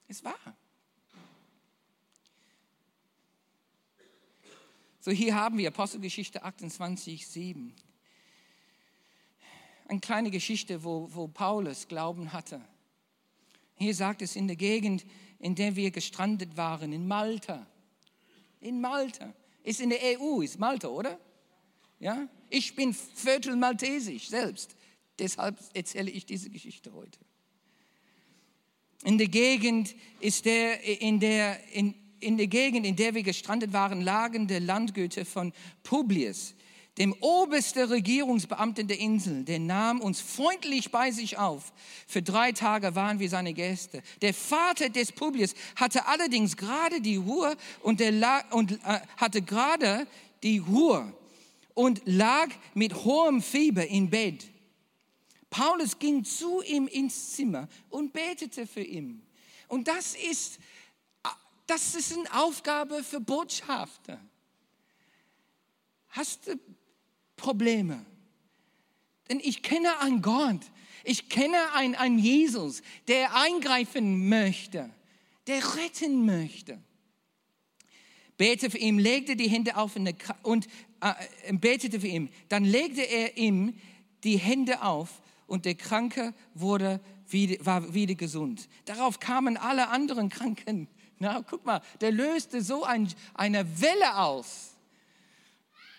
Es 0.09 0.25
war. 0.25 0.35
So, 5.03 5.11
hier 5.11 5.35
haben 5.35 5.57
wir 5.57 5.69
Apostelgeschichte 5.69 6.43
28, 6.43 7.27
7. 7.27 7.75
Eine 9.89 10.01
kleine 10.01 10.31
Geschichte, 10.31 10.85
wo, 10.85 11.09
wo 11.13 11.27
Paulus 11.27 11.89
Glauben 11.89 12.33
hatte. 12.33 12.61
Hier 13.81 13.95
sagt 13.95 14.21
es 14.21 14.37
in 14.37 14.47
der 14.47 14.57
Gegend, 14.57 15.07
in 15.39 15.55
der 15.55 15.75
wir 15.75 15.91
gestrandet 15.91 16.59
waren, 16.59 16.93
in 16.93 17.09
Malta. 17.09 17.67
In 18.61 18.81
Malta. 18.81 19.33
Ist 19.63 19.81
in 19.81 19.89
der 19.89 19.99
EU, 20.03 20.43
ist 20.43 20.59
Malta, 20.59 20.89
oder? 20.89 21.19
Ja? 21.99 22.29
Ich 22.51 22.77
bin 22.77 22.93
Viertel 22.93 23.57
Maltesisch 23.57 24.29
selbst. 24.29 24.77
Deshalb 25.19 25.59
erzähle 25.73 26.11
ich 26.11 26.27
diese 26.27 26.51
Geschichte 26.51 26.93
heute. 26.93 27.19
In 29.05 29.17
der 29.17 29.29
Gegend 29.29 29.95
ist 30.21 30.45
der, 30.45 30.83
in 31.01 31.19
der, 31.19 31.59
in, 31.73 31.95
in 32.21 32.37
der 32.37 32.49
Gegend, 32.49 32.85
in 32.85 32.97
der 32.97 33.15
wir 33.15 33.23
gestrandet 33.23 33.73
waren, 33.73 34.03
lagen 34.03 34.47
die 34.47 34.59
Landgüter 34.59 35.25
von 35.25 35.55
Publius, 35.83 36.55
dem 37.01 37.15
obersten 37.21 37.89
Regierungsbeamten 37.89 38.87
der 38.87 38.99
Insel. 38.99 39.43
Der 39.45 39.59
nahm 39.59 40.03
uns 40.03 40.21
freundlich 40.21 40.91
bei 40.91 41.11
sich 41.11 41.39
auf. 41.39 41.73
Für 42.07 42.21
drei 42.21 42.53
Tage 42.53 42.95
waren 42.95 43.19
wir 43.19 43.31
seine 43.31 43.55
Gäste. 43.55 44.03
Der 44.21 44.35
Vater 44.35 44.91
des 44.91 45.11
Publius 45.11 45.55
hatte 45.77 46.07
allerdings 46.07 46.59
gerade 46.59 47.01
die 47.01 47.17
Ruhe 47.17 47.57
und, 47.83 48.03
und 48.51 48.73
äh, 48.73 49.01
hatte 49.17 49.41
gerade 49.41 50.07
die 50.43 50.59
Ruhe 50.59 51.11
und 51.73 52.03
lag 52.05 52.49
mit 52.75 52.95
hohem 52.95 53.41
Fieber 53.41 53.87
im 53.87 54.11
Bett. 54.11 54.47
Paulus 55.49 55.99
ging 55.99 56.23
zu 56.23 56.61
ihm 56.61 56.87
ins 56.87 57.33
Zimmer 57.33 57.67
und 57.89 58.13
betete 58.13 58.67
für 58.67 58.83
ihn. 58.83 59.23
Und 59.69 59.89
das 59.89 60.15
ist 60.15 60.61
das 61.67 61.95
ist 61.95 62.13
eine 62.13 62.43
Aufgabe 62.43 63.05
für 63.05 63.21
Botschafter. 63.21 64.21
Hast 66.09 66.49
du 66.49 66.59
Probleme? 67.41 68.05
Denn 69.29 69.41
ich 69.43 69.63
kenne 69.63 69.99
einen 70.01 70.23
Gott, 70.23 70.61
ich 71.05 71.29
kenne 71.29 71.57
einen, 71.75 71.95
einen 71.95 72.19
Jesus, 72.19 72.83
der 73.09 73.35
eingreifen 73.35 74.29
möchte, 74.29 74.91
der 75.47 75.77
retten 75.77 76.27
möchte. 76.27 76.79
Bete 78.37 78.71
für 78.71 78.79
ihn, 78.79 78.99
legte 78.99 79.37
die 79.37 79.49
Hände 79.49 79.77
auf 79.77 79.97
und 80.43 80.67
äh, 81.01 81.53
betete 81.53 82.01
für 82.01 82.07
ihn. 82.07 82.31
Dann 82.49 82.65
legte 82.65 83.03
er 83.03 83.37
ihm 83.37 83.75
die 84.25 84.39
Hände 84.39 84.83
auf 84.83 85.23
und 85.47 85.65
der 85.65 85.75
Kranke 85.75 86.35
wurde 86.55 87.01
wieder, 87.29 87.65
war 87.65 87.95
wieder 87.95 88.15
gesund. 88.15 88.69
Darauf 88.87 89.21
kamen 89.21 89.57
alle 89.57 89.89
anderen 89.89 90.31
Kranken 90.31 90.89
na, 91.21 91.43
guck 91.43 91.67
mal, 91.67 91.83
der 92.01 92.13
löste 92.13 92.63
so 92.63 92.83
ein, 92.83 93.07
eine 93.35 93.81
Welle 93.81 94.17
aus. 94.17 94.75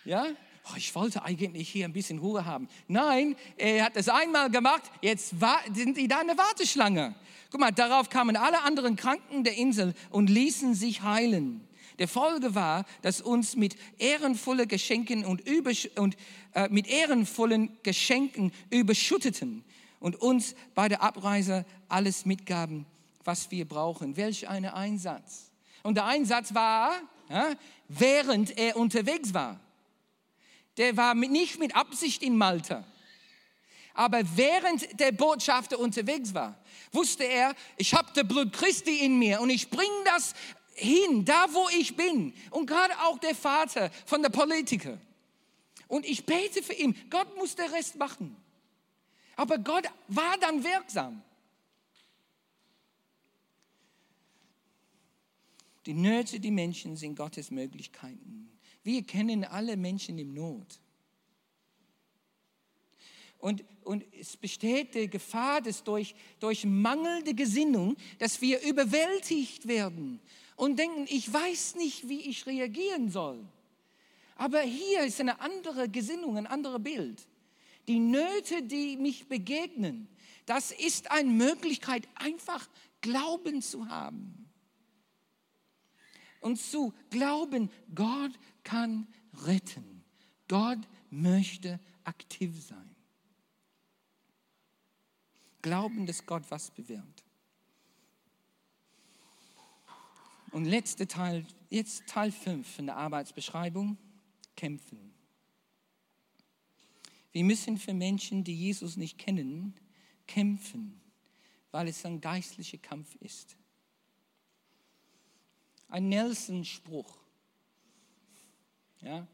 Ja? 0.04 0.26
Oh, 0.70 0.76
ich 0.78 0.94
wollte 0.94 1.24
eigentlich 1.24 1.70
hier 1.70 1.86
ein 1.86 1.94
bisschen 1.94 2.20
Ruhe 2.20 2.46
haben. 2.46 2.68
Nein, 2.88 3.36
er 3.58 3.86
hat 3.86 3.98
es 3.98 4.10
einmal 4.10 4.50
gemacht, 4.52 4.84
jetzt 5.02 5.34
sind 5.74 5.98
die 5.98 6.08
da 6.08 6.22
in 6.22 6.28
der 6.28 6.38
Warteschlange. 6.38 7.16
Guck 7.50 7.60
mal, 7.60 7.72
darauf 7.72 8.10
kamen 8.10 8.38
alle 8.38 8.62
anderen 8.62 8.96
Kranken 8.96 9.44
der 9.44 9.56
Insel 9.56 9.94
und 10.10 10.30
ließen 10.30 10.76
sich 10.76 11.02
heilen. 11.02 11.68
Der 12.00 12.08
Folge 12.08 12.56
war, 12.56 12.86
dass 13.02 13.22
uns 13.22 13.56
mit 13.56 13.76
ehrenvollen 13.98 14.68
Geschenken 14.68 15.26
und, 15.26 15.44
und 15.98 16.18
äh, 16.54 16.70
mit 16.70 16.88
ehrenvollen 16.88 17.78
Geschenken 17.84 18.52
überschütteten 18.70 19.64
und 20.00 20.16
uns 20.16 20.56
bei 20.74 20.88
der 20.88 21.04
Abreise 21.04 21.66
alles 21.90 22.26
mitgaben, 22.26 22.86
was 23.24 23.52
wir 23.52 23.68
brauchen. 23.68 24.16
Welch 24.18 24.48
ein 24.48 24.66
Einsatz. 24.66 25.52
Und 25.84 25.96
der 25.96 26.06
Einsatz 26.06 26.54
war, 26.54 26.94
ja, 27.30 27.52
während 27.88 28.58
er 28.58 28.78
unterwegs 28.78 29.34
war. 29.34 29.60
Der 30.78 30.96
war 30.98 31.14
nicht 31.16 31.60
mit 31.60 31.76
Absicht 31.76 32.24
in 32.24 32.38
Malta. 32.38 32.86
Aber 33.94 34.22
während 34.36 35.00
der 35.00 35.12
Botschafter 35.12 35.78
unterwegs 35.78 36.34
war, 36.34 36.58
wusste 36.92 37.24
er, 37.24 37.54
ich 37.78 37.94
habe 37.94 38.10
das 38.14 38.28
Blut 38.28 38.54
Christi 38.54 39.00
in 39.00 39.20
mir 39.20 39.42
und 39.42 39.50
ich 39.50 39.70
bringe 39.70 40.04
das 40.06 40.34
hin, 40.74 41.26
da 41.26 41.48
wo 41.54 41.68
ich 41.78 41.96
bin. 41.96 42.34
Und 42.50 42.68
gerade 42.68 42.98
auch 43.02 43.20
der 43.20 43.36
Vater 43.36 43.92
von 44.06 44.22
der 44.22 44.30
Politiker. 44.30 44.98
Und 45.88 46.06
ich 46.06 46.26
bete 46.26 46.64
für 46.64 46.74
ihn. 46.74 46.96
Gott 47.10 47.36
muss 47.36 47.56
den 47.56 47.70
Rest 47.70 47.98
machen. 47.98 48.36
Aber 49.36 49.58
Gott 49.58 49.86
war 50.08 50.38
dann 50.40 50.64
wirksam. 50.64 51.22
Die 55.86 55.94
Nöte, 55.94 56.40
die 56.40 56.52
Menschen 56.52 56.96
sind 56.96 57.16
Gottes 57.16 57.52
Möglichkeiten. 57.52 58.51
Wir 58.84 59.04
kennen 59.04 59.44
alle 59.44 59.78
Menschen 59.78 60.18
im 60.18 60.34
Not. 60.34 60.80
Und, 63.38 63.64
und 63.84 64.06
es 64.20 64.38
besteht 64.38 64.94
die 64.94 65.10
Gefahr, 65.10 65.62
dass 65.62 65.84
durch, 65.84 66.14
durch 66.40 66.64
mangelnde 66.64 67.34
Gesinnung, 67.34 67.98
dass 68.20 68.40
wir 68.42 68.62
überwältigt 68.62 69.68
werden 69.68 70.20
und 70.56 70.78
denken, 70.78 71.06
ich 71.10 71.32
weiß 71.32 71.76
nicht, 71.76 72.08
wie 72.08 72.22
ich 72.22 72.46
reagieren 72.46 73.10
soll. 73.10 73.44
Aber 74.36 74.62
hier 74.62 75.04
ist 75.04 75.20
eine 75.20 75.40
andere 75.40 75.90
Gesinnung, 75.90 76.38
ein 76.38 76.48
anderes 76.48 76.84
Bild. 76.84 77.28
Die 77.88 78.00
Nöte, 78.00 78.62
die 78.62 78.96
mich 78.98 79.28
begegnen, 79.28 80.08
das 80.46 80.72
ist 80.72 81.10
eine 81.10 81.30
Möglichkeit, 81.30 82.08
einfach 82.16 82.68
Glauben 83.02 83.62
zu 83.62 83.88
haben 83.90 84.42
und 86.42 86.60
zu 86.60 86.94
glauben, 87.10 87.72
Gott 87.94 88.32
kann 88.64 89.08
retten. 89.46 90.04
Gott 90.48 90.80
möchte 91.10 91.80
aktiv 92.04 92.62
sein. 92.64 92.96
Glauben, 95.62 96.06
dass 96.06 96.26
Gott 96.26 96.44
was 96.50 96.72
bewirkt. 96.72 97.24
Und 100.52 100.66
letzter 100.66 101.08
Teil, 101.08 101.46
jetzt 101.70 102.08
Teil 102.08 102.32
5 102.32 102.76
von 102.76 102.86
der 102.88 102.98
Arbeitsbeschreibung, 102.98 103.98
kämpfen. 104.56 105.14
Wir 107.32 107.46
müssen 107.46 107.78
für 107.78 107.94
Menschen, 107.94 108.44
die 108.44 108.56
Jesus 108.56 108.98
nicht 108.98 109.18
kennen, 109.18 109.76
kämpfen, 110.28 111.00
weil 111.72 111.88
es 111.88 112.06
ein 112.06 112.20
geistlicher 112.20 112.80
Kampf 112.80 113.16
ist 113.16 113.56
ein 115.92 116.08
Nelson-Spruch. 116.10 117.21
Ja, 119.02 119.28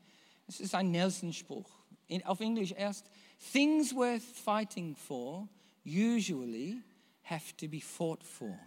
es 0.48 0.60
ist 0.60 0.74
ein 0.74 0.92
Nelson-Spruch. 0.92 1.70
Auf 2.24 2.40
Englisch 2.40 2.72
erst, 2.72 3.10
things 3.52 3.94
worth 3.94 4.24
fighting 4.24 4.96
for 4.96 5.48
usually 5.86 6.82
have 7.24 7.56
to 7.58 7.68
be 7.68 7.82
fought 7.82 8.24
for. 8.24 8.58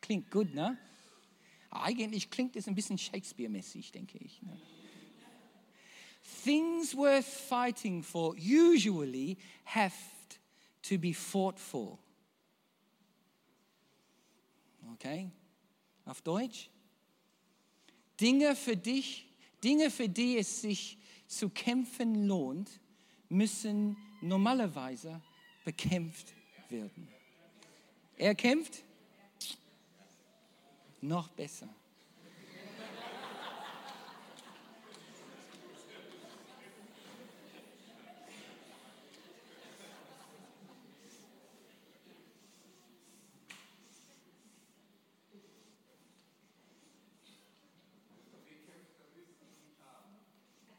Klingt 0.00 0.30
gut, 0.30 0.52
ne? 0.54 0.76
Eigentlich 1.70 2.30
klingt 2.30 2.56
es 2.56 2.66
ein 2.66 2.74
bisschen 2.74 2.98
Shakespeare-mäßig, 2.98 3.92
denke 3.92 4.18
ich. 4.18 4.42
Ne? 4.42 4.58
Things 6.44 6.94
worth 6.96 7.26
fighting 7.26 8.02
for 8.02 8.34
usually 8.34 9.36
have 9.64 9.94
to 10.82 10.98
be 10.98 11.12
fought 11.12 11.58
for. 11.60 11.98
Okay? 14.94 15.30
Auf 16.04 16.22
Deutsch? 16.22 16.70
Dinge 18.20 18.56
für 18.56 18.76
dich, 18.76 19.26
Dinge, 19.62 19.90
für 19.90 20.08
die 20.08 20.38
es 20.38 20.60
sich 20.62 20.98
zu 21.26 21.50
kämpfen 21.50 22.26
lohnt, 22.26 22.80
müssen 23.28 23.96
normalerweise 24.20 25.20
bekämpft 25.64 26.34
werden. 26.68 27.08
Er 28.16 28.34
kämpft? 28.34 28.82
Noch 31.00 31.28
besser. 31.28 31.68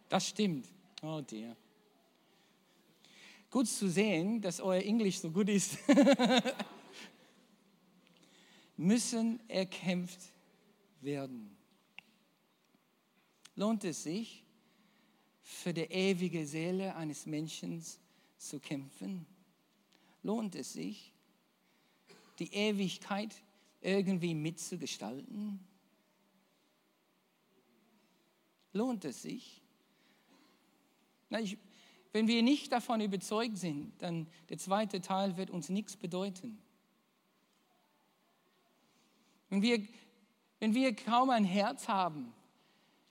Das 0.09 0.27
stimmt. 0.27 0.65
Oh 1.03 1.21
dear. 1.21 1.55
Gut 3.51 3.67
zu 3.67 3.89
sehen, 3.89 4.41
dass 4.41 4.59
euer 4.59 4.81
Englisch 4.81 5.19
so 5.19 5.29
gut 5.29 5.49
ist. 5.49 5.77
Müssen 8.77 9.39
erkämpft 9.47 10.19
werden. 11.01 11.55
Lohnt 13.55 13.83
es 13.83 14.03
sich, 14.03 14.43
für 15.41 15.73
die 15.73 15.81
ewige 15.81 16.45
Seele 16.45 16.95
eines 16.95 17.25
Menschen 17.25 17.83
zu 18.37 18.59
kämpfen? 18.59 19.25
Lohnt 20.23 20.55
es 20.55 20.73
sich, 20.73 21.11
die 22.37 22.53
Ewigkeit 22.53 23.33
irgendwie 23.81 24.33
mitzugestalten? 24.33 25.59
Lohnt 28.73 29.03
es 29.05 29.23
sich? 29.23 29.61
Ich, 31.29 31.57
wenn 32.11 32.27
wir 32.27 32.41
nicht 32.41 32.71
davon 32.71 33.01
überzeugt 33.01 33.57
sind, 33.57 33.93
dann 34.01 34.27
der 34.49 34.57
zweite 34.57 35.01
Teil 35.01 35.37
wird 35.37 35.51
uns 35.51 35.69
nichts 35.69 35.95
bedeuten. 35.95 36.59
Wenn 39.49 39.61
wir, 39.61 39.87
wenn 40.59 40.73
wir 40.73 40.95
kaum 40.95 41.29
ein 41.29 41.45
Herz 41.45 41.87
haben 41.87 42.33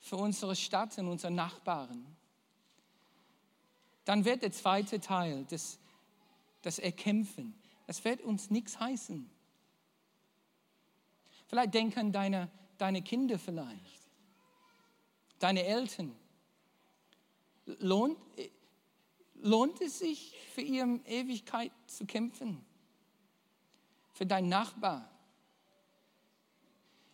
für 0.00 0.16
unsere 0.16 0.56
Stadt 0.56 0.98
und 0.98 1.08
unsere 1.08 1.32
Nachbarn, 1.32 2.04
dann 4.04 4.24
wird 4.24 4.42
der 4.42 4.52
zweite 4.52 5.00
Teil, 5.00 5.44
das, 5.50 5.78
das 6.62 6.78
Erkämpfen, 6.78 7.54
das 7.86 8.04
wird 8.04 8.20
uns 8.22 8.50
nichts 8.50 8.80
heißen. 8.80 9.28
Vielleicht 11.46 11.74
denken 11.74 12.12
deine, 12.12 12.50
deine 12.78 13.02
Kinder 13.02 13.38
vielleicht, 13.38 14.08
deine 15.38 15.64
Eltern. 15.64 16.14
Lohnt, 17.80 18.18
lohnt 19.34 19.80
es 19.80 19.98
sich, 19.98 20.34
für 20.54 20.62
ihre 20.62 21.00
Ewigkeit 21.04 21.70
zu 21.86 22.06
kämpfen? 22.06 22.64
Für 24.12 24.26
deinen 24.26 24.48
Nachbar? 24.48 25.10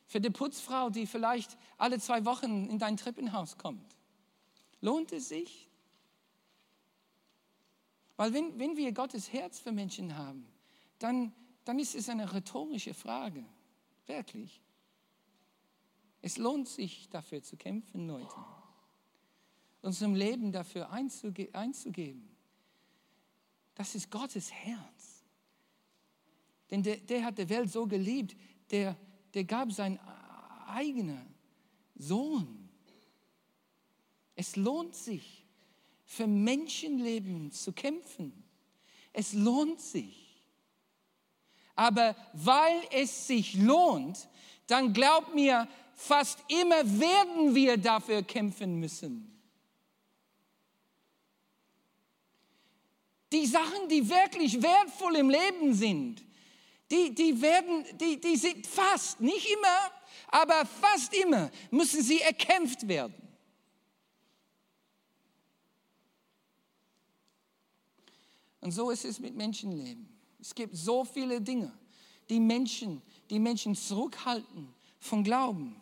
Für 0.06 0.20
die 0.20 0.30
Putzfrau, 0.30 0.90
die 0.90 1.06
vielleicht 1.06 1.56
alle 1.76 1.98
zwei 1.98 2.24
Wochen 2.24 2.68
in 2.70 2.78
dein 2.78 2.96
Treppenhaus 2.96 3.58
kommt? 3.58 3.96
Lohnt 4.80 5.12
es 5.12 5.28
sich? 5.28 5.68
Weil 8.16 8.32
wenn, 8.32 8.58
wenn 8.58 8.76
wir 8.76 8.92
Gottes 8.92 9.32
Herz 9.32 9.58
für 9.58 9.72
Menschen 9.72 10.16
haben, 10.16 10.46
dann, 11.00 11.32
dann 11.64 11.80
ist 11.80 11.96
es 11.96 12.08
eine 12.08 12.32
rhetorische 12.32 12.94
Frage. 12.94 13.44
Wirklich. 14.06 14.62
Es 16.22 16.38
lohnt 16.38 16.68
sich 16.68 17.08
dafür 17.08 17.42
zu 17.42 17.56
kämpfen, 17.56 18.06
Leute. 18.06 18.34
Unserem 19.84 20.14
Leben 20.14 20.50
dafür 20.50 20.90
einzuge 20.90 21.54
einzugeben. 21.54 22.26
Das 23.74 23.94
ist 23.94 24.10
Gottes 24.10 24.50
Herz. 24.50 25.24
Denn 26.70 26.82
der, 26.82 26.96
der 26.96 27.24
hat 27.24 27.36
die 27.36 27.48
Welt 27.50 27.70
so 27.70 27.86
geliebt, 27.86 28.34
der, 28.70 28.96
der 29.34 29.44
gab 29.44 29.72
seinen 29.72 29.98
eigenen 30.66 31.34
Sohn. 31.96 32.70
Es 34.34 34.56
lohnt 34.56 34.94
sich, 34.94 35.44
für 36.06 36.26
Menschenleben 36.26 37.50
zu 37.50 37.72
kämpfen. 37.72 38.32
Es 39.12 39.34
lohnt 39.34 39.80
sich. 39.80 40.48
Aber 41.74 42.16
weil 42.32 42.80
es 42.90 43.26
sich 43.26 43.54
lohnt, 43.54 44.28
dann 44.66 44.94
glaubt 44.94 45.34
mir, 45.34 45.68
fast 45.94 46.38
immer 46.48 46.84
werden 46.98 47.54
wir 47.54 47.76
dafür 47.76 48.22
kämpfen 48.22 48.80
müssen. 48.80 49.33
Die 53.34 53.46
Sachen, 53.46 53.88
die 53.88 54.08
wirklich 54.08 54.62
wertvoll 54.62 55.16
im 55.16 55.28
Leben 55.28 55.74
sind, 55.74 56.24
die, 56.88 57.12
die, 57.12 57.42
werden, 57.42 57.84
die, 58.00 58.20
die 58.20 58.36
sind 58.36 58.64
fast, 58.64 59.20
nicht 59.20 59.50
immer, 59.50 59.90
aber 60.28 60.64
fast 60.64 61.12
immer 61.12 61.50
müssen 61.72 62.00
sie 62.00 62.20
erkämpft 62.20 62.86
werden. 62.86 63.14
Und 68.60 68.70
so 68.70 68.90
ist 68.90 69.04
es 69.04 69.18
mit 69.18 69.34
Menschenleben. 69.34 70.08
Es 70.40 70.54
gibt 70.54 70.76
so 70.76 71.04
viele 71.04 71.40
Dinge, 71.40 71.72
die 72.30 72.38
Menschen, 72.38 73.02
die 73.30 73.40
Menschen 73.40 73.74
zurückhalten 73.74 74.72
von 75.00 75.24
Glauben. 75.24 75.74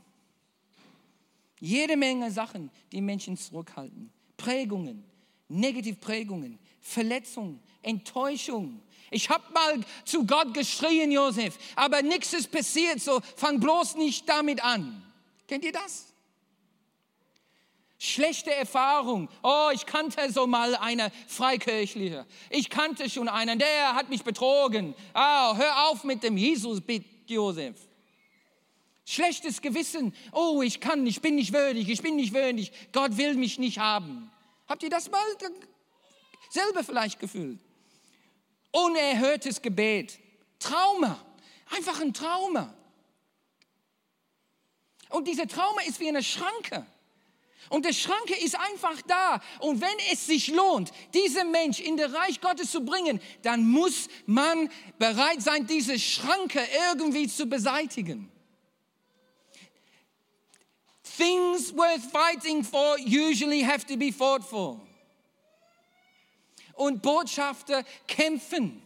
Jede 1.61 1.99
Menge 1.99 2.31
Sachen, 2.31 2.71
die 2.91 3.03
Menschen 3.03 3.37
zurückhalten. 3.37 4.11
Prägungen, 4.39 5.05
Negativprägungen, 5.49 6.59
Verletzungen, 6.83 7.63
Enttäuschung. 7.81 8.83
Ich 9.11 9.31
habe 9.31 9.45
mal 9.53 9.81
zu 10.05 10.27
Gott 10.27 10.53
geschrien, 10.53 11.11
Josef, 11.13 11.59
aber 11.77 12.03
nichts 12.03 12.33
ist 12.33 12.51
passiert, 12.51 13.01
so 13.01 13.21
fang 13.37 13.61
bloß 13.61 13.97
nicht 13.97 14.29
damit 14.29 14.63
an. 14.65 15.03
Kennt 15.47 15.65
ihr 15.65 15.73
das? 15.73 16.13
Schlechte 17.99 18.53
Erfahrung. 18.53 19.29
Oh, 19.45 19.69
ich 19.73 19.87
kannte 19.87 20.33
so 20.33 20.47
mal 20.49 20.75
eine 20.75 21.13
Freikirchliche. 21.29 22.27
Ich 22.51 22.69
kannte 22.69 23.09
schon 23.09 23.29
einen, 23.29 23.61
der 23.61 23.95
hat 23.95 24.09
mich 24.09 24.25
betrogen. 24.25 24.95
Oh, 25.15 25.57
hör 25.57 25.89
auf 25.89 26.03
mit 26.03 26.25
dem 26.25 26.37
Jesus, 26.37 26.81
bitte, 26.81 27.07
Josef. 27.27 27.77
Schlechtes 29.05 29.61
Gewissen. 29.61 30.15
Oh, 30.33 30.63
ich 30.63 30.81
kann, 30.81 31.07
ich 31.07 31.21
bin 31.21 31.37
nicht 31.37 31.53
würdig, 31.53 31.89
ich 31.89 32.03
bin 32.03 32.17
nicht 32.17 32.35
würdig. 32.35 32.73
Gott 32.93 33.17
will 33.19 33.35
mich 33.35 33.59
nicht 33.59 33.79
haben. 33.79 34.33
Habt 34.69 34.83
ihr 34.83 34.91
das 34.91 35.11
mal 35.11 35.21
selber 36.53 36.85
vielleicht 36.85 37.19
gefühlt? 37.19 37.61
Unerhörtes 38.71 39.61
Gebet. 39.61 40.19
Trauma. 40.59 41.19
Einfach 41.71 42.01
ein 42.01 42.13
Trauma. 42.13 42.75
Und 45.09 45.29
dieser 45.29 45.47
Trauma 45.47 45.83
ist 45.83 46.01
wie 46.01 46.09
eine 46.09 46.23
Schranke. 46.23 46.87
Und 47.69 47.85
der 47.85 47.93
Schranke 47.93 48.35
ist 48.35 48.55
einfach 48.59 49.01
da. 49.03 49.41
Und 49.61 49.81
wenn 49.81 49.97
es 50.11 50.27
sich 50.27 50.49
lohnt, 50.49 50.91
diesen 51.15 51.51
Mensch 51.51 51.81
in 51.81 51.97
das 51.97 52.13
Reich 52.13 52.41
Gottes 52.41 52.71
zu 52.71 52.85
bringen, 52.85 53.21
dann 53.43 53.65
muss 53.65 54.09
man 54.27 54.71
bereit 54.99 55.41
sein, 55.41 55.67
diese 55.67 55.99
Schranke 55.99 56.61
irgendwie 56.91 57.29
zu 57.29 57.47
beseitigen. 57.47 58.31
Things 61.17 61.75
worth 61.75 62.03
fighting 62.11 62.65
for 62.65 62.97
usually 62.99 63.63
have 63.63 63.87
to 63.87 63.97
be 63.97 64.13
fought 64.13 64.43
for. 64.43 64.81
Und 66.83 67.01
Botschafter 67.01 67.85
kämpfen. 68.09 68.83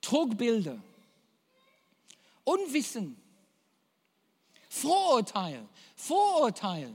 Trugbilder. 0.00 0.82
Unwissen. 2.42 3.16
Vorurteil. 4.68 5.64
Vorurteil. 5.94 6.92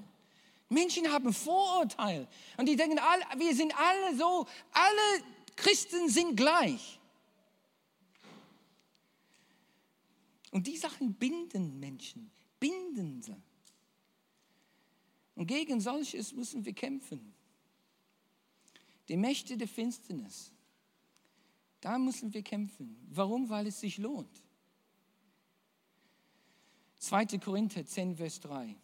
Menschen 0.68 1.10
haben 1.10 1.34
Vorurteil. 1.34 2.28
Und 2.58 2.66
die 2.66 2.76
denken, 2.76 2.98
wir 3.38 3.56
sind 3.56 3.74
alle 3.80 4.18
so, 4.18 4.46
alle 4.72 5.24
Christen 5.56 6.10
sind 6.10 6.36
gleich. 6.36 7.00
Und 10.52 10.68
die 10.68 10.76
Sachen 10.76 11.14
binden 11.14 11.80
Menschen, 11.80 12.30
binden 12.60 13.22
sie. 13.22 13.42
Und 15.36 15.48
gegen 15.48 15.80
solches 15.80 16.34
müssen 16.34 16.66
wir 16.66 16.74
kämpfen. 16.74 17.35
Die 19.08 19.18
Mächte 19.18 19.58
der 19.58 19.68
Finsternis, 19.68 20.51
da 21.82 21.97
müssen 21.97 22.34
wir 22.34 22.41
kämpfen. 22.41 22.97
Warum? 23.10 23.49
Weil 23.49 23.68
es 23.68 23.80
sich 23.80 23.97
lohnt. 23.97 24.43
2. 26.97 27.38
Korinther 27.38 27.86
10, 27.86 28.16
Vers 28.16 28.39
3 28.39 28.76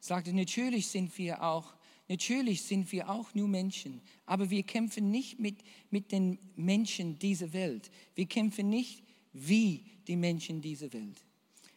sagte, 0.00 0.32
natürlich 0.32 0.88
sind 0.88 1.16
wir 1.18 1.42
auch, 1.42 1.74
natürlich 2.08 2.62
sind 2.62 2.90
wir 2.92 3.08
auch 3.08 3.34
nur 3.34 3.48
Menschen, 3.48 4.00
aber 4.26 4.50
wir 4.50 4.62
kämpfen 4.62 5.10
nicht 5.10 5.38
mit, 5.38 5.56
mit 5.90 6.12
den 6.12 6.38
Menschen 6.56 7.18
dieser 7.18 7.52
Welt. 7.52 7.90
Wir 8.14 8.26
kämpfen 8.26 8.68
nicht 8.68 9.02
wie 9.32 9.84
die 10.06 10.16
Menschen 10.16 10.60
dieser 10.60 10.92
Welt. 10.92 11.24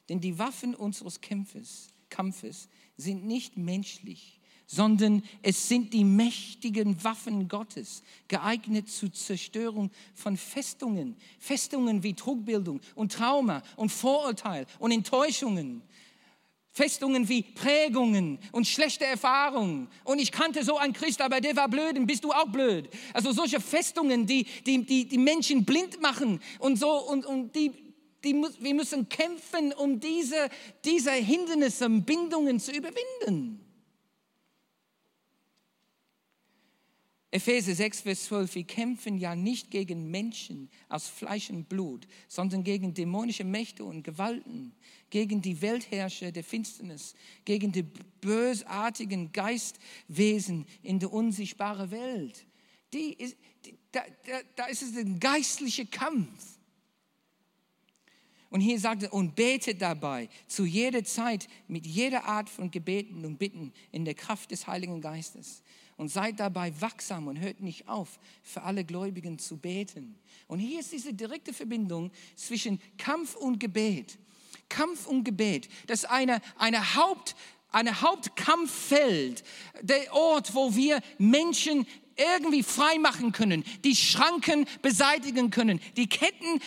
Denn 0.10 0.20
die 0.20 0.38
Waffen 0.38 0.76
unseres 0.76 1.22
Kampfes, 1.22 1.88
Kampfes 2.10 2.68
sind 2.98 3.26
nicht 3.26 3.58
menschlich, 3.58 4.41
sondern 4.72 5.22
es 5.42 5.68
sind 5.68 5.94
die 5.94 6.06
mächtigen 6.06 7.04
Waffen 7.04 7.50
Gottes, 7.50 8.04
geeignet 8.30 8.90
zur 8.90 9.12
Zerstörung 9.12 9.92
von 10.16 10.38
Festungen, 10.38 11.18
Festungen 11.40 12.04
wie 12.04 12.14
Trugbildung 12.14 12.80
und 12.96 13.12
Trauma 13.12 13.64
und 13.76 13.92
Vorurteil 13.92 14.66
und 14.80 14.92
Enttäuschungen, 14.92 15.82
Festungen 16.70 17.28
wie 17.28 17.44
Prägungen 17.44 18.40
und 18.54 18.66
schlechte 18.66 19.04
Erfahrungen. 19.04 19.90
Und 20.06 20.20
ich 20.20 20.32
kannte 20.32 20.64
so 20.64 20.78
einen 20.78 20.94
Christ, 20.94 21.20
aber 21.20 21.42
der 21.42 21.58
war 21.58 21.68
blöd 21.68 21.98
und 21.98 22.08
bist 22.08 22.24
du 22.24 22.32
auch 22.32 22.48
blöd. 22.48 22.90
Also 23.14 23.34
solche 23.34 23.60
Festungen, 23.60 24.26
die 24.26 24.46
die, 24.66 24.86
die, 24.86 25.06
die 25.06 25.18
Menschen 25.18 25.66
blind 25.66 26.02
machen 26.02 26.40
und 26.60 26.80
so 26.80 26.92
und, 27.10 27.26
und 27.26 27.54
die, 27.58 27.74
die, 28.24 28.34
wir 28.36 28.74
müssen 28.74 29.10
kämpfen, 29.10 29.74
um 29.74 30.00
diese, 30.00 30.50
diese 30.86 31.12
Hindernisse, 31.12 31.90
Bindungen 31.90 32.58
zu 32.62 32.72
überwinden. 32.72 33.68
Epheser 37.34 37.74
6, 37.74 38.02
Vers 38.02 38.26
12, 38.26 38.56
wir 38.56 38.64
kämpfen 38.66 39.18
ja 39.18 39.38
nicht 39.38 39.72
gegen 39.72 40.12
Menschen 40.12 40.70
aus 40.90 41.08
Fleisch 41.08 41.50
und 41.50 41.70
Blut, 41.70 42.06
sondern 42.28 42.66
gegen 42.66 42.94
dämonische 42.94 43.46
Mächte 43.46 43.86
und 43.86 44.04
Gewalten, 44.04 44.74
gegen 45.10 45.42
die 45.42 45.62
Weltherrscher 45.62 46.34
der 46.34 46.44
Finsternis, 46.44 47.16
gegen 47.46 47.72
die 47.72 47.84
bösartigen 48.20 49.32
Geistwesen 49.32 50.66
in 50.84 51.00
der 51.00 51.14
unsichtbaren 51.14 51.90
Welt. 51.92 52.46
Die 52.92 53.14
ist, 53.14 53.38
die, 53.64 53.78
da, 53.94 54.02
da, 54.26 54.40
da 54.58 54.66
ist 54.66 54.82
es 54.82 54.98
ein 54.98 55.18
geistlicher 55.18 55.86
Kampf. 55.86 56.60
Und 58.50 58.60
hier 58.60 58.78
sagt 58.78 59.04
er, 59.04 59.14
und 59.14 59.36
betet 59.36 59.82
dabei 59.82 60.28
zu 60.48 60.66
jeder 60.66 61.06
Zeit 61.06 61.48
mit 61.70 61.88
jeder 61.88 62.26
Art 62.26 62.50
von 62.50 62.70
Gebeten 62.70 63.24
und 63.24 63.40
Bitten 63.40 63.72
in 63.94 64.04
der 64.04 64.16
Kraft 64.16 64.52
des 64.52 64.68
Heiligen 64.68 65.00
Geistes 65.00 65.64
und 66.02 66.08
seid 66.08 66.40
dabei 66.40 66.74
wachsam 66.82 67.28
und 67.28 67.40
hört 67.40 67.62
nicht 67.62 67.88
auf, 67.88 68.18
für 68.42 68.64
alle 68.64 68.84
Gläubigen 68.84 69.38
zu 69.38 69.58
beten. 69.58 70.16
Und 70.48 70.58
hier 70.58 70.80
ist 70.80 70.92
diese 70.92 71.14
direkte 71.14 71.54
Verbindung 71.54 72.10
zwischen 72.36 72.82
Kampf 72.98 73.36
und 73.36 73.60
Gebet. 73.60 74.18
Kampf 74.68 75.06
und 75.06 75.24
Gebet, 75.24 75.70
das 75.86 76.00
ist 76.00 76.10
eine, 76.10 76.42
eine 76.58 76.96
Haupt, 76.96 77.36
eine 77.70 78.02
Hauptkampffeld, 78.02 79.44
der 79.84 80.12
Ort, 80.12 80.56
wo 80.56 80.76
wir 80.76 81.02
Menschen 81.20 81.86
irgendwie 82.16 82.64
frei 82.64 82.98
machen 83.00 83.32
können, 83.32 83.64
die 83.84 83.96
Schranken 83.96 84.66
beseitigen 84.82 85.50
können, 85.50 85.80
die 85.98 86.08
Ketten 86.08 86.62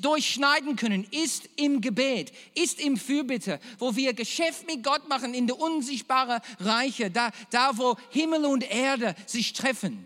durchschneiden 0.00 0.76
können, 0.76 1.06
ist 1.10 1.48
im 1.56 1.80
Gebet, 1.80 2.32
ist 2.54 2.80
im 2.80 2.96
Fürbitte, 2.96 3.60
wo 3.78 3.96
wir 3.96 4.12
Geschäft 4.12 4.66
mit 4.66 4.82
Gott 4.82 5.08
machen 5.08 5.34
in 5.34 5.46
der 5.46 5.58
unsichtbaren 5.58 6.40
Reiche, 6.60 7.10
da, 7.10 7.30
da 7.50 7.76
wo 7.76 7.96
Himmel 8.10 8.46
und 8.46 8.68
Erde 8.70 9.14
sich 9.26 9.52
treffen. 9.52 10.04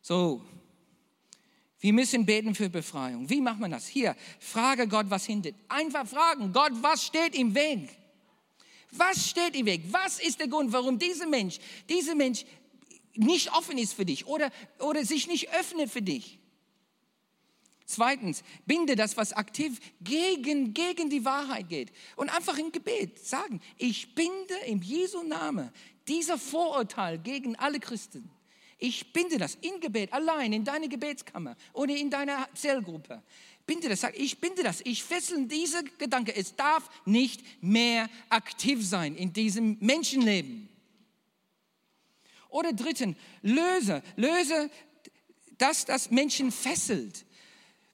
So, 0.00 0.42
wir 1.80 1.92
müssen 1.92 2.26
beten 2.26 2.54
für 2.54 2.68
Befreiung. 2.68 3.28
Wie 3.30 3.40
macht 3.40 3.60
man 3.60 3.70
das? 3.70 3.86
Hier, 3.86 4.16
frage 4.40 4.88
Gott, 4.88 5.06
was 5.10 5.26
hindert. 5.26 5.54
Einfach 5.68 6.06
fragen, 6.06 6.52
Gott, 6.52 6.72
was 6.80 7.04
steht 7.04 7.34
im 7.34 7.54
Weg? 7.54 7.90
Was 8.92 9.28
steht 9.28 9.54
im 9.56 9.66
Weg? 9.66 9.82
Was 9.90 10.18
ist 10.18 10.40
der 10.40 10.48
Grund, 10.48 10.72
warum 10.72 10.98
dieser 10.98 11.26
Mensch, 11.26 11.58
dieser 11.88 12.14
Mensch 12.14 12.44
nicht 13.14 13.52
offen 13.52 13.78
ist 13.78 13.94
für 13.94 14.04
dich 14.04 14.26
oder, 14.26 14.50
oder 14.78 15.04
sich 15.04 15.26
nicht 15.26 15.50
öffnet 15.50 15.90
für 15.90 16.02
dich? 16.02 16.38
Zweitens, 17.84 18.42
binde 18.66 18.96
das, 18.96 19.16
was 19.16 19.32
aktiv 19.32 19.80
gegen, 20.02 20.74
gegen 20.74 21.08
die 21.08 21.24
Wahrheit 21.24 21.70
geht. 21.70 21.90
Und 22.16 22.28
einfach 22.28 22.58
im 22.58 22.70
Gebet 22.70 23.18
sagen, 23.18 23.62
ich 23.78 24.14
binde 24.14 24.54
im 24.66 24.82
Jesu 24.82 25.22
Namen 25.22 25.70
dieser 26.06 26.36
Vorurteil 26.36 27.18
gegen 27.18 27.56
alle 27.56 27.80
Christen. 27.80 28.30
Ich 28.76 29.12
binde 29.12 29.38
das 29.38 29.54
in 29.56 29.80
Gebet, 29.80 30.12
allein 30.12 30.52
in 30.52 30.64
deine 30.64 30.88
Gebetskammer 30.88 31.56
oder 31.72 31.96
in 31.96 32.10
deiner 32.10 32.46
Zellgruppe 32.54 33.22
binde 33.68 33.88
das, 33.88 34.00
sag, 34.00 34.18
ich 34.18 34.38
binde 34.38 34.64
das, 34.64 34.80
ich 34.84 35.04
fessel 35.04 35.46
diese 35.46 35.84
Gedanke. 35.98 36.34
Es 36.34 36.56
darf 36.56 36.90
nicht 37.04 37.44
mehr 37.62 38.08
aktiv 38.30 38.84
sein 38.84 39.14
in 39.14 39.32
diesem 39.32 39.76
Menschenleben. 39.78 40.68
Oder 42.48 42.72
dritten, 42.72 43.14
löse, 43.42 44.02
löse 44.16 44.70
das, 45.58 45.84
das 45.84 46.10
Menschen 46.10 46.50
fesselt. 46.50 47.26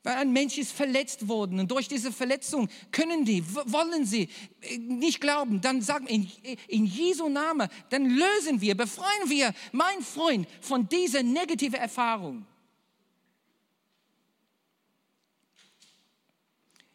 Weil 0.04 0.16
ein 0.16 0.32
Mensch 0.32 0.58
ist 0.58 0.72
verletzt 0.72 1.28
worden 1.28 1.58
und 1.58 1.70
durch 1.70 1.88
diese 1.88 2.12
Verletzung 2.12 2.68
können 2.92 3.24
die, 3.24 3.44
wollen 3.48 4.04
sie 4.04 4.28
äh, 4.60 4.78
nicht 4.78 5.20
glauben, 5.20 5.60
dann 5.60 5.80
sagen 5.80 6.06
in, 6.06 6.30
in 6.68 6.84
Jesu 6.84 7.28
Name, 7.28 7.68
dann 7.88 8.04
lösen 8.06 8.60
wir, 8.60 8.76
befreien 8.76 9.28
wir, 9.28 9.54
mein 9.72 10.02
Freund, 10.02 10.46
von 10.60 10.88
dieser 10.88 11.22
negativen 11.22 11.80
Erfahrung. 11.80 12.46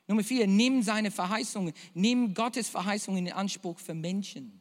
Nummer 0.09 0.23
vier, 0.23 0.47
nimm 0.47 0.81
seine 0.81 1.11
Verheißungen, 1.11 1.71
nimm 1.93 2.33
Gottes 2.33 2.67
Verheißungen 2.67 3.27
in 3.27 3.31
Anspruch 3.31 3.77
für 3.77 3.93
Menschen. 3.93 4.59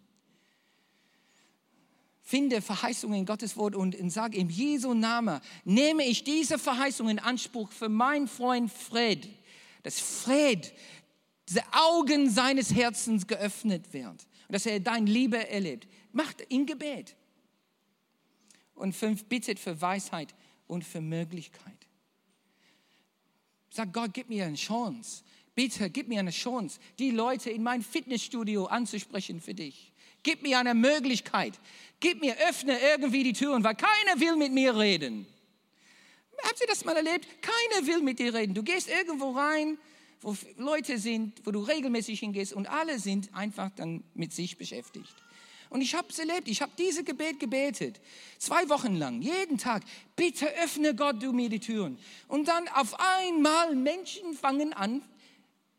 Finde 2.20 2.60
Verheißungen 2.60 3.20
in 3.20 3.24
Gottes 3.24 3.56
Wort 3.56 3.74
und, 3.74 3.96
und 3.96 4.10
sag 4.10 4.34
im 4.34 4.50
Jesu 4.50 4.92
Namen, 4.92 5.40
nehme 5.64 6.04
ich 6.04 6.22
diese 6.22 6.58
Verheißungen 6.58 7.16
in 7.16 7.24
Anspruch 7.24 7.72
für 7.72 7.88
meinen 7.88 8.28
Freund 8.28 8.70
Fred, 8.70 9.26
dass 9.84 9.98
Fred, 9.98 10.74
diese 11.48 11.62
Augen 11.72 12.28
seines 12.28 12.74
Herzens 12.74 13.26
geöffnet 13.26 13.94
wird 13.94 14.04
und 14.48 14.52
dass 14.52 14.66
er 14.66 14.80
dein 14.80 15.06
Liebe 15.06 15.48
erlebt. 15.48 15.88
Macht 16.12 16.42
in 16.42 16.66
Gebet. 16.66 17.16
Und 18.74 18.94
fünf, 18.94 19.24
bittet 19.24 19.58
für 19.58 19.80
Weisheit 19.80 20.34
und 20.66 20.84
für 20.84 21.00
Möglichkeit. 21.00 21.88
Sag 23.70 23.92
Gott, 23.92 24.12
gib 24.12 24.28
mir 24.28 24.44
eine 24.44 24.56
Chance. 24.56 25.22
Bitte, 25.58 25.90
gib 25.90 26.06
mir 26.06 26.20
eine 26.20 26.30
Chance, 26.30 26.78
die 27.00 27.10
Leute 27.10 27.50
in 27.50 27.64
mein 27.64 27.82
Fitnessstudio 27.82 28.66
anzusprechen 28.66 29.40
für 29.40 29.54
dich. 29.54 29.92
Gib 30.22 30.42
mir 30.42 30.56
eine 30.56 30.72
Möglichkeit. 30.72 31.58
Gib 31.98 32.20
mir, 32.20 32.36
öffne 32.48 32.78
irgendwie 32.78 33.24
die 33.24 33.32
Türen, 33.32 33.64
weil 33.64 33.74
keiner 33.74 34.20
will 34.20 34.36
mit 34.36 34.52
mir 34.52 34.78
reden. 34.78 35.26
Habt 36.44 36.60
ihr 36.60 36.68
das 36.68 36.84
mal 36.84 36.94
erlebt? 36.94 37.26
Keiner 37.42 37.88
will 37.88 38.02
mit 38.02 38.20
dir 38.20 38.32
reden. 38.32 38.54
Du 38.54 38.62
gehst 38.62 38.88
irgendwo 38.88 39.32
rein, 39.32 39.78
wo 40.20 40.36
Leute 40.58 40.96
sind, 40.96 41.44
wo 41.44 41.50
du 41.50 41.58
regelmäßig 41.58 42.20
hingehst 42.20 42.52
und 42.52 42.68
alle 42.68 43.00
sind 43.00 43.34
einfach 43.34 43.70
dann 43.74 44.04
mit 44.14 44.32
sich 44.32 44.58
beschäftigt. 44.58 45.12
Und 45.70 45.80
ich 45.80 45.96
habe 45.96 46.06
es 46.08 46.20
erlebt, 46.20 46.46
ich 46.46 46.62
habe 46.62 46.70
diese 46.78 47.02
Gebet 47.02 47.40
gebetet, 47.40 48.00
zwei 48.38 48.68
Wochen 48.68 48.94
lang, 48.94 49.22
jeden 49.22 49.58
Tag. 49.58 49.82
Bitte 50.14 50.46
öffne 50.62 50.94
Gott 50.94 51.20
du 51.20 51.32
mir 51.32 51.48
die 51.48 51.58
Türen. 51.58 51.98
Und 52.28 52.46
dann 52.46 52.68
auf 52.68 52.94
einmal 53.00 53.74
Menschen 53.74 54.34
fangen 54.34 54.72
an, 54.72 55.02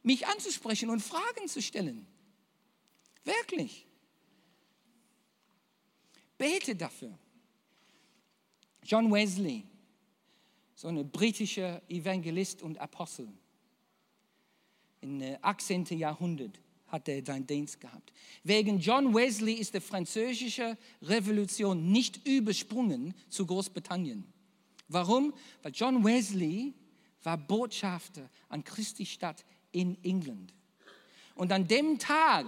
mich 0.03 0.27
anzusprechen 0.27 0.89
und 0.89 1.01
Fragen 1.01 1.47
zu 1.47 1.61
stellen. 1.61 2.05
Wirklich. 3.23 3.85
Bete 6.37 6.75
dafür. 6.75 7.17
John 8.83 9.11
Wesley, 9.11 9.65
so 10.73 10.87
ein 10.87 11.09
britischer 11.11 11.81
Evangelist 11.89 12.61
und 12.61 12.77
Apostel, 12.79 13.27
im 15.01 15.21
18. 15.41 15.85
Jahrhundert 15.97 16.59
hat 16.87 17.07
er 17.07 17.23
seinen 17.23 17.45
Dienst 17.45 17.79
gehabt. 17.79 18.11
Wegen 18.43 18.79
John 18.79 19.13
Wesley 19.13 19.53
ist 19.53 19.73
die 19.73 19.79
französische 19.79 20.77
Revolution 21.01 21.91
nicht 21.91 22.25
übersprungen 22.25 23.13
zu 23.29 23.45
Großbritannien. 23.45 24.25
Warum? 24.87 25.33
Weil 25.61 25.71
John 25.71 26.03
Wesley 26.03 26.73
war 27.21 27.37
Botschafter 27.37 28.29
an 28.47 28.63
Christi 28.63 29.05
Stadt 29.05 29.45
in 29.71 30.01
England. 30.03 30.53
Und 31.35 31.51
an 31.51 31.67
dem 31.67 31.99
Tag, 31.99 32.45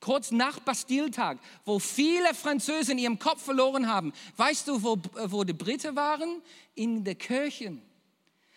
kurz 0.00 0.30
nach 0.30 0.60
Bastiltag, 0.60 1.38
wo 1.64 1.78
viele 1.78 2.34
Französen 2.34 2.98
ihren 2.98 3.18
Kopf 3.18 3.42
verloren 3.42 3.88
haben, 3.88 4.12
weißt 4.36 4.68
du, 4.68 4.82
wo, 4.82 4.98
wo 5.26 5.44
die 5.44 5.52
Briten 5.52 5.96
waren? 5.96 6.42
In 6.74 7.04
der 7.04 7.14
Kirche. 7.14 7.76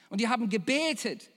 Und 0.10 0.20
die 0.20 0.28
haben 0.28 0.50
gebetet. 0.50 1.30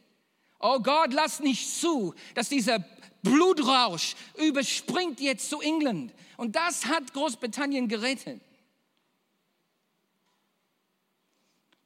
Oh 0.59 0.81
Gott, 0.81 1.13
lass 1.13 1.41
nicht 1.41 1.69
zu, 1.69 2.15
dass 2.35 2.49
dieser 2.49 2.85
Blutrausch 3.23 4.17
überspringt 4.37 5.21
jetzt 5.21 5.49
zu 5.49 5.61
England. 5.61 6.13
Und 6.37 6.57
das 6.57 6.87
hat 6.87 7.13
Großbritannien 7.13 7.89
gerettet. 7.89 8.41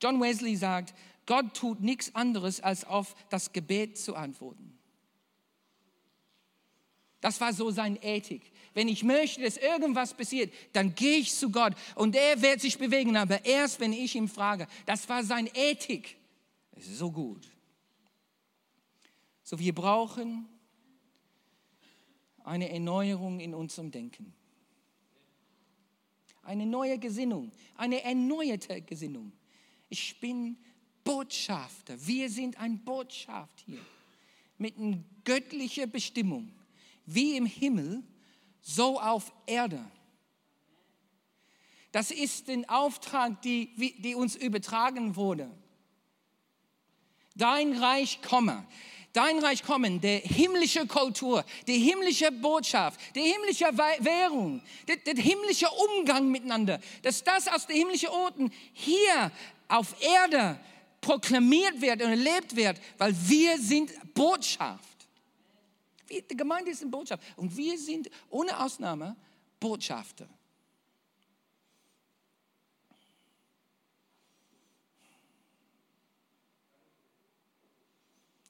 John 0.01 0.21
Wesley 0.21 0.57
sagt, 0.57 0.95
Gott 1.27 1.55
tut 1.55 1.81
nichts 1.81 2.15
anderes, 2.15 2.61
als 2.61 2.85
auf 2.85 3.15
das 3.29 3.53
Gebet 3.53 3.99
zu 3.99 4.15
antworten. 4.15 4.77
Das 7.21 7.41
war 7.41 7.53
so 7.53 7.71
seine 7.71 8.01
Ethik. 8.03 8.53
Wenn 8.73 8.89
ich 8.89 9.03
möchte, 9.03 9.43
dass 9.43 9.57
irgendwas 9.57 10.15
passiert, 10.15 10.53
dann 10.73 10.95
gehe 10.95 11.19
ich 11.19 11.35
zu 11.35 11.51
Gott 11.51 11.75
und 11.97 12.15
er 12.15 12.41
wird 12.41 12.61
sich 12.61 12.79
bewegen, 12.79 13.17
aber 13.17 13.45
erst 13.45 13.81
wenn 13.81 13.93
ich 13.93 14.15
ihn 14.15 14.29
frage. 14.29 14.69
Das 14.85 15.09
war 15.09 15.25
seine 15.25 15.51
Ethik. 15.55 16.17
So 16.79 17.11
gut. 17.11 17.49
So, 19.43 19.59
wir 19.59 19.75
brauchen 19.75 20.49
eine 22.45 22.71
Erneuerung 22.71 23.41
in 23.41 23.55
unserem 23.55 23.91
Denken. 23.91 24.33
Eine 26.43 26.67
neue 26.67 26.99
Gesinnung, 26.99 27.51
eine 27.77 28.03
erneuerte 28.05 28.83
Gesinnung. 28.83 29.33
Ich 29.89 30.21
bin 30.21 30.59
Botschafter. 31.07 31.95
Wir 32.05 32.29
sind 32.29 32.59
ein 32.59 32.85
Botschaft 32.85 33.63
hier 33.65 33.81
mit 34.59 34.77
einer 34.77 34.99
göttlichen 35.25 35.91
Bestimmung, 35.91 36.53
wie 37.07 37.37
im 37.37 37.47
Himmel, 37.47 38.03
so 38.61 39.01
auf 39.01 39.33
Erde. 39.47 39.83
Das 41.93 42.11
ist 42.11 42.49
der 42.49 42.65
Auftrag, 42.69 43.41
die, 43.43 43.75
die 44.03 44.15
uns 44.15 44.35
übertragen 44.35 45.15
wurde. 45.17 45.49
Dein 47.37 47.79
Reich 47.79 48.21
komme. 48.21 48.67
dein 49.13 49.39
Reich 49.39 49.63
kommen, 49.63 50.01
der 50.01 50.19
himmlische 50.19 50.87
Kultur, 50.87 51.45
die 51.67 51.79
himmlische 51.79 52.31
Botschaft, 52.33 53.01
die 53.15 53.21
himmlische 53.21 53.65
Währung, 54.01 54.61
der, 54.89 54.97
der 54.97 55.15
himmlische 55.15 55.69
Umgang 55.71 56.31
miteinander, 56.31 56.81
dass 57.03 57.25
das 57.25 57.49
aus 57.49 57.67
den 57.67 57.77
himmlischen 57.77 58.11
Orten 58.11 58.51
hier 58.75 59.31
auf 59.69 59.95
Erde 60.03 60.59
proklamiert 61.07 61.81
wird 61.81 62.03
und 62.03 62.11
erlebt 62.11 62.57
wird, 62.57 62.81
weil 62.99 63.15
wir 63.29 63.59
sind 63.59 63.93
Botschaft. 64.13 64.97
Die 66.11 66.37
Gemeinde 66.37 66.73
ist 66.73 66.83
eine 66.83 66.91
Botschaft 66.91 67.23
und 67.37 67.57
wir 67.57 67.79
sind 67.79 68.11
ohne 68.29 68.59
Ausnahme 68.59 69.15
Botschafter. 69.61 70.29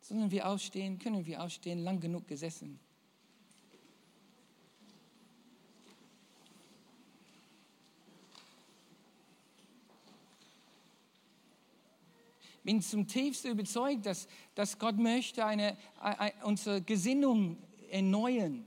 Sollen 0.00 0.30
wir 0.30 0.48
aufstehen? 0.48 0.98
Können 0.98 1.26
wir 1.26 1.42
aufstehen? 1.42 1.80
Lang 1.80 2.00
genug 2.00 2.26
gesessen. 2.26 2.78
Bin 12.66 12.82
zum 12.82 13.06
tiefsten 13.06 13.52
überzeugt, 13.52 14.04
dass, 14.04 14.26
dass 14.56 14.76
Gott 14.78 14.98
möchte 14.98 15.46
eine, 15.46 15.78
eine, 16.00 16.34
unsere 16.42 16.82
Gesinnung 16.82 17.56
erneuern. 17.90 18.66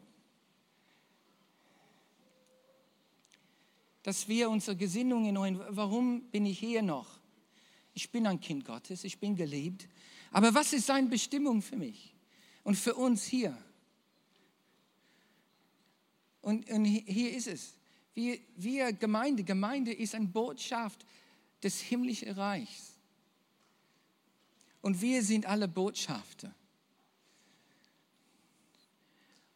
Dass 4.01 4.27
wir 4.29 4.49
unsere 4.49 4.77
Gesinnung 4.77 5.25
erneuern. 5.25 5.61
Warum 5.67 6.21
bin 6.31 6.45
ich 6.45 6.59
hier 6.59 6.81
noch? 6.81 7.19
Ich 7.93 8.09
bin 8.09 8.25
ein 8.25 8.39
Kind 8.39 8.63
Gottes, 8.63 9.03
ich 9.03 9.19
bin 9.19 9.35
geliebt. 9.35 9.89
Aber 10.31 10.53
was 10.53 10.71
ist 10.71 10.87
seine 10.87 11.09
Bestimmung 11.09 11.61
für 11.61 11.75
mich 11.75 12.15
und 12.63 12.75
für 12.75 12.95
uns 12.95 13.25
hier? 13.25 13.55
Und, 16.41 16.69
und 16.69 16.85
hier 16.85 17.35
ist 17.35 17.47
es. 17.47 17.73
Wir, 18.13 18.39
wir 18.55 18.93
Gemeinde, 18.93 19.43
Gemeinde 19.43 19.91
ist 19.91 20.15
eine 20.15 20.27
Botschaft 20.27 21.05
des 21.61 21.81
himmlischen 21.81 22.29
Reichs. 22.29 22.98
Und 24.81 25.01
wir 25.01 25.23
sind 25.23 25.45
alle 25.45 25.67
Botschafter. 25.67 26.53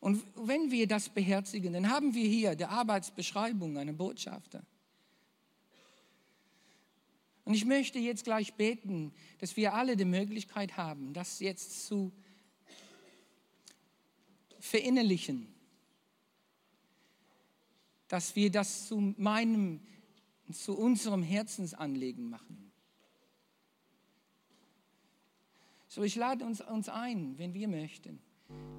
Und 0.03 0.21
wenn 0.35 0.69
wir 0.69 0.85
das 0.85 1.07
beherzigen, 1.07 1.71
dann 1.71 1.89
haben 1.89 2.13
wir 2.13 2.27
hier 2.27 2.55
die 2.55 2.65
Arbeitsbeschreibung 2.65 3.77
einer 3.77 3.93
Botschafter. 3.93 4.65
Und 7.45 7.53
ich 7.53 7.63
möchte 7.63 7.99
jetzt 7.99 8.25
gleich 8.25 8.53
beten, 8.55 9.13
dass 9.39 9.55
wir 9.55 9.73
alle 9.73 9.95
die 9.95 10.03
Möglichkeit 10.03 10.75
haben, 10.75 11.13
das 11.13 11.39
jetzt 11.39 11.85
zu 11.85 12.11
verinnerlichen. 14.59 15.47
Dass 18.09 18.35
wir 18.35 18.51
das 18.51 18.89
zu 18.89 19.13
meinem, 19.17 19.79
zu 20.51 20.77
unserem 20.77 21.23
Herzensanliegen 21.23 22.29
machen. 22.29 22.72
So, 25.93 26.01
ich 26.01 26.15
lade 26.15 26.43
uns, 26.43 26.59
uns 26.59 26.89
ein, 26.89 27.37
wenn 27.37 27.53
wir 27.53 27.67
möchten, 27.67 28.19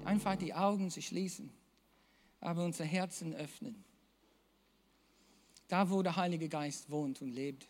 einfach 0.03 0.35
die 0.35 0.53
Augen 0.53 0.91
zu 0.91 1.01
schließen, 1.01 1.49
aber 2.41 2.65
unser 2.65 2.83
Herzen 2.83 3.33
öffnen. 3.33 3.85
Da, 5.69 5.89
wo 5.89 6.03
der 6.03 6.17
Heilige 6.17 6.49
Geist 6.49 6.89
wohnt 6.89 7.21
und 7.21 7.31
lebt. 7.31 7.69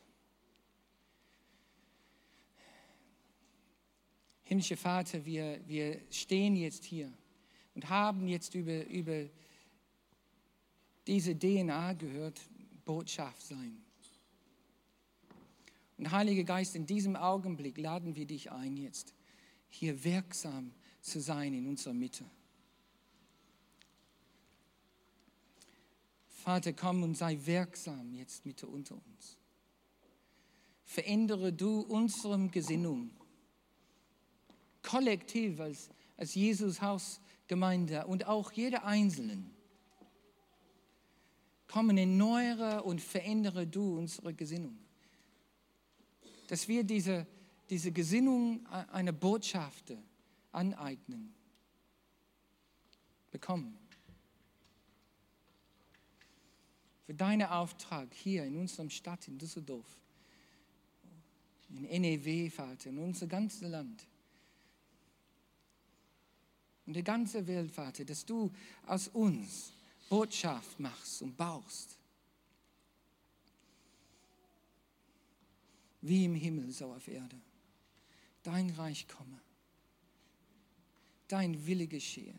Himmlischer 4.45 4.77
Vater, 4.77 5.23
wir, 5.23 5.59
wir 5.67 6.01
stehen 6.09 6.55
jetzt 6.55 6.83
hier 6.83 7.13
und 7.75 7.87
haben 7.87 8.27
jetzt 8.27 8.55
über, 8.55 8.87
über 8.87 9.29
diese 11.05 11.37
DNA 11.37 11.93
gehört, 11.93 12.41
Botschaft 12.83 13.43
sein. 13.43 13.77
Und 15.99 16.09
Heiliger 16.09 16.45
Geist, 16.45 16.75
in 16.75 16.87
diesem 16.87 17.15
Augenblick 17.15 17.77
laden 17.77 18.15
wir 18.15 18.25
dich 18.25 18.51
ein, 18.51 18.75
jetzt 18.75 19.13
hier 19.75 20.03
wirksam 20.03 20.73
zu 21.01 21.19
sein 21.19 21.53
in 21.53 21.67
unserer 21.67 21.93
Mitte. 21.93 22.25
Vater, 26.27 26.73
komm 26.73 27.03
und 27.03 27.15
sei 27.15 27.39
wirksam 27.43 28.13
jetzt 28.13 28.45
Mitte 28.45 28.67
unter 28.67 28.95
uns. 28.95 29.37
Verändere 30.83 31.51
du 31.51 31.81
unsere 31.81 32.47
Gesinnung 32.49 33.09
kollektiv 34.85 35.59
als, 35.59 35.89
als 36.17 36.35
Jesus 36.35 36.81
Hausgemeinde 36.81 38.05
und 38.05 38.27
auch 38.27 38.51
jeder 38.51 38.85
Einzelnen. 38.85 39.49
Komm, 41.67 41.89
erneuere 41.97 42.85
und 42.85 43.01
verändere 43.01 43.67
du 43.67 43.97
unsere 43.97 44.33
Gesinnung. 44.33 44.77
Dass 46.47 46.67
wir 46.67 46.83
diese, 46.83 47.25
diese 47.69 47.91
Gesinnung 47.91 48.65
einer 48.67 49.11
Botschafter 49.11 49.97
aneignen, 50.51 51.33
bekommen. 53.31 53.77
Für 57.05 57.13
deinen 57.13 57.47
Auftrag 57.47 58.13
hier 58.13 58.45
in 58.45 58.57
unserem 58.57 58.89
Stadt, 58.89 59.27
in 59.27 59.37
Düsseldorf, 59.37 59.97
in 61.69 62.01
NEW, 62.01 62.49
Vater, 62.49 62.89
in 62.89 62.99
unser 62.99 63.27
ganzes 63.27 63.61
Land 63.61 64.07
und 66.85 66.95
die 66.95 67.03
ganze 67.03 67.45
Welt, 67.47 67.71
Vater, 67.71 68.05
dass 68.05 68.25
du 68.25 68.51
aus 68.85 69.07
uns 69.09 69.73
Botschaft 70.07 70.79
machst 70.79 71.21
und 71.21 71.35
baust. 71.35 71.97
Wie 76.01 76.25
im 76.25 76.35
Himmel, 76.35 76.71
so 76.71 76.93
auf 76.93 77.07
Erde. 77.07 77.35
Dein 78.45 78.69
Reich 78.69 79.07
komme. 79.07 79.41
Dein 81.27 81.65
Wille 81.65 81.87
geschehe. 81.87 82.35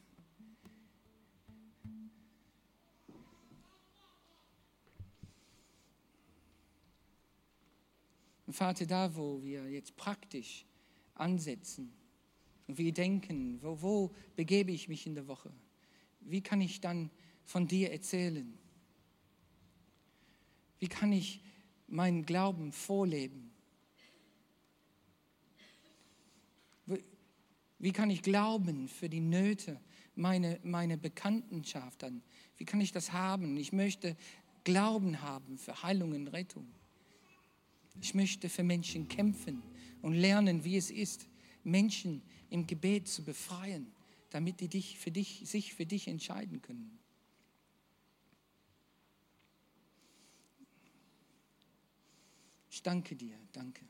Und 8.47 8.53
Vater, 8.53 8.87
da 8.87 9.17
wo 9.17 9.43
wir 9.43 9.69
jetzt 9.69 9.97
praktisch 9.97 10.65
ansetzen, 11.17 11.93
und 12.69 12.79
wir 12.79 12.93
denken, 12.93 13.61
wo, 13.61 13.83
wo 13.83 14.15
begebe 14.37 14.71
ich 14.71 14.89
mich 14.89 15.07
in 15.09 15.17
der 15.17 15.27
Woche? 15.27 15.53
Wie 16.21 16.41
kann 16.41 16.61
ich 16.61 16.81
dann 16.81 17.11
von 17.45 17.67
dir 17.67 17.91
erzählen? 17.91 18.57
Wie 20.79 20.89
kann 20.89 21.13
ich 21.13 21.43
meinen 21.89 22.25
Glauben 22.25 22.71
vorleben? 22.71 23.46
Wie 27.79 27.93
kann 27.93 28.11
ich 28.11 28.22
glauben 28.22 28.89
für 28.89 29.09
die 29.09 29.20
Nöte 29.20 29.81
meiner 30.14 30.59
meine 30.62 30.97
Bekanntenschaft 30.97 32.05
an? 32.05 32.22
Wie 32.57 32.64
kann 32.64 32.81
ich 32.81 32.93
das 32.93 33.12
haben? 33.12 33.57
Ich 33.57 33.72
möchte 33.72 34.16
Glauben 34.64 35.20
haben 35.22 35.59
für 35.59 35.83
Heilung 35.83 36.12
und 36.12 36.29
Rettung. 36.29 36.66
Ich 38.01 38.14
möchte 38.14 38.49
für 38.49 38.62
Menschen 38.62 39.09
kämpfen 39.09 39.62
und 40.03 40.14
lernen, 40.14 40.64
wie 40.64 40.77
es 40.77 40.91
ist, 40.91 41.29
Menschen 41.62 42.22
im 42.51 42.66
Gebet 42.66 43.09
zu 43.09 43.24
befreien, 43.24 43.93
damit 44.31 44.61
die 44.61 44.68
dich 44.68 44.99
für 44.99 45.11
dich, 45.11 45.43
sich 45.45 45.74
für 45.74 45.87
dich 45.87 46.09
entscheiden 46.09 46.62
können. 46.62 46.99
Ich 52.70 52.83
danke 52.83 53.16
dir, 53.16 53.39
danke. 53.53 53.85